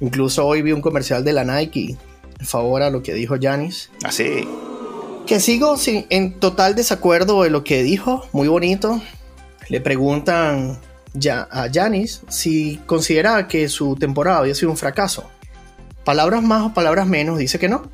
Incluso 0.00 0.46
hoy 0.46 0.62
vi 0.62 0.70
un 0.70 0.80
comercial 0.80 1.24
de 1.24 1.32
la 1.32 1.44
Nike 1.44 1.96
en 2.38 2.46
favor 2.46 2.82
a 2.82 2.90
lo 2.90 3.02
que 3.02 3.12
dijo 3.14 3.34
Yanis. 3.34 3.90
Así. 4.04 4.46
Ah, 4.46 5.24
que 5.26 5.40
sigo 5.40 5.76
en 5.86 6.38
total 6.38 6.74
desacuerdo 6.74 7.42
de 7.42 7.50
lo 7.50 7.64
que 7.64 7.82
dijo, 7.82 8.26
muy 8.32 8.48
bonito. 8.48 9.02
Le 9.68 9.80
preguntan 9.80 10.78
ya 11.12 11.48
a 11.50 11.66
Yanis 11.66 12.22
si 12.28 12.80
considera 12.86 13.48
que 13.48 13.68
su 13.68 13.96
temporada 13.96 14.38
había 14.38 14.54
sido 14.54 14.70
un 14.70 14.76
fracaso. 14.76 15.28
Palabras 16.04 16.42
más 16.42 16.66
o 16.66 16.74
palabras 16.74 17.06
menos, 17.06 17.38
dice 17.38 17.58
que 17.58 17.68
no. 17.68 17.90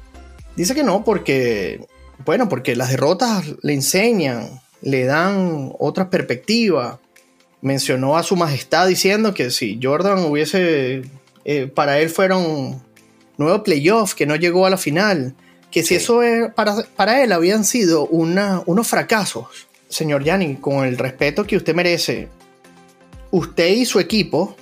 Dice 0.57 0.74
que 0.74 0.84
no 0.84 1.05
porque, 1.05 1.86
bueno, 2.24 2.48
porque 2.48 2.76
las 2.76 2.90
derrotas 2.90 3.44
le 3.62 3.74
enseñan, 3.74 4.61
le 4.82 5.05
dan 5.05 5.72
otra 5.78 6.11
perspectiva. 6.11 7.00
Mencionó 7.61 8.16
a 8.16 8.22
su 8.22 8.36
majestad 8.36 8.86
diciendo 8.86 9.34
que 9.34 9.50
si 9.50 9.80
Jordan 9.82 10.24
hubiese, 10.26 11.02
eh, 11.44 11.66
para 11.66 11.98
él 11.98 12.11
fueron 12.11 12.82
nuevo 13.36 13.62
playoff, 13.62 14.14
que 14.14 14.26
no 14.26 14.36
llegó 14.36 14.66
a 14.66 14.70
la 14.70 14.76
final, 14.76 15.34
que 15.70 15.82
si 15.82 15.96
eso 15.96 16.20
para, 16.55 16.84
para 16.94 17.24
él 17.24 17.32
habían 17.32 17.64
sido 17.64 18.07
una, 18.07 18.62
unos 18.66 18.86
fracasos. 18.86 19.66
Señor 19.88 20.22
Yanni, 20.22 20.57
con 20.57 20.84
el 20.84 20.98
respeto 20.98 21.44
que 21.44 21.57
usted 21.57 21.74
merece, 21.74 22.28
usted 23.30 23.68
y 23.68 23.84
su 23.84 23.98
equipo 23.98 24.57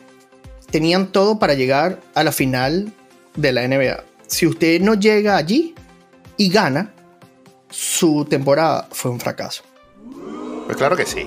tenían 0.70 1.12
todo 1.12 1.38
para 1.38 1.54
llegar 1.54 2.00
a 2.14 2.24
la 2.24 2.32
final 2.32 2.92
de 3.34 3.52
la 3.52 3.66
NBA. 3.66 4.04
Si 4.26 4.46
usted 4.46 4.80
no 4.80 4.94
llega 4.94 5.36
allí 5.36 5.74
y 6.36 6.50
gana, 6.50 6.92
su 7.70 8.24
temporada 8.24 8.88
fue 8.92 9.10
un 9.10 9.20
fracaso. 9.20 9.62
Pues 10.66 10.76
claro 10.76 10.96
que 10.96 11.06
sí, 11.06 11.26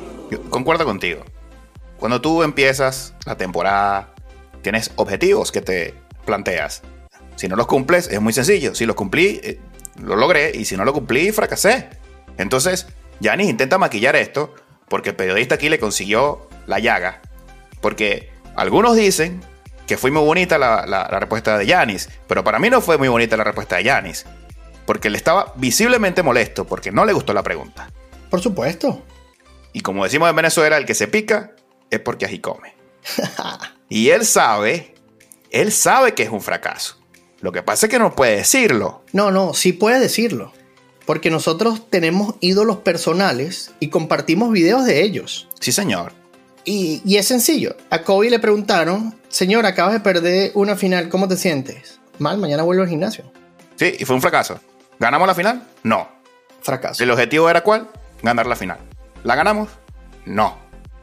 concuerdo 0.49 0.86
contigo. 0.86 1.24
Cuando 1.97 2.22
tú 2.22 2.43
empiezas 2.43 3.14
la 3.26 3.38
temporada, 3.38 4.14
tienes 4.62 4.91
objetivos 4.95 5.51
que 5.51 5.62
te 5.62 5.93
planteas. 6.26 6.82
Si 7.36 7.47
no 7.47 7.56
los 7.56 7.68
cumples, 7.68 8.08
es 8.08 8.22
muy 8.22 8.34
sencillo. 8.34 8.76
Si 8.76 8.86
los 8.86 8.95
cumplí, 8.95 9.39
eh, 9.43 9.60
lo 10.01 10.16
logré. 10.16 10.51
Y 10.56 10.66
si 10.66 10.78
no 10.78 10.86
lo 10.86 10.93
cumplí, 10.93 11.32
fracasé. 11.32 11.89
Entonces, 12.38 12.88
Yanis 13.20 13.49
intenta 13.49 13.78
maquillar 13.78 14.16
esto 14.16 14.53
porque 14.88 15.10
el 15.10 15.16
periodista 15.16 15.56
aquí 15.56 15.70
le 15.70 15.80
consiguió 15.80 16.47
la 16.68 16.80
llaga. 16.80 17.22
Porque 17.82 18.32
algunos 18.56 18.95
dicen 18.95 19.41
que 19.88 19.98
fue 19.98 20.12
muy 20.12 20.24
bonita 20.24 20.58
la, 20.58 21.08
respuesta 21.20 21.58
de 21.58 21.66
Yanis, 21.66 22.10
pero 22.28 22.44
para 22.44 22.60
mí 22.60 22.70
no 22.70 22.82
fue 22.82 22.98
muy 22.98 23.08
bonita 23.08 23.38
la 23.38 23.44
respuesta 23.44 23.78
de 23.78 23.84
Yanis, 23.84 24.26
porque 24.86 25.10
le 25.10 25.18
estaba 25.18 25.54
visiblemente 25.56 26.24
molesto, 26.24 26.66
porque 26.66 26.92
no 26.92 27.06
le 27.06 27.14
gustó 27.14 27.34
la 27.34 27.44
pregunta. 27.44 27.90
Por 28.30 28.42
supuesto. 28.42 29.04
Y 29.74 29.82
como 29.82 30.04
decimos 30.04 30.30
en 30.30 30.36
Venezuela, 30.36 30.78
el 30.78 30.86
que 30.86 30.96
se 30.96 31.08
pica 31.08 31.52
es 31.90 32.00
porque 32.00 32.26
así 32.26 32.40
come. 32.40 32.74
y 33.90 34.10
él 34.10 34.26
sabe, 34.26 34.96
él 35.52 35.72
sabe 35.72 36.14
que 36.14 36.24
es 36.24 36.30
un 36.30 36.42
fracaso. 36.42 36.98
Lo 37.42 37.52
que 37.52 37.62
pasa 37.62 37.86
es 37.86 37.92
que 37.92 38.00
no 38.00 38.16
puede 38.16 38.38
decirlo. 38.38 39.04
No, 39.14 39.32
no, 39.32 39.54
sí 39.54 39.74
puede 39.74 40.00
decirlo. 40.00 40.52
Porque 41.06 41.30
nosotros 41.30 41.90
tenemos 41.92 42.36
ídolos 42.40 42.78
personales 42.78 43.72
y 43.80 43.90
compartimos 43.90 44.52
videos 44.52 44.86
de 44.86 45.04
ellos. 45.04 45.48
Sí, 45.60 45.72
señor. 45.72 46.14
Y, 46.66 47.16
es 47.16 47.28
sencillo. 47.28 47.76
A 47.91 48.01
Kobe 48.01 48.30
le 48.30 48.39
preguntaron, 48.39 49.16
señor, 49.30 49.66
acabas 49.66 49.93
de 49.93 49.99
perder 49.99 50.51
una 50.55 50.76
final, 50.76 51.09
¿cómo 51.09 51.28
te 51.28 51.38
sientes? 51.38 51.99
Mal, 52.18 52.39
mañana 52.39 52.63
vuelvo 52.63 52.82
al 52.84 52.89
gimnasio. 52.89 53.32
Sí, 53.76 53.95
y 53.99 54.05
fue 54.05 54.16
un 54.16 54.22
fracaso. 54.22 54.59
¿Ganamos 54.99 55.28
la 55.28 55.36
final? 55.36 55.63
No. 55.84 56.09
Fracaso. 56.61 57.03
¿El 57.03 57.11
objetivo 57.11 57.49
era 57.49 57.61
cuál? 57.61 57.88
Ganar 58.24 58.47
la 58.47 58.55
final. 58.55 58.80
¿La 59.24 59.36
ganamos? 59.36 59.70
No. 60.26 60.57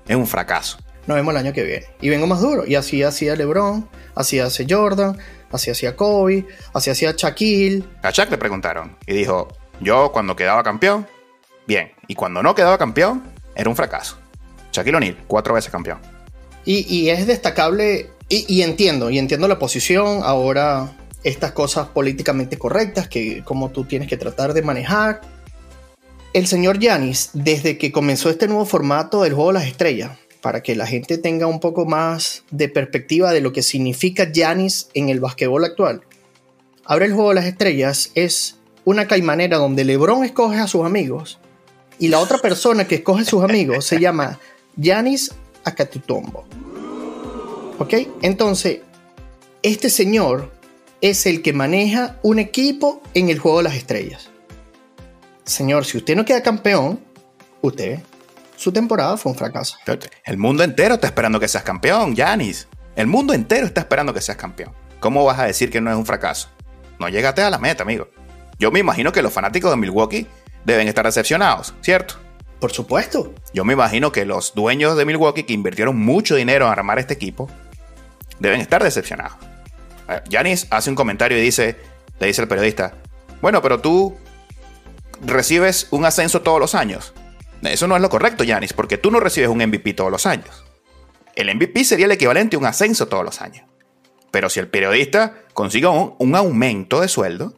Es 0.08 0.16
un 0.16 0.26
fracaso. 0.26 0.78
Nos 1.06 1.16
vemos 1.16 1.32
el 1.32 1.38
año 1.38 1.52
que 1.52 1.62
viene. 1.62 1.86
Y 2.00 2.08
vengo 2.08 2.26
más 2.26 2.40
duro. 2.40 2.64
Y 2.66 2.74
así 2.74 3.02
hacía 3.02 3.36
LeBron, 3.36 3.88
así 4.14 4.40
hace 4.40 4.66
Jordan, 4.68 5.18
así 5.52 5.70
hacía 5.70 5.94
Kobe, 5.94 6.46
así 6.72 6.90
hacía 6.90 7.14
Shaquille. 7.16 7.84
A 8.02 8.10
Shaq 8.10 8.30
le 8.30 8.38
preguntaron 8.38 8.96
y 9.06 9.14
dijo, 9.14 9.48
yo 9.80 10.10
cuando 10.12 10.34
quedaba 10.34 10.62
campeón, 10.62 11.06
bien. 11.66 11.92
Y 12.08 12.14
cuando 12.14 12.42
no 12.42 12.54
quedaba 12.54 12.78
campeón, 12.78 13.22
era 13.54 13.68
un 13.68 13.76
fracaso. 13.76 14.21
Shaquille 14.72 14.96
O'Neal, 14.96 15.16
cuatro 15.26 15.54
veces 15.54 15.70
campeón. 15.70 15.98
Y, 16.64 17.08
es 17.08 17.26
destacable, 17.26 18.10
y, 18.28 18.62
entiendo, 18.62 19.10
y 19.10 19.18
entiendo 19.18 19.48
la 19.48 19.58
posición, 19.58 20.20
ahora 20.22 20.96
estas 21.24 21.52
cosas 21.52 21.88
políticamente 21.88 22.56
correctas 22.56 23.08
que 23.08 23.42
como 23.44 23.70
tú 23.70 23.84
tienes 23.84 24.08
que 24.08 24.16
tratar 24.16 24.54
de 24.54 24.62
manejar. 24.62 25.20
El 26.32 26.46
señor 26.46 26.78
Yanis, 26.78 27.30
desde 27.32 27.78
que 27.78 27.92
comenzó 27.92 28.30
este 28.30 28.48
nuevo 28.48 28.64
formato 28.64 29.22
del 29.22 29.34
juego 29.34 29.52
de 29.52 29.58
las 29.58 29.66
estrellas, 29.66 30.12
para 30.40 30.62
que 30.62 30.74
la 30.74 30.86
gente 30.86 31.18
tenga 31.18 31.46
un 31.46 31.60
poco 31.60 31.84
más 31.84 32.44
de 32.50 32.68
perspectiva 32.68 33.32
de 33.32 33.40
lo 33.40 33.52
que 33.52 33.62
significa 33.62 34.30
Yanis 34.30 34.88
en 34.94 35.08
el 35.08 35.20
basquetbol 35.20 35.64
actual. 35.64 36.02
Abre 36.84 37.06
el 37.06 37.12
juego 37.12 37.28
de 37.30 37.36
las 37.36 37.46
estrellas 37.46 38.10
es 38.14 38.56
una 38.84 39.06
caimanera 39.06 39.58
donde 39.58 39.84
LeBron 39.84 40.24
escoge 40.24 40.58
a 40.58 40.66
sus 40.66 40.84
amigos 40.84 41.38
y 41.98 42.08
la 42.08 42.18
otra 42.18 42.38
persona 42.38 42.88
que 42.88 42.96
escoge 42.96 43.22
a 43.22 43.26
sus 43.26 43.44
amigos 43.44 43.84
se 43.84 44.00
llama 44.00 44.40
Yanis 44.76 45.34
Akatutombo. 45.64 46.44
¿Ok? 47.78 47.94
Entonces, 48.22 48.80
este 49.62 49.90
señor 49.90 50.52
es 51.00 51.26
el 51.26 51.42
que 51.42 51.52
maneja 51.52 52.16
un 52.22 52.38
equipo 52.38 53.02
en 53.14 53.28
el 53.28 53.38
juego 53.38 53.58
de 53.58 53.64
las 53.64 53.74
estrellas. 53.74 54.30
Señor, 55.44 55.84
si 55.84 55.98
usted 55.98 56.14
no 56.14 56.24
queda 56.24 56.42
campeón, 56.42 57.00
usted, 57.60 58.00
su 58.56 58.72
temporada 58.72 59.16
fue 59.16 59.32
un 59.32 59.38
fracaso. 59.38 59.76
El 60.24 60.38
mundo 60.38 60.62
entero 60.62 60.94
está 60.94 61.08
esperando 61.08 61.40
que 61.40 61.48
seas 61.48 61.64
campeón, 61.64 62.14
Yanis. 62.14 62.68
El 62.94 63.08
mundo 63.08 63.34
entero 63.34 63.66
está 63.66 63.80
esperando 63.80 64.14
que 64.14 64.20
seas 64.20 64.36
campeón. 64.36 64.72
¿Cómo 65.00 65.24
vas 65.24 65.40
a 65.40 65.44
decir 65.46 65.70
que 65.70 65.80
no 65.80 65.90
es 65.90 65.96
un 65.96 66.06
fracaso? 66.06 66.48
No 67.00 67.08
llegaste 67.08 67.42
a 67.42 67.50
la 67.50 67.58
meta, 67.58 67.82
amigo. 67.82 68.08
Yo 68.58 68.70
me 68.70 68.78
imagino 68.78 69.10
que 69.10 69.22
los 69.22 69.32
fanáticos 69.32 69.70
de 69.72 69.76
Milwaukee 69.76 70.28
deben 70.64 70.86
estar 70.86 71.04
decepcionados, 71.04 71.74
¿cierto? 71.80 72.21
Por 72.62 72.70
supuesto. 72.70 73.34
Yo 73.52 73.64
me 73.64 73.72
imagino 73.72 74.12
que 74.12 74.24
los 74.24 74.54
dueños 74.54 74.96
de 74.96 75.04
Milwaukee 75.04 75.42
que 75.42 75.52
invirtieron 75.52 75.98
mucho 75.98 76.36
dinero 76.36 76.66
en 76.66 76.70
armar 76.70 77.00
este 77.00 77.12
equipo 77.12 77.50
deben 78.38 78.60
estar 78.60 78.84
decepcionados. 78.84 79.36
Janis 80.30 80.62
eh, 80.62 80.66
hace 80.70 80.88
un 80.88 80.94
comentario 80.94 81.36
y 81.36 81.40
dice, 81.40 81.76
le 82.20 82.28
dice 82.28 82.40
al 82.40 82.46
periodista, 82.46 82.94
bueno, 83.40 83.60
pero 83.62 83.80
tú 83.80 84.16
recibes 85.22 85.88
un 85.90 86.04
ascenso 86.04 86.42
todos 86.42 86.60
los 86.60 86.76
años. 86.76 87.12
Eso 87.62 87.88
no 87.88 87.96
es 87.96 88.02
lo 88.02 88.08
correcto, 88.08 88.44
Janis, 88.46 88.72
porque 88.72 88.96
tú 88.96 89.10
no 89.10 89.18
recibes 89.18 89.48
un 89.48 89.58
MVP 89.58 89.94
todos 89.94 90.12
los 90.12 90.24
años. 90.24 90.64
El 91.34 91.52
MVP 91.52 91.82
sería 91.82 92.06
el 92.06 92.12
equivalente 92.12 92.54
a 92.54 92.60
un 92.60 92.66
ascenso 92.66 93.08
todos 93.08 93.24
los 93.24 93.40
años. 93.40 93.66
Pero 94.30 94.48
si 94.48 94.60
el 94.60 94.68
periodista 94.68 95.34
consigue 95.52 95.88
un 95.88 96.36
aumento 96.36 97.00
de 97.00 97.08
sueldo, 97.08 97.56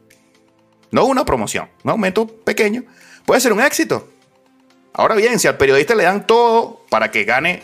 no 0.89 1.05
una 1.05 1.25
promoción, 1.25 1.69
un 1.83 1.91
aumento 1.91 2.25
pequeño, 2.25 2.85
puede 3.27 3.39
ser 3.39 3.53
un 3.53 3.61
éxito. 3.61 4.09
Ahora 4.97 5.15
bien, 5.15 5.39
si 5.39 5.47
al 5.49 5.57
periodista 5.57 5.93
le 5.93 6.03
dan 6.03 6.25
todo 6.25 6.81
para 6.89 7.11
que 7.11 7.25
gane, 7.25 7.63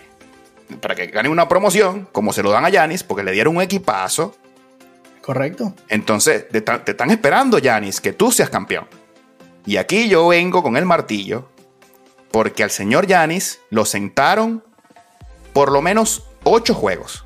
para 0.82 0.95
que 0.95 1.07
gane 1.07 1.29
una 1.29 1.47
promoción, 1.47 2.09
como 2.11 2.34
se 2.34 2.43
lo 2.43 2.51
dan 2.51 2.65
a 2.65 2.69
Yanis, 2.69 3.03
porque 3.03 3.23
le 3.23 3.32
dieron 3.32 3.55
un 3.55 3.61
equipazo. 3.61 4.36
Correcto. 5.21 5.73
Entonces, 5.88 6.49
te, 6.49 6.57
están 6.57 7.09
esperando, 7.09 7.57
Yanis, 7.57 8.01
que 8.01 8.11
tú 8.11 8.34
seas 8.34 8.49
campeón. 8.49 8.86
Y 9.65 9.77
aquí 9.77 10.09
yo 10.09 10.27
vengo 10.27 10.61
con 10.61 10.75
el 10.75 10.86
martillo, 10.86 11.47
porque 12.32 12.63
al 12.63 12.71
señor 12.71 13.07
Yanis 13.07 13.61
lo 13.69 13.86
sentaron 13.86 14.61
por 15.53 15.71
lo 15.71 15.82
menos 15.82 16.25
ocho 16.43 16.73
juegos 16.73 17.23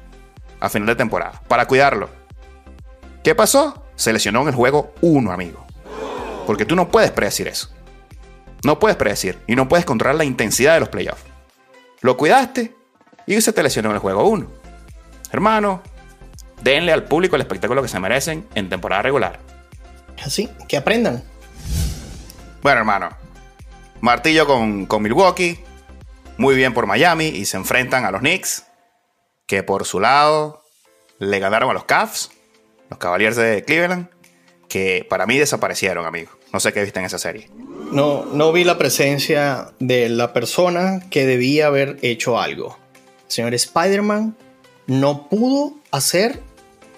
a 0.60 0.70
final 0.70 0.88
de 0.88 0.96
temporada 0.96 1.42
para 1.48 1.66
cuidarlo. 1.66 2.10
¿Qué 3.24 3.34
pasó? 3.34 3.84
Se 3.96 4.14
lesionó 4.14 4.44
en 4.44 4.50
el 4.50 4.56
juego 4.56 4.94
uno, 5.02 5.32
amigo. 5.32 5.66
Porque 6.46 6.66
tú 6.66 6.76
no 6.76 6.90
puedes 6.90 7.10
predecir 7.10 7.48
eso. 7.48 7.75
No 8.66 8.80
puedes 8.80 8.98
predecir 8.98 9.38
y 9.46 9.56
no 9.56 9.70
puedes 9.70 9.86
controlar 9.86 10.16
la 10.16 10.24
intensidad 10.24 10.74
de 10.74 10.80
los 10.80 10.90
playoffs. 10.90 11.22
lo 12.02 12.18
cuidaste 12.18 12.76
y 13.28 13.40
se 13.40 13.54
te 13.54 13.62
lesionó 13.62 13.90
en 13.90 13.96
el 13.96 14.02
juego 14.02 14.28
1. 14.28 14.48
Hermano, 15.32 15.84
denle 16.64 16.92
al 16.92 17.04
público 17.04 17.36
el 17.36 17.44
espectáculo 17.44 17.84
que 17.84 17.88
se 17.88 18.00
merecen 18.00 18.48
en 18.56 18.68
temporada 18.68 19.04
regular. 19.04 19.40
Así, 20.24 20.50
que 20.68 20.78
aprendan. 20.78 21.24
Bueno, 22.64 22.80
hermano, 22.80 23.10
martillo 24.02 24.48
con, 24.48 24.88
con 24.88 25.04
Milwaukee, 25.04 25.60
muy 26.38 26.56
bien 26.56 26.74
por 26.74 26.88
Miami 26.88 27.28
y 27.28 27.46
se 27.46 27.58
enfrentan 27.58 28.04
a 28.04 28.10
los 28.10 28.22
Knicks, 28.22 28.66
que 29.46 29.62
por 29.62 29.86
su 29.86 30.00
lado 30.00 30.64
le 31.20 31.38
ganaron 31.38 31.70
a 31.70 31.74
los 31.74 31.86
Cavs, 31.86 32.32
los 32.90 32.98
Cavaliers 32.98 33.36
de 33.36 33.64
Cleveland, 33.64 34.10
que 34.68 35.06
para 35.10 35.26
mí 35.26 35.38
desaparecieron, 35.38 36.06
amigo. 36.06 36.32
No 36.54 36.60
sé 36.60 36.74
qué 36.74 36.84
viste 36.84 37.00
en 37.00 37.06
esa 37.06 37.20
serie. 37.20 37.50
No, 37.92 38.26
no 38.26 38.52
vi 38.52 38.64
la 38.64 38.78
presencia 38.78 39.72
de 39.80 40.10
la 40.10 40.34
persona 40.34 41.02
que 41.10 41.26
debía 41.26 41.68
haber 41.68 41.98
hecho 42.02 42.40
algo. 42.40 42.78
El 43.26 43.32
señor 43.32 43.54
Spider-Man 43.54 44.36
no 44.88 45.30
pudo 45.30 45.76
hacer 45.92 46.42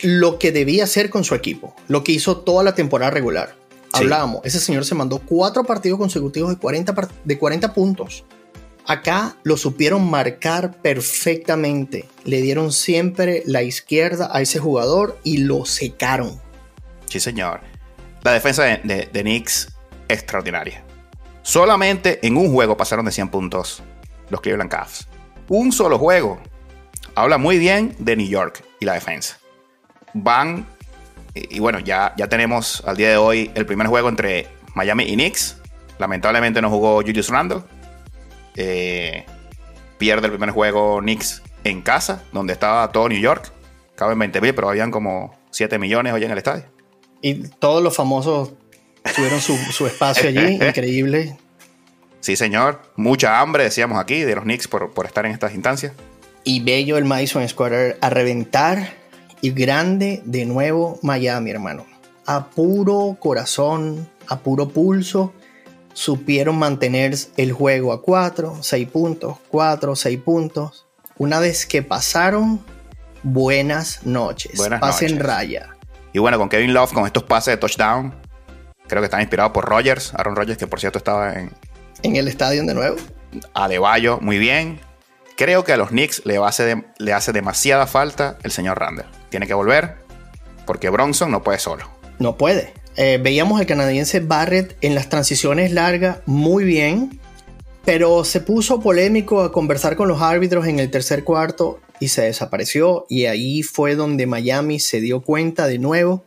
lo 0.02 0.40
que 0.40 0.52
debía 0.52 0.84
hacer 0.84 1.10
con 1.10 1.24
su 1.24 1.36
equipo, 1.36 1.76
lo 1.88 2.04
que 2.04 2.12
hizo 2.12 2.38
toda 2.38 2.64
la 2.64 2.76
temporada 2.76 3.12
regular. 3.12 3.56
Hablábamos, 3.94 4.42
ese 4.44 4.60
señor 4.60 4.86
se 4.86 4.96
mandó 4.96 5.20
cuatro 5.20 5.64
partidos 5.64 5.98
consecutivos 5.98 6.52
de 6.52 6.58
40, 6.58 7.10
de 7.24 7.38
40 7.38 7.74
puntos. 7.74 8.26
Acá 8.86 9.36
lo 9.44 9.58
supieron 9.58 10.10
marcar 10.10 10.82
perfectamente. 10.82 12.06
Le 12.24 12.42
dieron 12.42 12.72
siempre 12.72 13.44
la 13.46 13.64
izquierda 13.64 14.30
a 14.32 14.42
ese 14.42 14.60
jugador 14.60 15.18
y 15.24 15.40
lo 15.40 15.66
secaron. 15.66 16.40
Sí, 17.08 17.20
señor. 17.20 17.62
La 18.24 18.34
defensa 18.34 18.64
de, 18.64 19.10
Knicks, 19.12 19.74
extraordinaria. 20.08 20.84
Solamente 21.42 22.26
en 22.26 22.36
un 22.36 22.52
juego 22.52 22.76
pasaron 22.76 23.06
de 23.06 23.12
100 23.12 23.30
puntos 23.30 23.84
los 24.30 24.42
Cleveland 24.42 24.70
Cavs. 24.70 25.08
Un 25.48 25.72
solo 25.72 25.98
juego. 25.98 26.42
Habla 27.16 27.38
muy 27.38 27.58
bien 27.58 27.96
de 28.00 28.16
New 28.16 28.28
York 28.28 28.64
y 28.80 28.86
la 28.86 28.94
defensa. 28.94 29.40
Van, 30.14 30.68
y, 31.34 31.60
bueno, 31.60 31.80
ya, 31.80 32.14
ya 32.18 32.28
tenemos 32.28 32.84
al 32.86 32.98
día 32.98 33.10
de 33.10 33.18
hoy 33.18 33.52
el 33.56 33.66
primer 33.66 33.88
juego 33.88 34.10
entre 34.10 34.48
Miami 34.76 35.06
y 35.06 35.14
Knicks. 35.14 35.58
Lamentablemente 36.00 36.62
no 36.62 36.70
jugó 36.70 36.98
Julius 37.02 37.30
Randle. 37.30 37.62
Eh, 38.56 39.26
pierde 39.98 40.26
el 40.26 40.34
primer 40.34 40.52
juego 40.52 41.00
Knicks 41.00 41.42
en 41.64 41.82
casa, 41.82 42.24
donde 42.34 42.54
estaba 42.54 42.92
todo 42.92 43.08
New 43.08 43.20
York. 43.20 43.52
Caben 43.96 44.20
20 44.20 44.42
mil, 44.42 44.54
pero 44.54 44.70
habían 44.70 44.92
como 44.92 45.34
7 45.52 45.80
millones 45.80 46.14
hoy 46.14 46.24
en 46.24 46.32
el 46.32 46.38
estadio. 46.38 46.77
Y 47.22 47.48
todos 47.60 47.84
los 47.84 47.96
famosos 47.96 48.52
tuvieron 49.16 49.42
su, 49.42 49.88
espacio 49.88 50.30
allí, 50.30 50.56
increíble. 50.68 51.38
Sí, 52.20 52.36
señor. 52.36 52.82
Mucha 52.96 53.40
hambre, 53.40 53.64
decíamos 53.64 54.00
aquí, 54.00 54.22
de 54.22 54.36
los 54.36 54.44
Knicks 54.44 54.68
por, 54.68 54.92
por 54.92 55.06
estar 55.06 55.26
en 55.26 55.32
estas 55.32 55.54
instancias. 55.54 55.94
Y 56.44 56.62
bello 56.62 56.98
el 56.98 57.06
Madison 57.06 57.48
Square 57.48 57.98
a 58.02 58.10
reventar. 58.10 58.94
Y 59.42 59.52
grande 59.52 60.22
de 60.26 60.46
nuevo 60.46 61.00
Miami, 61.04 61.52
hermano. 61.52 61.86
A 62.26 62.50
puro 62.50 63.18
corazón, 63.20 64.10
a 64.28 64.40
puro 64.40 64.68
pulso, 64.70 65.34
supieron 65.94 66.58
mantener 66.58 67.16
el 67.38 67.54
juego 67.54 67.94
a 67.94 68.02
4, 68.02 68.58
6 68.62 68.90
puntos, 68.90 69.38
4, 69.50 69.96
6 69.96 70.20
puntos. 70.20 70.86
Una 71.18 71.40
vez 71.40 71.66
que 71.66 71.82
pasaron, 71.82 72.64
buenas 73.24 74.06
noches. 74.06 74.58
Buenas 74.58 74.80
Pasen 74.80 75.20
raya. 75.20 75.77
Y 76.18 76.20
bueno, 76.20 76.40
con 76.40 76.50
Kevin 76.50 76.74
Love, 76.74 76.94
con 76.94 77.06
estos 77.06 77.22
pases 77.22 77.52
de 77.52 77.58
touchdown, 77.58 78.12
creo 78.88 79.04
que 79.04 79.06
están 79.06 79.22
inspirados 79.22 79.52
por 79.52 79.66
Rogers, 79.66 80.16
Aaron 80.16 80.36
Rodgers, 80.36 80.58
que 80.58 80.66
por 80.66 80.80
cierto 80.80 80.98
estaba 80.98 81.34
en... 81.34 81.52
En 82.02 82.16
el 82.16 82.28
estadio 82.28 82.64
de 82.64 82.74
nuevo. 82.74 82.98
A 83.54 83.68
Bayo, 83.68 84.18
muy 84.20 84.40
bien. 84.40 84.80
Creo 85.36 85.64
que 85.64 85.74
a 85.74 85.78
los 85.78 85.90
Knicks 85.90 86.26
le 86.26 86.38
hace, 86.38 86.86
le 86.98 87.14
hace 87.14 87.34
demasiada 87.34 87.86
falta 87.86 88.40
el 88.42 88.50
señor 88.50 88.80
Randall. 88.80 89.06
Tiene 89.30 89.46
que 89.46 89.54
volver 89.54 89.98
porque 90.66 90.90
Bronson 90.90 91.30
no 91.30 91.44
puede 91.44 91.60
solo. 91.60 91.88
No 92.18 92.36
puede. 92.36 92.74
Eh, 92.96 93.20
veíamos 93.22 93.60
al 93.60 93.68
canadiense 93.68 94.20
Barrett 94.20 94.76
en 94.82 94.96
las 94.96 95.10
transiciones 95.10 95.72
largas 95.72 96.18
muy 96.26 96.64
bien, 96.64 97.20
pero 97.86 98.24
se 98.24 98.42
puso 98.42 98.82
polémico 98.82 99.44
a 99.44 99.52
conversar 99.52 99.96
con 99.96 100.08
los 100.08 100.20
árbitros 100.24 100.66
en 100.66 100.80
el 100.80 100.90
tercer 100.90 101.24
cuarto 101.24 101.80
y 102.00 102.10
se 102.10 102.24
desapareció 102.24 103.06
y 103.10 103.26
ahí 103.26 103.64
fue 103.64 103.96
donde 103.96 104.26
Miami 104.26 104.80
se 104.80 105.02
dio 105.02 105.22
cuenta 105.22 105.68
de 105.68 105.80
nuevo, 105.80 106.26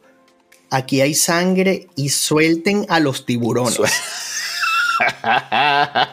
aquí 0.70 1.00
hay 1.00 1.14
sangre 1.14 1.88
y 1.96 2.08
suelten 2.10 2.86
a 2.88 3.00
los 3.00 3.26
tiburones. 3.26 3.78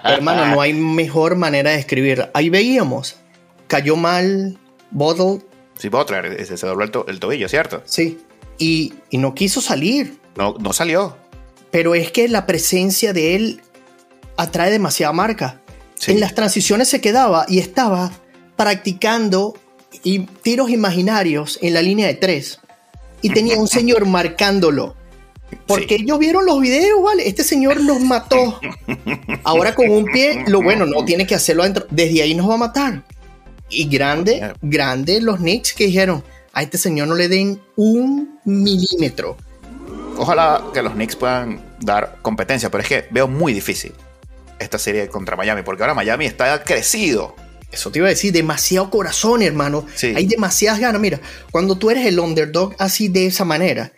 Hermano, 0.04 0.48
no 0.48 0.62
hay 0.62 0.74
mejor 0.74 1.36
manera 1.36 1.72
de 1.72 1.80
escribir. 1.80 2.30
Ahí 2.34 2.50
veíamos, 2.50 3.18
cayó 3.68 3.96
mal 3.96 4.58
Bottle. 4.92 5.46
Sí, 5.78 5.90
Butler, 5.90 6.46
se, 6.46 6.66
dobló 6.66 7.06
el, 7.08 7.20
tobillo, 7.20 7.48
¿cierto? 7.48 7.84
Sí, 7.86 8.20
y, 8.58 8.94
no 9.12 9.36
quiso 9.36 9.62
salir. 9.62 10.20
No, 10.36 10.56
no 10.60 10.74
salió. 10.74 11.18
Pero 11.70 11.94
es 11.96 12.12
que 12.12 12.28
la 12.28 12.46
presencia 12.46 13.14
de 13.14 13.36
él 13.36 13.62
atrae 14.38 14.72
demasiada 14.72 15.14
marca. 15.14 15.62
En 16.08 16.20
las 16.20 16.36
transiciones 16.36 16.88
se 16.88 17.02
quedaba 17.02 17.46
y 17.50 17.60
estaba 17.60 18.12
practicando 18.58 19.56
y 20.04 20.20
tiros 20.20 20.70
imaginarios 20.70 21.58
en 21.62 21.74
la 21.74 21.82
línea 21.82 22.08
de 22.08 22.16
tres. 22.16 22.60
Y 23.22 23.30
tenía 23.30 23.58
un 23.58 23.68
señor 23.68 24.06
marcándolo. 24.06 24.96
Porque 25.66 25.96
ellos 25.96 26.20
vieron 26.20 26.46
los 26.46 26.60
videos, 26.60 27.02
¿vale? 27.02 27.28
Este 27.28 27.44
señor 27.44 27.82
nos 27.82 28.02
mató. 28.02 28.60
Ahora 29.44 29.74
con 29.74 29.90
un 29.90 30.06
pie, 30.06 30.44
lo 30.48 30.62
bueno, 30.62 30.86
no 30.86 31.06
tiene 31.06 31.26
que 31.26 31.36
hacerlo 31.36 31.64
adentro. 31.64 31.86
Desde 31.90 32.22
ahí 32.22 32.36
nos 32.36 32.50
va 32.50 32.56
a 32.56 32.58
matar. 32.58 33.04
Y 33.70 33.88
grande, 33.88 34.54
grande 34.62 35.22
los 35.22 35.38
Knicks 35.38 35.74
que 35.74 35.86
dijeron, 35.86 36.24
a 36.54 36.64
este 36.64 36.78
señor 36.78 37.08
no 37.08 37.16
le 37.16 37.30
den 37.30 37.62
un 37.76 38.40
milímetro. 38.44 39.38
Ojalá 40.18 40.64
que 40.74 40.82
los 40.82 40.94
Knicks 40.94 41.16
puedan 41.16 41.62
dar 41.80 42.18
competencia, 42.22 42.70
pero 42.70 42.82
es 42.82 42.90
que 42.90 43.06
veo 43.12 43.28
muy 43.28 43.54
difícil 43.54 43.94
esta 44.60 44.80
serie 44.80 45.08
contra 45.08 45.36
Miami, 45.36 45.62
porque 45.62 45.84
ahora 45.84 45.94
Miami 45.94 46.26
está 46.26 46.64
crecido. 46.64 47.36
Eso 47.72 47.92
te 47.92 48.00
iba 48.00 48.08
a 48.08 48.12
decir, 48.12 48.32
demasiado 48.32 48.90
corazón, 48.90 49.42
hermano. 49.42 49.86
Hay 50.16 50.26
demasiadas 50.26 50.80
ganas. 50.80 51.02
Mira, 51.02 51.20
cuando 51.52 51.78
tú 51.78 51.90
eres 51.90 52.06
el 52.06 52.20
underdog 52.20 52.76
así 52.80 53.10
de 53.10 53.26
esa 53.26 53.44
manera, 53.46 53.92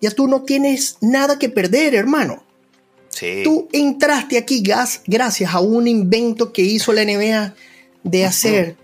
ya 0.00 0.10
tú 0.10 0.28
no 0.28 0.42
tienes 0.42 0.98
nada 1.00 1.38
que 1.38 1.48
perder, 1.48 1.94
hermano. 1.94 2.44
Sí. 3.08 3.40
Tú 3.42 3.68
entraste 3.72 4.36
aquí 4.36 4.62
gracias 5.06 5.54
a 5.54 5.60
un 5.60 5.86
invento 5.88 6.52
que 6.52 6.62
hizo 6.62 6.92
la 6.92 7.04
NBA 7.04 7.54
de 8.02 8.24
hacer 8.26 8.76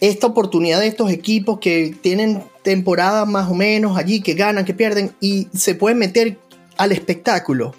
esta 0.00 0.26
oportunidad 0.26 0.80
de 0.80 0.88
estos 0.88 1.10
equipos 1.10 1.58
que 1.58 1.96
tienen 2.02 2.44
temporadas 2.62 3.26
más 3.26 3.50
o 3.50 3.54
menos 3.54 3.96
allí, 3.96 4.20
que 4.20 4.34
ganan, 4.34 4.66
que 4.66 4.74
pierden 4.74 5.12
y 5.20 5.48
se 5.56 5.74
pueden 5.74 5.98
meter 5.98 6.36
al 6.76 6.92
espectáculo. 6.92 7.74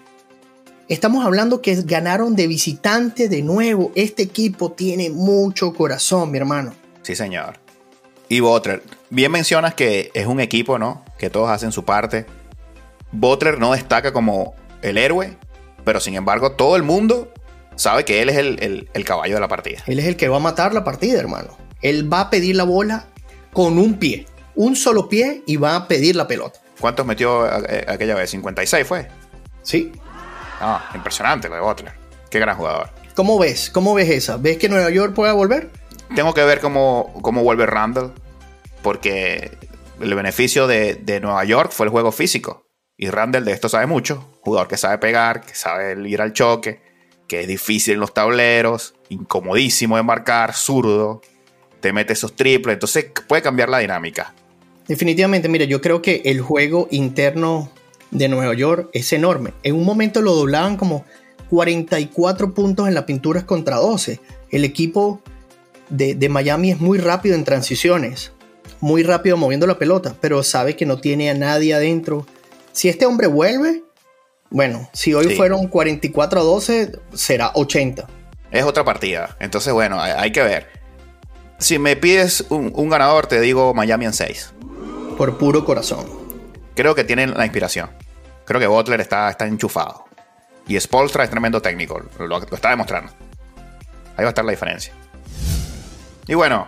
Estamos 0.89 1.25
hablando 1.25 1.61
que 1.61 1.75
ganaron 1.81 2.33
de 2.37 2.47
visitante 2.47 3.27
de 3.27 3.41
nuevo. 3.41 3.91
Este 3.93 4.23
equipo 4.23 4.71
tiene 4.71 5.09
mucho 5.09 5.73
corazón, 5.73 6.31
mi 6.31 6.37
hermano. 6.37 6.73
Sí, 7.01 7.13
señor. 7.13 7.59
Y 8.29 8.39
Butler, 8.39 8.81
bien 9.09 9.33
mencionas 9.33 9.73
que 9.73 10.11
es 10.13 10.27
un 10.27 10.39
equipo, 10.39 10.79
¿no? 10.79 11.03
Que 11.17 11.29
todos 11.29 11.49
hacen 11.49 11.73
su 11.73 11.83
parte. 11.83 12.25
Butler 13.11 13.59
no 13.59 13.73
destaca 13.73 14.13
como 14.13 14.55
el 14.81 14.97
héroe, 14.97 15.35
pero 15.83 15.99
sin 15.99 16.15
embargo 16.15 16.53
todo 16.53 16.77
el 16.77 16.83
mundo 16.83 17.33
sabe 17.75 18.05
que 18.05 18.21
él 18.21 18.29
es 18.29 18.37
el, 18.37 18.89
el, 18.93 19.05
caballo 19.05 19.35
de 19.35 19.41
la 19.41 19.49
partida. 19.49 19.83
Él 19.87 19.99
es 19.99 20.05
el 20.05 20.15
que 20.15 20.29
va 20.29 20.37
a 20.37 20.41
matar 20.41 20.73
la 20.73 20.85
partida, 20.85 21.19
hermano. 21.19 21.49
Él 21.81 22.11
va 22.11 22.21
a 22.21 22.29
pedir 22.29 22.55
la 22.55 22.63
bola 22.63 23.07
con 23.51 23.77
un 23.77 23.95
pie, 23.99 24.25
un 24.55 24.77
solo 24.77 25.09
pie 25.09 25.43
y 25.45 25.57
va 25.57 25.75
a 25.75 25.87
pedir 25.89 26.15
la 26.15 26.27
pelota. 26.27 26.61
¿Cuántos 26.79 27.05
metió 27.05 27.43
aquella 27.43 28.15
vez? 28.15 28.33
¿56 28.33 28.85
fue? 28.85 29.09
Sí, 29.63 29.91
Ah, 30.59 30.89
impresionante 30.95 31.49
lo 31.49 31.55
de 31.55 31.61
Butler. 31.61 31.93
Qué 32.29 32.39
gran 32.39 32.57
jugador. 32.57 32.89
¿Cómo 33.15 33.39
ves? 33.39 33.69
¿Cómo 33.69 33.93
ves 33.93 34.09
esa? 34.09 34.37
¿Ves 34.37 34.57
que 34.57 34.69
Nueva 34.69 34.89
York 34.89 35.13
pueda 35.13 35.33
volver? 35.33 35.71
Tengo 36.15 36.33
que 36.33 36.43
ver 36.43 36.59
cómo, 36.59 37.13
cómo 37.21 37.43
vuelve 37.43 37.65
Randall, 37.65 38.13
porque 38.81 39.57
el 39.99 40.15
beneficio 40.15 40.67
de, 40.67 41.19
Nueva 41.21 41.43
York 41.43 41.71
fue 41.71 41.85
el 41.85 41.91
juego 41.91 42.11
físico. 42.11 42.65
Y 42.95 43.09
Randall 43.09 43.45
de 43.45 43.51
esto 43.51 43.69
sabe 43.69 43.85
mucho. 43.85 44.39
Jugador 44.41 44.67
que 44.67 44.77
sabe 44.77 44.97
pegar, 44.97 45.41
que 45.41 45.55
sabe 45.55 45.95
ir 46.07 46.21
al 46.21 46.33
choque, 46.33 46.81
que 47.27 47.41
es 47.41 47.47
difícil 47.47 47.95
en 47.95 47.99
los 47.99 48.13
tableros, 48.13 48.95
incomodísimo 49.09 49.97
de 49.97 50.03
marcar, 50.03 50.53
zurdo, 50.53 51.21
te 51.79 51.93
mete 51.93 52.13
esos 52.13 52.35
triples, 52.35 52.75
entonces 52.75 53.11
puede 53.27 53.41
cambiar 53.41 53.69
la 53.69 53.79
dinámica. 53.79 54.33
Definitivamente, 54.87 55.49
mira, 55.49 55.65
yo 55.65 55.81
creo 55.81 56.01
que 56.01 56.21
el 56.25 56.41
juego 56.41 56.87
interno 56.91 57.71
de 58.11 58.29
Nueva 58.29 58.53
York 58.53 58.89
es 58.93 59.11
enorme. 59.13 59.53
En 59.63 59.75
un 59.75 59.85
momento 59.85 60.21
lo 60.21 60.33
doblaban 60.33 60.77
como 60.77 61.05
44 61.49 62.53
puntos 62.53 62.87
en 62.87 62.93
la 62.93 63.05
pintura 63.05 63.45
contra 63.45 63.77
12. 63.77 64.19
El 64.49 64.65
equipo 64.65 65.21
de, 65.89 66.29
Miami 66.29 66.71
es 66.71 66.79
muy 66.79 66.97
rápido 66.97 67.35
en 67.35 67.43
transiciones, 67.43 68.31
muy 68.79 69.03
rápido 69.03 69.37
moviendo 69.37 69.67
la 69.67 69.79
pelota, 69.79 70.15
pero 70.19 70.43
sabe 70.43 70.75
que 70.75 70.85
no 70.85 70.99
tiene 70.99 71.29
a 71.29 71.33
nadie 71.33 71.73
adentro. 71.73 72.25
Si 72.71 72.89
este 72.89 73.05
hombre 73.05 73.27
vuelve, 73.27 73.83
bueno, 74.49 74.89
si 74.93 75.13
hoy 75.13 75.35
fueron 75.35 75.67
44 75.67 76.39
a 76.39 76.43
12, 76.43 76.99
será 77.13 77.51
80. 77.53 78.07
Es 78.51 78.63
otra 78.63 78.85
partida. 78.85 79.35
Entonces, 79.39 79.73
bueno, 79.73 79.99
hay, 79.99 80.31
que 80.31 80.41
ver. 80.41 80.67
Si 81.57 81.79
me 81.79 81.97
pides 81.97 82.45
un, 82.49 82.71
un 82.73 82.89
ganador, 82.89 83.27
te 83.27 83.41
digo 83.41 83.73
Miami 83.73 84.05
en 84.05 84.13
6. 84.13 84.53
Por 85.17 85.37
puro 85.37 85.65
corazón. 85.65 86.26
Creo 86.77 86.93
que 86.93 87.03
tienen 87.03 87.33
la 87.33 87.43
inspiración. 87.43 87.89
Creo 88.45 88.61
que 88.61 88.67
Butler 88.67 89.01
está, 89.01 89.27
está 89.31 89.47
enchufado. 89.47 90.05
Y 90.67 90.79
Spolstra 90.79 91.23
es 91.23 91.29
tremendo 91.31 91.59
técnico. 91.59 91.99
Lo, 92.19 92.27
lo 92.27 92.37
está 92.37 92.69
demostrando. 92.69 93.11
Ahí 94.15 94.23
va 94.23 94.25
a 94.25 94.29
estar 94.29 94.45
la 94.45 94.51
diferencia. 94.51 94.93
Y 96.27 96.35
bueno, 96.35 96.67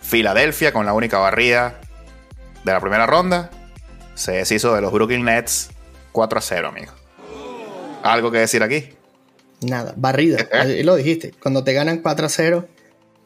Filadelfia 0.00 0.72
con 0.72 0.84
la 0.84 0.94
única 0.94 1.18
barrida 1.18 1.80
de 2.64 2.72
la 2.72 2.80
primera 2.80 3.06
ronda. 3.06 3.50
Se 4.16 4.32
deshizo 4.32 4.74
de 4.74 4.80
los 4.80 4.92
Brooklyn 4.92 5.24
Nets 5.24 5.70
4 6.10 6.38
a 6.40 6.42
0, 6.42 6.68
amigo. 6.68 6.92
¿Algo 8.02 8.32
que 8.32 8.38
decir 8.38 8.64
aquí? 8.64 8.94
Nada, 9.60 9.94
barrida. 9.96 10.38
Ahí 10.52 10.82
lo 10.82 10.96
dijiste. 10.96 11.34
Cuando 11.40 11.62
te 11.62 11.72
ganan 11.72 11.98
4 11.98 12.26
a 12.26 12.28
0, 12.28 12.68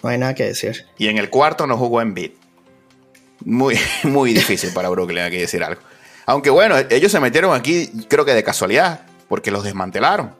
no 0.03 0.09
hay 0.11 0.19
nada 0.19 0.35
que 0.35 0.45
decir. 0.45 0.85
Y 0.99 1.09
en 1.09 1.17
el 1.17 1.31
cuarto 1.31 1.67
no 1.67 1.79
jugó 1.79 2.03
en 2.03 2.13
beat. 2.13 2.42
Muy, 3.45 3.79
muy 4.05 4.33
difícil 4.33 4.73
para 4.73 4.89
Brooklyn, 4.89 5.19
hay 5.19 5.31
que 5.31 5.41
decir 5.41 5.63
algo. 5.63 5.81
Aunque 6.27 6.51
bueno, 6.51 6.77
ellos 6.91 7.11
se 7.11 7.21
metieron 7.21 7.55
aquí, 7.55 7.91
creo 8.09 8.25
que 8.25 8.33
de 8.33 8.45
casualidad, 8.45 9.01
porque 9.29 9.51
los 9.51 9.65
desmantelaron. 9.65 10.35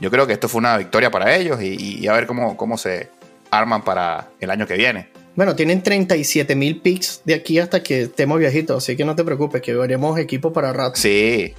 Yo 0.00 0.10
creo 0.10 0.26
que 0.26 0.32
esto 0.32 0.48
fue 0.48 0.58
una 0.58 0.76
victoria 0.76 1.10
para 1.10 1.34
ellos 1.36 1.62
y, 1.62 2.00
y 2.00 2.06
a 2.08 2.12
ver 2.12 2.26
cómo, 2.26 2.56
cómo 2.56 2.76
se 2.76 3.08
arman 3.50 3.82
para 3.82 4.28
el 4.40 4.50
año 4.50 4.66
que 4.66 4.74
viene. 4.74 5.08
Bueno, 5.36 5.54
tienen 5.54 5.82
37 5.82 6.56
mil 6.56 6.80
picks 6.80 7.20
de 7.24 7.34
aquí 7.34 7.58
hasta 7.58 7.82
que 7.82 8.02
estemos 8.02 8.38
viejitos, 8.38 8.82
así 8.82 8.96
que 8.96 9.04
no 9.04 9.14
te 9.14 9.22
preocupes, 9.22 9.60
que 9.60 9.74
veremos 9.74 10.18
equipo 10.18 10.52
para 10.52 10.72
rato. 10.72 10.96
Sí, 10.96 11.54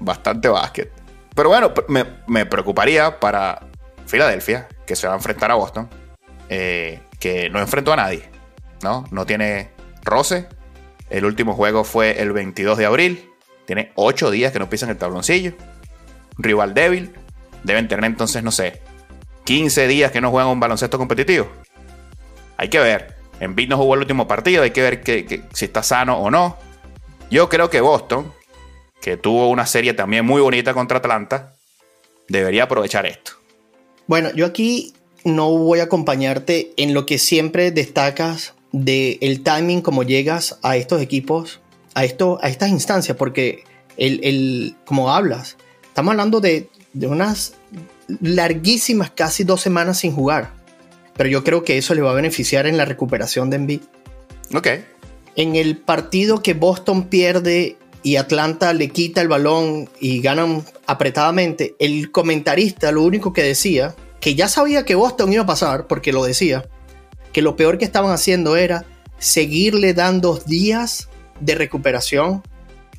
bastante 0.00 0.48
básquet. 0.48 0.90
Pero 1.34 1.48
bueno, 1.48 1.72
me, 1.88 2.04
me 2.26 2.44
preocuparía 2.44 3.20
para 3.20 3.68
Filadelfia, 4.06 4.68
que 4.84 4.96
se 4.96 5.06
va 5.06 5.12
a 5.12 5.16
enfrentar 5.16 5.50
a 5.52 5.54
Boston, 5.54 5.88
eh, 6.48 7.00
que 7.20 7.48
no 7.50 7.60
enfrentó 7.60 7.92
a 7.92 7.96
nadie, 7.96 8.24
¿no? 8.82 9.04
No 9.12 9.24
tiene 9.24 9.70
roce. 10.02 10.46
El 11.08 11.24
último 11.24 11.54
juego 11.54 11.84
fue 11.84 12.20
el 12.20 12.32
22 12.32 12.78
de 12.78 12.86
abril. 12.86 13.30
Tiene 13.66 13.92
8 13.94 14.30
días 14.30 14.52
que 14.52 14.58
no 14.58 14.70
pisan 14.70 14.90
el 14.90 14.98
tabloncillo. 14.98 15.54
Rival 16.38 16.74
débil. 16.74 17.12
Deben 17.64 17.88
tener 17.88 18.04
entonces, 18.04 18.42
no 18.42 18.50
sé, 18.50 18.80
15 19.44 19.88
días 19.88 20.12
que 20.12 20.20
no 20.20 20.30
juegan 20.30 20.50
un 20.50 20.60
baloncesto 20.60 20.98
competitivo. 20.98 21.48
Hay 22.56 22.68
que 22.68 22.78
ver. 22.78 23.16
En 23.40 23.56
no 23.68 23.76
jugó 23.78 23.94
el 23.94 24.00
último 24.00 24.28
partido, 24.28 24.62
hay 24.62 24.70
que 24.70 24.82
ver 24.82 25.02
que, 25.02 25.42
si 25.54 25.64
está 25.64 25.82
sano 25.82 26.18
o 26.18 26.30
no. 26.30 26.58
Yo 27.30 27.48
creo 27.48 27.70
que 27.70 27.80
Boston, 27.80 28.32
que 29.00 29.16
tuvo 29.16 29.48
una 29.48 29.64
serie 29.66 29.94
también 29.94 30.26
muy 30.26 30.42
bonita 30.42 30.74
contra 30.74 30.98
Atlanta, 30.98 31.56
debería 32.28 32.64
aprovechar 32.64 33.06
esto. 33.06 33.32
Bueno, 34.06 34.30
yo 34.34 34.44
aquí 34.44 34.92
no 35.24 35.50
voy 35.50 35.80
a 35.80 35.84
acompañarte 35.84 36.72
en 36.76 36.92
lo 36.92 37.06
que 37.06 37.18
siempre 37.18 37.70
destacas 37.70 38.54
del 38.72 39.18
el 39.20 39.42
timing, 39.42 39.80
como 39.80 40.02
llegas 40.02 40.58
a 40.62 40.76
estos 40.76 41.00
equipos, 41.02 41.60
a, 41.94 42.04
esto, 42.04 42.38
a 42.42 42.48
estas 42.48 42.70
instancias, 42.70 43.16
porque 43.16 43.64
el, 43.96 44.20
el, 44.22 44.76
como 44.84 45.12
hablas, 45.12 45.56
estamos 45.88 46.12
hablando 46.12 46.40
de, 46.40 46.68
de 46.92 47.06
unas 47.06 47.54
larguísimas, 48.20 49.10
casi 49.10 49.44
dos 49.44 49.60
semanas 49.60 49.98
sin 49.98 50.12
jugar. 50.12 50.52
Pero 51.16 51.28
yo 51.28 51.44
creo 51.44 51.64
que 51.64 51.78
eso 51.78 51.94
le 51.94 52.00
va 52.00 52.12
a 52.12 52.14
beneficiar 52.14 52.66
en 52.66 52.76
la 52.76 52.84
recuperación 52.84 53.50
de 53.50 53.56
Embiid. 53.56 53.80
Ok. 54.54 54.68
En 55.36 55.56
el 55.56 55.76
partido 55.76 56.42
que 56.42 56.54
Boston 56.54 57.04
pierde 57.08 57.76
y 58.02 58.16
Atlanta 58.16 58.72
le 58.72 58.88
quita 58.88 59.20
el 59.20 59.28
balón 59.28 59.88
y 60.00 60.20
ganan 60.20 60.64
apretadamente, 60.86 61.74
el 61.78 62.10
comentarista 62.10 62.90
lo 62.92 63.02
único 63.02 63.32
que 63.32 63.42
decía, 63.42 63.94
que 64.20 64.34
ya 64.34 64.48
sabía 64.48 64.84
que 64.84 64.94
Boston 64.94 65.32
iba 65.32 65.42
a 65.42 65.46
pasar, 65.46 65.86
porque 65.86 66.12
lo 66.12 66.24
decía, 66.24 66.68
que 67.32 67.42
lo 67.42 67.56
peor 67.56 67.78
que 67.78 67.84
estaban 67.84 68.12
haciendo 68.12 68.56
era 68.56 68.84
seguirle 69.18 69.94
dando 69.94 70.36
días 70.38 71.08
de 71.40 71.54
recuperación 71.54 72.42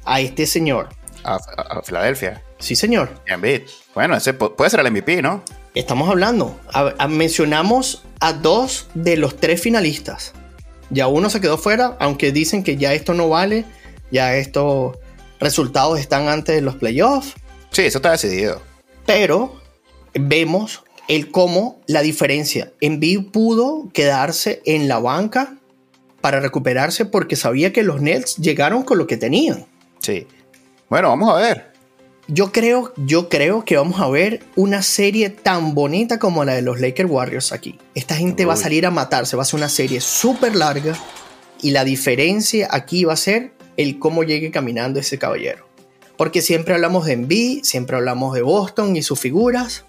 a 0.06 0.22
este 0.22 0.46
señor. 0.46 0.90
A, 1.24 1.36
a, 1.36 1.80
a 1.80 1.82
Filadelfia. 1.82 2.44
Sí, 2.62 2.76
señor. 2.76 3.10
Embiid. 3.26 3.62
Bueno, 3.94 4.16
ese 4.16 4.34
puede 4.34 4.70
ser 4.70 4.80
el 4.80 4.92
MVP, 4.92 5.22
¿no? 5.22 5.44
Estamos 5.74 6.10
hablando. 6.10 6.60
A, 6.74 7.08
mencionamos 7.08 8.04
a 8.20 8.34
dos 8.34 8.90
de 8.94 9.18
los 9.18 9.38
tres 9.38 9.62
finalistas. 9.62 10.34
Ya 10.90 11.08
uno 11.08 11.30
se 11.30 11.42
quedó 11.42 11.58
fuera, 11.58 11.96
aunque 12.00 12.32
dicen 12.32 12.64
que 12.64 12.78
ya 12.78 12.94
esto 12.94 13.14
no 13.14 13.30
vale. 13.30 13.66
Ya 14.12 14.36
estos 14.36 14.98
resultados 15.40 16.00
están 16.00 16.28
antes 16.28 16.56
de 16.56 16.62
los 16.62 16.76
playoffs. 16.76 17.34
Sí, 17.72 17.84
eso 17.84 18.00
está 18.00 18.12
decidido. 18.12 18.62
Pero 19.06 19.62
vemos 20.14 20.84
el 21.12 21.30
cómo 21.30 21.82
la 21.88 22.02
diferencia. 22.02 22.72
Embiid 22.80 23.32
pudo 23.32 23.90
quedarse 23.94 24.62
en 24.64 24.88
la 24.88 24.98
banca 24.98 25.58
para 26.22 26.40
recuperarse 26.40 27.04
porque 27.04 27.36
sabía 27.36 27.74
que 27.74 27.84
los 27.84 28.02
Nets 28.02 28.38
llegaron 28.38 28.84
con 28.84 28.98
lo 28.98 29.08
que 29.08 29.18
tenían. 29.18 29.66
Sí. 30.00 30.26
Bueno, 30.90 31.10
vamos 31.10 31.30
a 31.30 31.36
ver. 31.36 31.72
Yo 32.30 32.54
creo, 32.54 32.94
yo 32.96 33.28
creo 33.28 33.66
que 33.66 33.76
vamos 33.76 34.00
a 34.00 34.08
ver 34.08 34.42
una 34.56 34.82
serie 34.82 35.30
tan 35.30 35.76
bonita 35.76 36.18
como 36.18 36.46
la 36.46 36.54
de 36.54 36.62
los 36.62 36.80
Lakers 36.80 37.12
Warriors 37.12 37.52
aquí. 37.52 37.78
Esta 37.94 38.16
gente 38.16 38.44
Uy. 38.44 38.48
va 38.48 38.54
a 38.54 38.58
salir 38.58 38.86
a 38.86 38.90
matarse, 38.90 39.36
va 39.36 39.42
a 39.42 39.46
ser 39.46 39.58
una 39.58 39.68
serie 39.68 40.00
súper 40.00 40.56
larga 40.56 40.98
y 41.62 41.72
la 41.72 41.84
diferencia 41.84 42.70
aquí 42.72 43.04
va 43.04 43.14
a 43.14 43.18
ser 43.18 43.52
el 43.76 44.00
cómo 44.00 44.24
llegue 44.24 44.50
caminando 44.50 45.02
ese 45.02 45.18
caballero. 45.18 45.68
Porque 46.16 46.42
siempre 46.42 46.74
hablamos 46.74 47.06
de 47.06 47.14
Embiid, 47.14 47.64
siempre 47.66 47.98
hablamos 47.98 48.34
de 48.34 48.44
Boston 48.44 48.96
y 48.96 49.04
sus 49.04 49.20
figuras. 49.20 49.84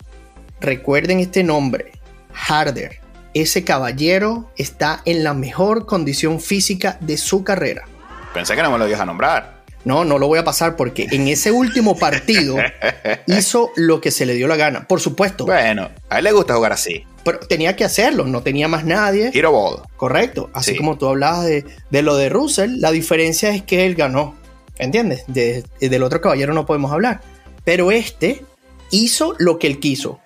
Recuerden 0.62 1.18
este 1.18 1.42
nombre, 1.42 1.90
Harder. 2.32 3.00
Ese 3.34 3.64
caballero 3.64 4.48
está 4.56 5.02
en 5.04 5.24
la 5.24 5.34
mejor 5.34 5.86
condición 5.86 6.38
física 6.38 6.98
de 7.00 7.16
su 7.16 7.42
carrera. 7.42 7.84
Pensé 8.32 8.54
que 8.54 8.62
no 8.62 8.70
me 8.70 8.78
lo 8.78 8.86
ibas 8.86 9.00
a 9.00 9.04
nombrar. 9.04 9.62
No, 9.84 10.04
no 10.04 10.18
lo 10.18 10.28
voy 10.28 10.38
a 10.38 10.44
pasar 10.44 10.76
porque 10.76 11.08
en 11.10 11.26
ese 11.26 11.50
último 11.50 11.98
partido 11.98 12.56
hizo 13.26 13.70
lo 13.74 14.00
que 14.00 14.12
se 14.12 14.24
le 14.24 14.34
dio 14.34 14.46
la 14.46 14.54
gana. 14.54 14.86
Por 14.86 15.00
supuesto. 15.00 15.46
Bueno, 15.46 15.90
a 16.08 16.18
él 16.18 16.24
le 16.24 16.30
gusta 16.30 16.54
jugar 16.54 16.72
así. 16.72 17.04
Pero 17.24 17.40
tenía 17.40 17.74
que 17.74 17.84
hacerlo, 17.84 18.24
no 18.24 18.42
tenía 18.42 18.68
más 18.68 18.84
nadie. 18.84 19.32
Hero 19.34 19.50
ball. 19.50 19.82
Correcto. 19.96 20.48
Así 20.52 20.72
sí. 20.72 20.76
como 20.76 20.96
tú 20.96 21.08
hablabas 21.08 21.44
de, 21.44 21.64
de, 21.90 22.02
lo 22.02 22.16
de 22.16 22.28
Russell, 22.28 22.78
la 22.78 22.92
diferencia 22.92 23.50
es 23.50 23.62
que 23.62 23.84
él 23.84 23.96
ganó. 23.96 24.36
¿Entiendes? 24.78 25.24
De, 25.26 25.64
del 25.80 26.04
otro 26.04 26.20
caballero 26.20 26.54
no 26.54 26.66
podemos 26.66 26.92
hablar. 26.92 27.20
Pero 27.64 27.90
este 27.90 28.44
hizo 28.92 29.34
lo 29.38 29.58
que 29.58 29.66
él 29.66 29.80
quiso. 29.80 30.20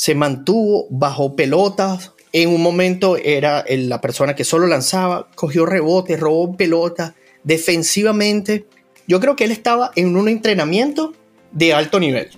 Se 0.00 0.14
mantuvo 0.14 0.86
bajo 0.88 1.36
pelotas. 1.36 2.12
En 2.32 2.48
un 2.48 2.62
momento 2.62 3.18
era 3.18 3.66
la 3.68 4.00
persona 4.00 4.34
que 4.34 4.44
solo 4.44 4.66
lanzaba, 4.66 5.28
cogió 5.34 5.66
rebotes, 5.66 6.18
robó 6.18 6.56
pelotas. 6.56 7.12
Defensivamente, 7.44 8.64
yo 9.06 9.20
creo 9.20 9.36
que 9.36 9.44
él 9.44 9.52
estaba 9.52 9.90
en 9.96 10.16
un 10.16 10.30
entrenamiento 10.30 11.12
de 11.52 11.74
alto 11.74 12.00
nivel. 12.00 12.30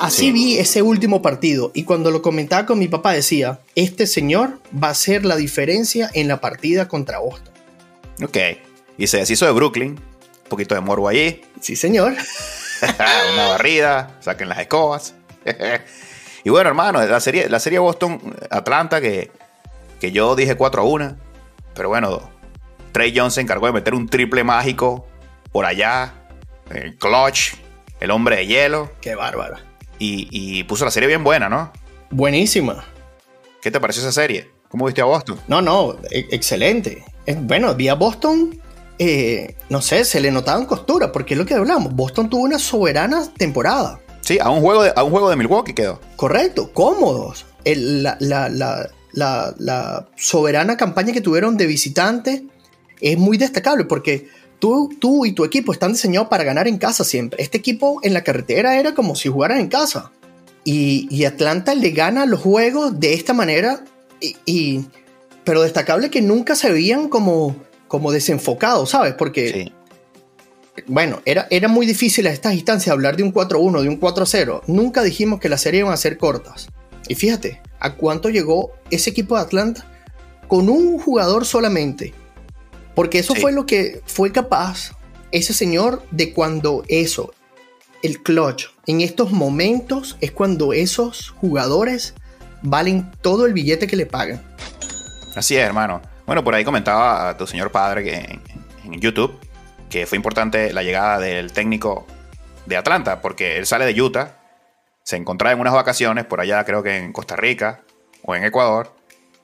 Así 0.00 0.22
sí. 0.22 0.32
vi 0.32 0.58
ese 0.58 0.82
último 0.82 1.22
partido 1.22 1.70
y 1.72 1.84
cuando 1.84 2.10
lo 2.10 2.20
comentaba 2.20 2.66
con 2.66 2.80
mi 2.80 2.88
papá 2.88 3.12
decía, 3.12 3.60
este 3.76 4.08
señor 4.08 4.58
va 4.74 4.88
a 4.88 4.94
ser 4.94 5.24
la 5.24 5.36
diferencia 5.36 6.10
en 6.14 6.26
la 6.26 6.40
partida 6.40 6.88
contra 6.88 7.20
Boston. 7.20 7.54
Ok, 8.24 8.38
y 8.98 9.06
se 9.06 9.18
deshizo 9.18 9.46
de 9.46 9.52
Brooklyn, 9.52 9.90
un 9.90 10.48
poquito 10.48 10.74
de 10.74 10.80
morbo 10.80 11.06
allí. 11.06 11.42
Sí, 11.60 11.76
señor. 11.76 12.16
Una 13.34 13.46
barrida, 13.50 14.18
saquen 14.20 14.48
las 14.48 14.58
escobas. 14.58 15.14
y 16.48 16.50
bueno, 16.50 16.70
hermano, 16.70 17.04
la 17.04 17.20
serie, 17.20 17.46
la 17.50 17.60
serie 17.60 17.78
Boston-Atlanta 17.78 19.02
que, 19.02 19.30
que 20.00 20.12
yo 20.12 20.34
dije 20.34 20.56
4 20.56 20.80
a 20.80 20.84
1, 20.86 21.16
pero 21.74 21.90
bueno, 21.90 22.30
Trey 22.90 23.12
Jones 23.14 23.34
se 23.34 23.42
encargó 23.42 23.66
de 23.66 23.74
meter 23.74 23.92
un 23.92 24.08
triple 24.08 24.44
mágico 24.44 25.06
por 25.52 25.66
allá, 25.66 26.14
el 26.70 26.96
clutch, 26.96 27.52
el 28.00 28.10
hombre 28.10 28.36
de 28.36 28.46
hielo. 28.46 28.90
Qué 29.02 29.14
bárbaro. 29.14 29.58
Y, 29.98 30.26
y, 30.30 30.64
puso 30.64 30.86
la 30.86 30.90
serie 30.90 31.06
bien 31.06 31.22
buena, 31.22 31.50
¿no? 31.50 31.70
Buenísima. 32.08 32.82
¿Qué 33.60 33.70
te 33.70 33.78
pareció 33.78 34.00
esa 34.00 34.12
serie? 34.12 34.50
¿Cómo 34.70 34.86
viste 34.86 35.02
a 35.02 35.04
Boston? 35.04 35.38
No, 35.48 35.60
no, 35.60 35.98
e 36.10 36.28
excelente. 36.30 37.04
Bueno, 37.42 37.74
vi 37.74 37.88
a 37.88 37.94
Boston, 37.94 38.58
eh, 38.98 39.54
no 39.68 39.82
sé, 39.82 40.02
se 40.06 40.18
le 40.18 40.30
notaban 40.30 40.64
costuras, 40.64 41.10
porque 41.12 41.34
es 41.34 41.38
lo 41.38 41.44
que 41.44 41.52
hablamos. 41.52 41.94
Boston 41.94 42.30
tuvo 42.30 42.44
una 42.44 42.58
soberana 42.58 43.30
temporada. 43.36 44.00
Sí, 44.28 44.38
a 44.38 44.50
un 44.50 44.60
juego 44.60 44.82
de, 44.82 44.92
a 44.94 45.04
un 45.04 45.10
juego 45.10 45.30
de 45.30 45.36
Milwaukee 45.36 45.72
quedó. 45.72 46.02
Correcto, 46.16 46.70
cómodos. 46.74 47.46
El, 47.64 48.02
la, 48.02 48.18
la, 48.20 48.50
la, 48.50 49.54
la, 49.56 50.08
soberana 50.16 50.76
campaña 50.76 51.14
que 51.14 51.22
tuvieron 51.22 51.56
de 51.56 51.64
visitante 51.64 52.44
es 53.00 53.16
muy 53.16 53.38
destacable 53.38 53.86
porque 53.86 54.28
Tú, 54.58 54.90
tú, 55.00 55.24
y 55.24 55.32
tu 55.32 55.44
equipo 55.44 55.72
están 55.72 55.92
diseñados 55.92 56.28
para 56.28 56.44
ganar 56.44 56.68
en 56.68 56.76
casa 56.78 57.04
siempre. 57.04 57.40
Este 57.40 57.56
equipo 57.56 58.00
en 58.02 58.12
la 58.12 58.24
carretera 58.24 58.76
era 58.76 58.92
como 58.92 59.14
si 59.14 59.30
jugaran 59.30 59.60
en 59.60 59.68
casa. 59.68 60.10
Y, 60.64 61.06
y 61.10 61.24
Atlanta 61.24 61.74
le 61.74 61.92
gana 61.92 62.26
los 62.26 62.40
juegos 62.40 62.98
de 63.00 63.14
esta 63.14 63.32
manera. 63.32 63.84
Y, 64.20 64.36
y, 64.44 64.84
pero 65.44 65.62
destacable 65.62 66.10
que 66.10 66.20
nunca 66.20 66.54
se 66.54 66.72
veían 66.72 67.08
como, 67.08 67.56
como 67.86 68.10
desenfocados, 68.10 68.90
¿sabes? 68.90 69.14
Porque, 69.14 69.52
sí. 69.52 69.72
Bueno, 70.86 71.20
era, 71.24 71.46
era 71.50 71.68
muy 71.68 71.86
difícil 71.86 72.26
a 72.26 72.30
estas 72.30 72.54
instancias 72.54 72.92
hablar 72.92 73.16
de 73.16 73.22
un 73.22 73.32
4-1, 73.32 73.82
de 73.82 73.88
un 73.88 74.00
4-0. 74.00 74.62
Nunca 74.66 75.02
dijimos 75.02 75.40
que 75.40 75.48
las 75.48 75.62
series 75.62 75.80
iban 75.80 75.92
a 75.92 75.96
ser 75.96 76.18
cortas. 76.18 76.68
Y 77.08 77.14
fíjate, 77.14 77.60
¿a 77.80 77.94
cuánto 77.94 78.28
llegó 78.28 78.72
ese 78.90 79.10
equipo 79.10 79.36
de 79.36 79.42
Atlanta? 79.42 79.86
con 80.48 80.68
un 80.68 80.98
jugador 80.98 81.44
solamente. 81.44 82.12
Porque 82.94 83.20
eso 83.20 83.34
fue 83.36 83.52
lo 83.52 83.64
que 83.64 84.02
fue 84.06 84.32
capaz 84.32 84.92
ese 85.30 85.52
señor 85.52 86.02
de 86.10 86.32
cuando 86.32 86.82
eso, 86.88 87.32
el 88.02 88.22
clutch, 88.22 88.66
en 88.86 89.02
estos 89.02 89.30
momentos 89.30 90.16
es 90.20 90.32
cuando 90.32 90.72
esos 90.72 91.30
jugadores 91.30 92.14
valen 92.62 93.12
todo 93.20 93.46
el 93.46 93.52
billete 93.52 93.86
que 93.86 93.94
le 93.94 94.06
pagan. 94.06 94.42
Así 95.36 95.54
es, 95.54 95.62
hermano. 95.62 96.02
Bueno, 96.26 96.42
por 96.42 96.54
ahí 96.54 96.64
comentaba 96.64 97.28
a 97.28 97.36
tu 97.36 97.46
señor 97.46 97.70
padre 97.70 98.02
que 98.02 98.14
en, 98.16 98.42
en 98.84 99.00
YouTube 99.00 99.38
que 99.90 100.06
fue 100.06 100.16
importante 100.16 100.72
la 100.72 100.82
llegada 100.82 101.18
del 101.18 101.52
técnico 101.52 102.06
de 102.66 102.76
Atlanta, 102.76 103.20
porque 103.20 103.56
él 103.56 103.66
sale 103.66 103.86
de 103.86 104.00
Utah, 104.00 104.38
se 105.02 105.16
encontraba 105.16 105.52
en 105.52 105.60
unas 105.60 105.72
vacaciones 105.72 106.24
por 106.24 106.40
allá, 106.40 106.64
creo 106.64 106.82
que 106.82 106.96
en 106.96 107.12
Costa 107.12 107.36
Rica 107.36 107.82
o 108.22 108.34
en 108.34 108.44
Ecuador, 108.44 108.94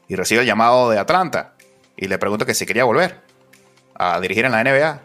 y 0.09 0.16
recibe 0.16 0.42
el 0.42 0.47
llamado 0.47 0.90
de 0.90 0.99
Atlanta 0.99 1.55
y 1.97 2.09
le 2.09 2.18
pregunta 2.18 2.45
que 2.45 2.55
si 2.55 2.66
quería 2.66 2.84
volver 2.84 3.20
a 3.95 4.20
dirigir 4.20 4.45
en 4.45 4.53
la 4.53 4.62
NBA. 4.62 5.01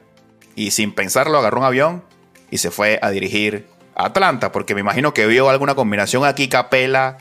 Y 0.55 0.71
sin 0.71 0.93
pensarlo, 0.93 1.37
agarró 1.37 1.59
un 1.59 1.65
avión 1.65 2.03
y 2.51 2.57
se 2.57 2.71
fue 2.71 2.99
a 3.01 3.09
dirigir 3.11 3.67
a 3.95 4.07
Atlanta, 4.07 4.51
porque 4.51 4.73
me 4.73 4.81
imagino 4.81 5.13
que 5.13 5.27
vio 5.27 5.49
alguna 5.49 5.75
combinación 5.75 6.25
aquí, 6.25 6.49
Capela 6.49 7.17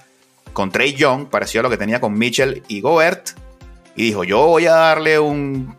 con 0.53 0.73
Trey 0.73 0.95
Young, 0.95 1.29
parecido 1.29 1.61
a 1.61 1.63
lo 1.65 1.71
que 1.71 1.77
tenía 1.77 2.01
con 2.01 2.19
Mitchell 2.19 2.63
y 2.67 2.81
Gobert, 2.81 3.31
y 3.95 4.05
dijo: 4.05 4.25
Yo 4.25 4.47
voy 4.47 4.67
a 4.67 4.73
darle 4.73 5.19
un, 5.19 5.77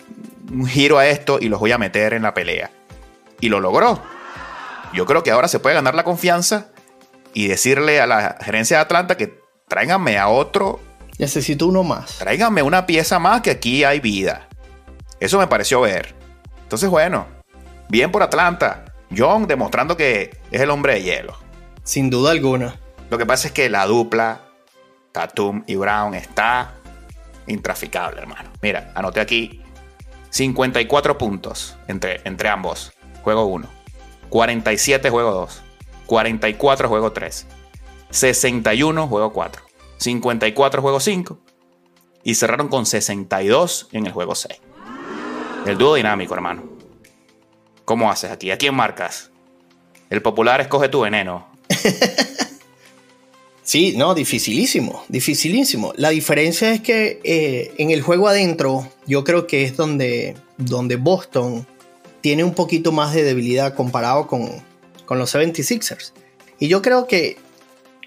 un 0.52 0.66
giro 0.66 0.98
a 0.98 1.08
esto 1.08 1.38
y 1.40 1.50
los 1.50 1.60
voy 1.60 1.72
a 1.72 1.78
meter 1.78 2.14
en 2.14 2.24
la 2.24 2.34
pelea. 2.34 2.72
Y 3.40 3.50
lo 3.50 3.60
logró. 3.60 4.02
Yo 4.94 5.06
creo 5.06 5.24
que 5.24 5.32
ahora 5.32 5.48
se 5.48 5.60
puede 5.60 5.76
ganar 5.76 5.96
la 5.96 6.04
confianza 6.04 6.68
y 7.34 7.48
decirle 7.48 8.02
a 8.02 8.08
la 8.08 8.38
gerencia 8.42 8.78
de 8.78 8.82
Atlanta 8.82 9.18
que 9.18 9.40
tráiganme 9.68 10.18
a 10.18 10.28
otro. 10.28 10.80
Necesito 11.18 11.68
uno 11.68 11.84
más. 11.84 12.18
Tráiganme 12.18 12.62
una 12.62 12.86
pieza 12.86 13.20
más 13.20 13.42
que 13.42 13.52
aquí 13.52 13.84
hay 13.84 14.00
vida. 14.00 14.48
Eso 15.20 15.38
me 15.38 15.48
pareció 15.48 15.82
ver. 15.82 16.16
Entonces, 16.64 16.90
bueno, 16.90 17.28
bien 17.90 18.12
por 18.12 18.24
Atlanta. 18.24 18.86
John 19.16 19.48
demostrando 19.48 19.98
que 19.98 20.38
es 20.52 20.62
el 20.62 20.70
hombre 20.70 20.94
de 20.94 21.04
hielo. 21.04 21.38
Sin 21.84 22.10
duda 22.10 22.32
alguna. 22.32 22.76
Lo 23.10 23.18
que 23.18 23.26
pasa 23.26 23.48
es 23.48 23.54
que 23.54 23.70
la 23.70 23.86
dupla 23.86 24.42
Tatum 25.12 25.64
y 25.66 25.76
Brown 25.76 26.14
está 26.14 26.74
intraficable, 27.48 28.22
hermano. 28.22 28.52
Mira, 28.62 28.92
anoté 28.96 29.20
aquí 29.20 29.64
54 30.30 31.18
puntos 31.18 31.78
entre, 31.88 32.22
entre 32.24 32.50
ambos. 32.50 32.94
Juego 33.24 33.46
1. 33.46 33.68
47 34.30 35.10
juego 35.10 35.32
2. 35.32 35.62
44 36.06 36.90
juego 36.90 37.12
3. 37.12 37.48
61 38.10 39.08
juego 39.08 39.34
4. 39.34 39.64
54 39.98 40.82
juego 40.82 41.00
5. 41.00 41.40
Y 42.24 42.36
cerraron 42.36 42.68
con 42.68 42.86
62 42.86 43.90
en 43.92 44.06
el 44.06 44.12
juego 44.12 44.36
6. 44.36 44.60
El 45.66 45.78
dúo 45.78 45.96
dinámico, 45.96 46.34
hermano. 46.34 46.64
¿Cómo 47.86 48.12
haces 48.12 48.32
aquí? 48.32 48.52
¿A 48.52 48.58
quién 48.58 48.76
marcas? 48.76 49.32
El 50.10 50.22
popular 50.22 50.62
escoge 50.62 50.90
tu 50.90 51.02
veneno. 51.02 51.48
sí, 53.70 53.94
no, 53.96 54.16
dificilísimo, 54.16 55.04
dificilísimo. 55.10 55.94
La 55.96 56.10
diferencia 56.10 56.72
es 56.74 56.82
que 56.82 57.20
eh, 57.24 57.72
en 57.78 57.92
el 57.92 58.02
juego 58.02 58.28
adentro, 58.28 58.92
yo 59.06 59.24
creo 59.24 59.46
que 59.46 59.64
es 59.64 59.78
donde, 59.78 60.36
donde 60.58 60.96
Boston 60.96 61.68
tiene 62.22 62.44
un 62.44 62.56
poquito 62.56 62.92
más 62.92 63.14
de 63.14 63.24
debilidad 63.24 63.76
comparado 63.76 64.26
con, 64.26 64.50
con 65.06 65.20
los 65.20 65.36
76ers. 65.36 66.14
Y 66.58 66.68
yo 66.68 66.82
creo 66.82 67.06
que, 67.06 67.38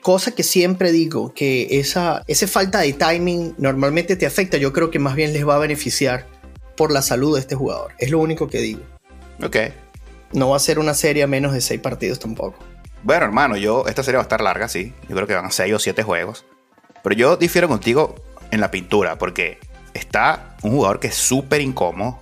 cosa 0.02 0.32
que 0.32 0.42
siempre 0.42 0.90
digo, 0.90 1.32
que 1.32 1.78
esa, 1.78 2.24
esa 2.26 2.48
falta 2.48 2.80
de 2.80 2.92
timing 2.92 3.54
normalmente 3.56 4.16
te 4.16 4.26
afecta, 4.26 4.56
yo 4.56 4.72
creo 4.72 4.90
que 4.90 4.98
más 4.98 5.14
bien 5.14 5.32
les 5.32 5.46
va 5.46 5.54
a 5.54 5.60
beneficiar 5.60 6.26
por 6.76 6.90
la 6.90 7.02
salud 7.02 7.36
de 7.36 7.40
este 7.40 7.54
jugador. 7.54 7.92
Es 7.98 8.10
lo 8.10 8.18
único 8.18 8.48
que 8.48 8.58
digo. 8.58 8.80
Ok. 9.40 9.56
No 10.32 10.48
va 10.48 10.56
a 10.56 10.60
ser 10.60 10.80
una 10.80 10.94
serie 10.94 11.22
a 11.22 11.28
menos 11.28 11.52
de 11.52 11.60
seis 11.60 11.80
partidos 11.80 12.18
tampoco. 12.18 12.71
Bueno, 13.02 13.24
hermano, 13.24 13.56
yo 13.56 13.84
esta 13.88 14.02
serie 14.02 14.16
va 14.16 14.22
a 14.22 14.24
estar 14.24 14.40
larga, 14.40 14.68
sí. 14.68 14.94
Yo 15.08 15.16
creo 15.16 15.26
que 15.26 15.34
van 15.34 15.46
a 15.46 15.50
seis 15.50 15.74
o 15.74 15.78
siete 15.78 16.02
juegos. 16.02 16.44
Pero 17.02 17.16
yo 17.16 17.36
difiero 17.36 17.68
contigo 17.68 18.14
en 18.52 18.60
la 18.60 18.70
pintura, 18.70 19.18
porque 19.18 19.58
está 19.92 20.56
un 20.62 20.72
jugador 20.72 21.00
que 21.00 21.08
es 21.08 21.14
súper 21.14 21.60
incómodo, 21.60 22.20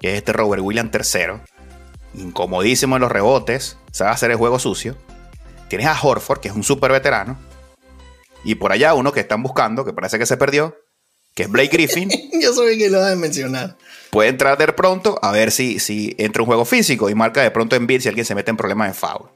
que 0.00 0.12
es 0.12 0.16
este 0.16 0.32
Robert 0.32 0.62
Williams 0.62 0.90
tercero. 0.90 1.40
Incomodísimo 2.14 2.96
en 2.96 3.02
los 3.02 3.12
rebotes, 3.12 3.78
sabe 3.92 4.10
hacer 4.10 4.30
el 4.32 4.36
juego 4.36 4.58
sucio. 4.58 4.96
Tienes 5.68 5.86
a 5.86 5.98
Horford, 6.00 6.40
que 6.40 6.48
es 6.48 6.54
un 6.54 6.64
súper 6.64 6.90
veterano. 6.90 7.38
Y 8.44 8.56
por 8.56 8.72
allá 8.72 8.94
uno 8.94 9.12
que 9.12 9.20
están 9.20 9.42
buscando, 9.42 9.84
que 9.84 9.92
parece 9.92 10.18
que 10.18 10.26
se 10.26 10.36
perdió, 10.36 10.76
que 11.34 11.44
es 11.44 11.50
Blake 11.50 11.70
Griffin. 11.70 12.10
Yo 12.42 12.52
sabía 12.52 12.76
que 12.76 12.90
lo 12.90 12.98
vas 12.98 13.12
a 13.12 13.16
mencionar. 13.16 13.76
Puede 14.10 14.30
entrar 14.30 14.58
de 14.58 14.66
pronto 14.72 15.18
a 15.22 15.30
ver 15.30 15.52
si, 15.52 15.78
si 15.78 16.14
entra 16.18 16.42
un 16.42 16.46
juego 16.46 16.64
físico 16.64 17.08
y 17.08 17.14
marca 17.14 17.40
de 17.40 17.52
pronto 17.52 17.76
en 17.76 17.86
beat 17.86 18.02
si 18.02 18.08
alguien 18.08 18.26
se 18.26 18.34
mete 18.34 18.50
en 18.50 18.56
problemas 18.56 18.88
de 18.88 18.94
foul. 18.94 19.30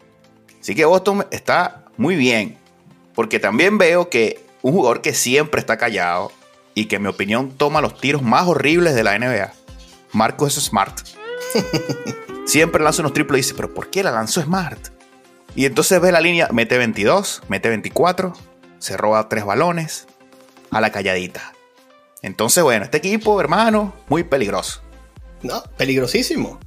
Así 0.66 0.74
que 0.74 0.84
Boston 0.84 1.24
está 1.30 1.84
muy 1.96 2.16
bien. 2.16 2.58
Porque 3.14 3.38
también 3.38 3.78
veo 3.78 4.10
que 4.10 4.44
un 4.62 4.72
jugador 4.72 5.00
que 5.00 5.14
siempre 5.14 5.60
está 5.60 5.76
callado 5.76 6.32
y 6.74 6.86
que 6.86 6.96
en 6.96 7.02
mi 7.02 7.08
opinión 7.08 7.52
toma 7.56 7.80
los 7.80 8.00
tiros 8.00 8.20
más 8.20 8.48
horribles 8.48 8.96
de 8.96 9.04
la 9.04 9.16
NBA, 9.16 9.52
Marcos 10.10 10.54
Smart. 10.54 11.06
siempre 12.46 12.82
lanza 12.82 13.02
unos 13.02 13.12
triples 13.12 13.38
y 13.38 13.42
dice, 13.42 13.54
pero 13.54 13.72
¿por 13.72 13.90
qué 13.90 14.02
la 14.02 14.10
lanzó 14.10 14.42
Smart? 14.42 14.88
Y 15.54 15.66
entonces 15.66 16.00
ve 16.00 16.10
la 16.10 16.20
línea, 16.20 16.48
mete 16.50 16.78
22, 16.78 17.42
mete 17.46 17.68
24, 17.68 18.32
se 18.80 18.96
roba 18.96 19.28
tres 19.28 19.44
balones 19.44 20.08
a 20.72 20.80
la 20.80 20.90
calladita. 20.90 21.52
Entonces, 22.22 22.64
bueno, 22.64 22.86
este 22.86 22.96
equipo, 22.96 23.40
hermano, 23.40 23.94
muy 24.08 24.24
peligroso. 24.24 24.82
No, 25.44 25.62
peligrosísimo. 25.76 26.58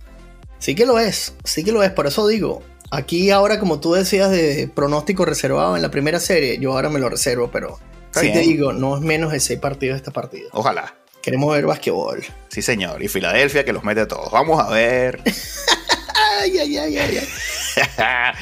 Sí 0.58 0.74
que 0.74 0.86
lo 0.86 1.00
es, 1.00 1.34
sí 1.43 1.66
que 1.66 1.74
lo 1.74 1.84
es, 1.84 1.91
por 1.91 2.08
eso 2.08 2.26
digo, 2.28 2.64
aquí 2.91 3.31
ahora 3.31 3.59
como 3.59 3.79
tú 3.79 3.93
decías 3.93 4.31
de 4.31 4.69
pronóstico 4.73 5.25
reservado 5.25 5.75
en 5.75 5.81
la 5.81 5.91
primera 5.91 6.19
serie, 6.19 6.57
yo 6.59 6.73
ahora 6.73 6.89
me 6.89 6.99
lo 6.99 7.09
reservo, 7.09 7.49
pero 7.51 7.79
sí 8.11 8.31
te 8.31 8.39
digo, 8.39 8.73
no 8.73 8.95
es 8.95 9.01
menos 9.01 9.31
de 9.31 9.39
seis 9.39 9.59
partidos 9.59 9.97
esta 9.97 10.11
partida. 10.11 10.49
Ojalá. 10.51 10.95
Queremos 11.21 11.53
ver 11.53 11.65
basquetbol. 11.65 12.23
Sí, 12.47 12.61
señor. 12.61 13.03
Y 13.03 13.09
Filadelfia 13.09 13.65
que 13.65 13.73
los 13.73 13.83
mete 13.83 14.05
todos. 14.05 14.31
Vamos 14.31 14.63
a 14.63 14.69
ver. 14.69 15.21
ay, 16.41 16.57
ay, 16.57 16.77
ay, 16.77 16.97
ay. 16.97 17.19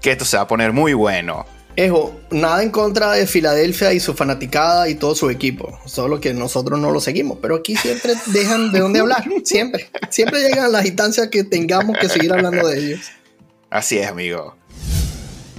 que 0.00 0.10
esto 0.10 0.24
se 0.24 0.36
va 0.36 0.42
a 0.42 0.48
poner 0.48 0.72
muy 0.72 0.92
bueno. 0.92 1.46
Ejo, 1.76 2.18
nada 2.30 2.62
en 2.62 2.70
contra 2.70 3.12
de 3.12 3.26
Filadelfia 3.26 3.92
y 3.92 4.00
su 4.00 4.14
fanaticada 4.14 4.88
y 4.88 4.96
todo 4.96 5.14
su 5.14 5.30
equipo. 5.30 5.78
Solo 5.84 6.20
que 6.20 6.34
nosotros 6.34 6.80
no 6.80 6.90
lo 6.90 7.00
seguimos. 7.00 7.38
Pero 7.40 7.54
aquí 7.54 7.76
siempre 7.76 8.14
dejan 8.26 8.72
de 8.72 8.80
dónde 8.80 9.00
hablar. 9.00 9.24
Siempre. 9.44 9.88
Siempre 10.10 10.40
llegan 10.40 10.72
las 10.72 10.86
instancias 10.86 11.28
que 11.28 11.44
tengamos 11.44 11.96
que 11.98 12.08
seguir 12.08 12.32
hablando 12.32 12.66
de 12.66 12.78
ellos. 12.78 13.00
Así 13.76 13.98
es, 13.98 14.08
amigo. 14.08 14.54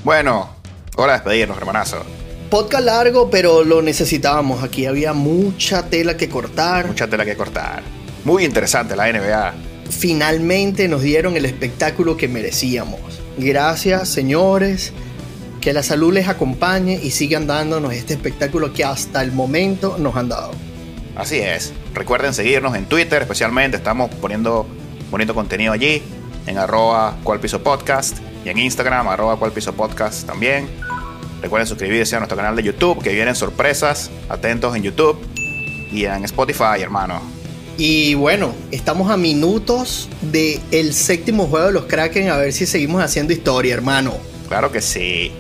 Bueno, 0.04 0.50
hora 0.96 1.14
de 1.14 1.20
despedirnos, 1.20 1.56
hermanazo. 1.56 2.04
Podcast 2.50 2.84
largo, 2.84 3.30
pero 3.30 3.64
lo 3.64 3.84
necesitábamos. 3.84 4.64
Aquí 4.64 4.88
había 4.88 5.14
mucha 5.14 5.88
tela 5.88 6.18
que 6.18 6.28
cortar. 6.28 6.88
Mucha 6.88 7.08
tela 7.08 7.26
que 7.26 7.38
cortar. 7.38 7.84
Muy 8.26 8.44
interesante 8.44 8.96
la 8.96 9.12
NBA. 9.12 9.54
Finalmente 9.92 10.88
nos 10.88 11.04
dieron 11.04 11.38
el 11.38 11.46
espectáculo 11.46 12.18
que 12.18 12.28
merecíamos. 12.28 13.00
Gracias, 13.38 14.10
señores. 14.10 14.94
Que 15.62 15.72
la 15.72 15.84
salud 15.84 16.12
les 16.12 16.28
acompañe 16.28 17.00
y 17.00 17.12
sigan 17.12 17.46
dándonos 17.46 17.94
este 17.94 18.16
espectáculo 18.16 18.74
que 18.74 18.84
hasta 18.84 19.22
el 19.22 19.32
momento 19.32 19.98
nos 20.00 20.16
han 20.16 20.30
dado. 20.30 20.54
Así 21.16 21.38
es. 21.38 21.72
Recuerden 21.94 22.34
seguirnos 22.34 22.76
en 22.76 22.88
Twitter, 22.88 23.22
especialmente. 23.22 23.78
Estamos 23.78 24.10
poniendo, 24.16 24.66
poniendo 25.12 25.36
contenido 25.36 25.72
allí. 25.72 26.02
En 26.48 26.58
arroba 26.58 27.18
cualpiso 27.24 27.62
podcast. 27.62 28.18
Y 28.44 28.50
en 28.50 28.58
Instagram, 28.58 29.08
arroba 29.08 29.38
cualpiso 29.38 29.74
podcast 29.74 30.26
también. 30.26 30.68
Recuerden 31.42 31.68
suscribirse 31.68 32.16
a 32.16 32.20
nuestro 32.20 32.36
canal 32.36 32.56
de 32.56 32.64
YouTube, 32.64 33.04
que 33.04 33.14
vienen 33.14 33.36
sorpresas. 33.36 34.10
Atentos 34.30 34.76
en 34.76 34.84
YouTube 34.84 35.18
y 35.92 36.06
en 36.06 36.24
Spotify, 36.26 36.82
hermano. 36.82 37.22
Y 37.78 38.16
bueno, 38.16 38.56
estamos 38.72 39.12
a 39.12 39.18
minutos 39.18 40.10
del 40.22 40.60
el 40.72 40.94
séptimo 40.94 41.46
juego 41.46 41.68
de 41.68 41.74
los 41.74 41.86
Kraken. 41.86 42.30
A 42.30 42.38
ver 42.38 42.52
si 42.52 42.66
seguimos 42.66 43.04
haciendo 43.04 43.34
historia, 43.34 43.76
hermano. 43.76 44.16
Claro 44.48 44.72
que 44.72 44.82
sí. 44.82 45.32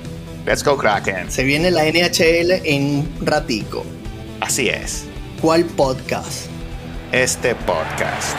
Let's 0.45 0.63
go 0.63 0.77
Kraken. 0.77 1.31
Se 1.31 1.43
viene 1.43 1.71
la 1.71 1.83
NHL 1.85 2.51
en 2.63 2.83
un 2.83 3.25
ratico. 3.25 3.83
Así 4.39 4.69
es. 4.69 5.05
¿Cuál 5.41 5.65
podcast? 5.65 6.45
Este 7.11 7.55
podcast. 7.55 8.37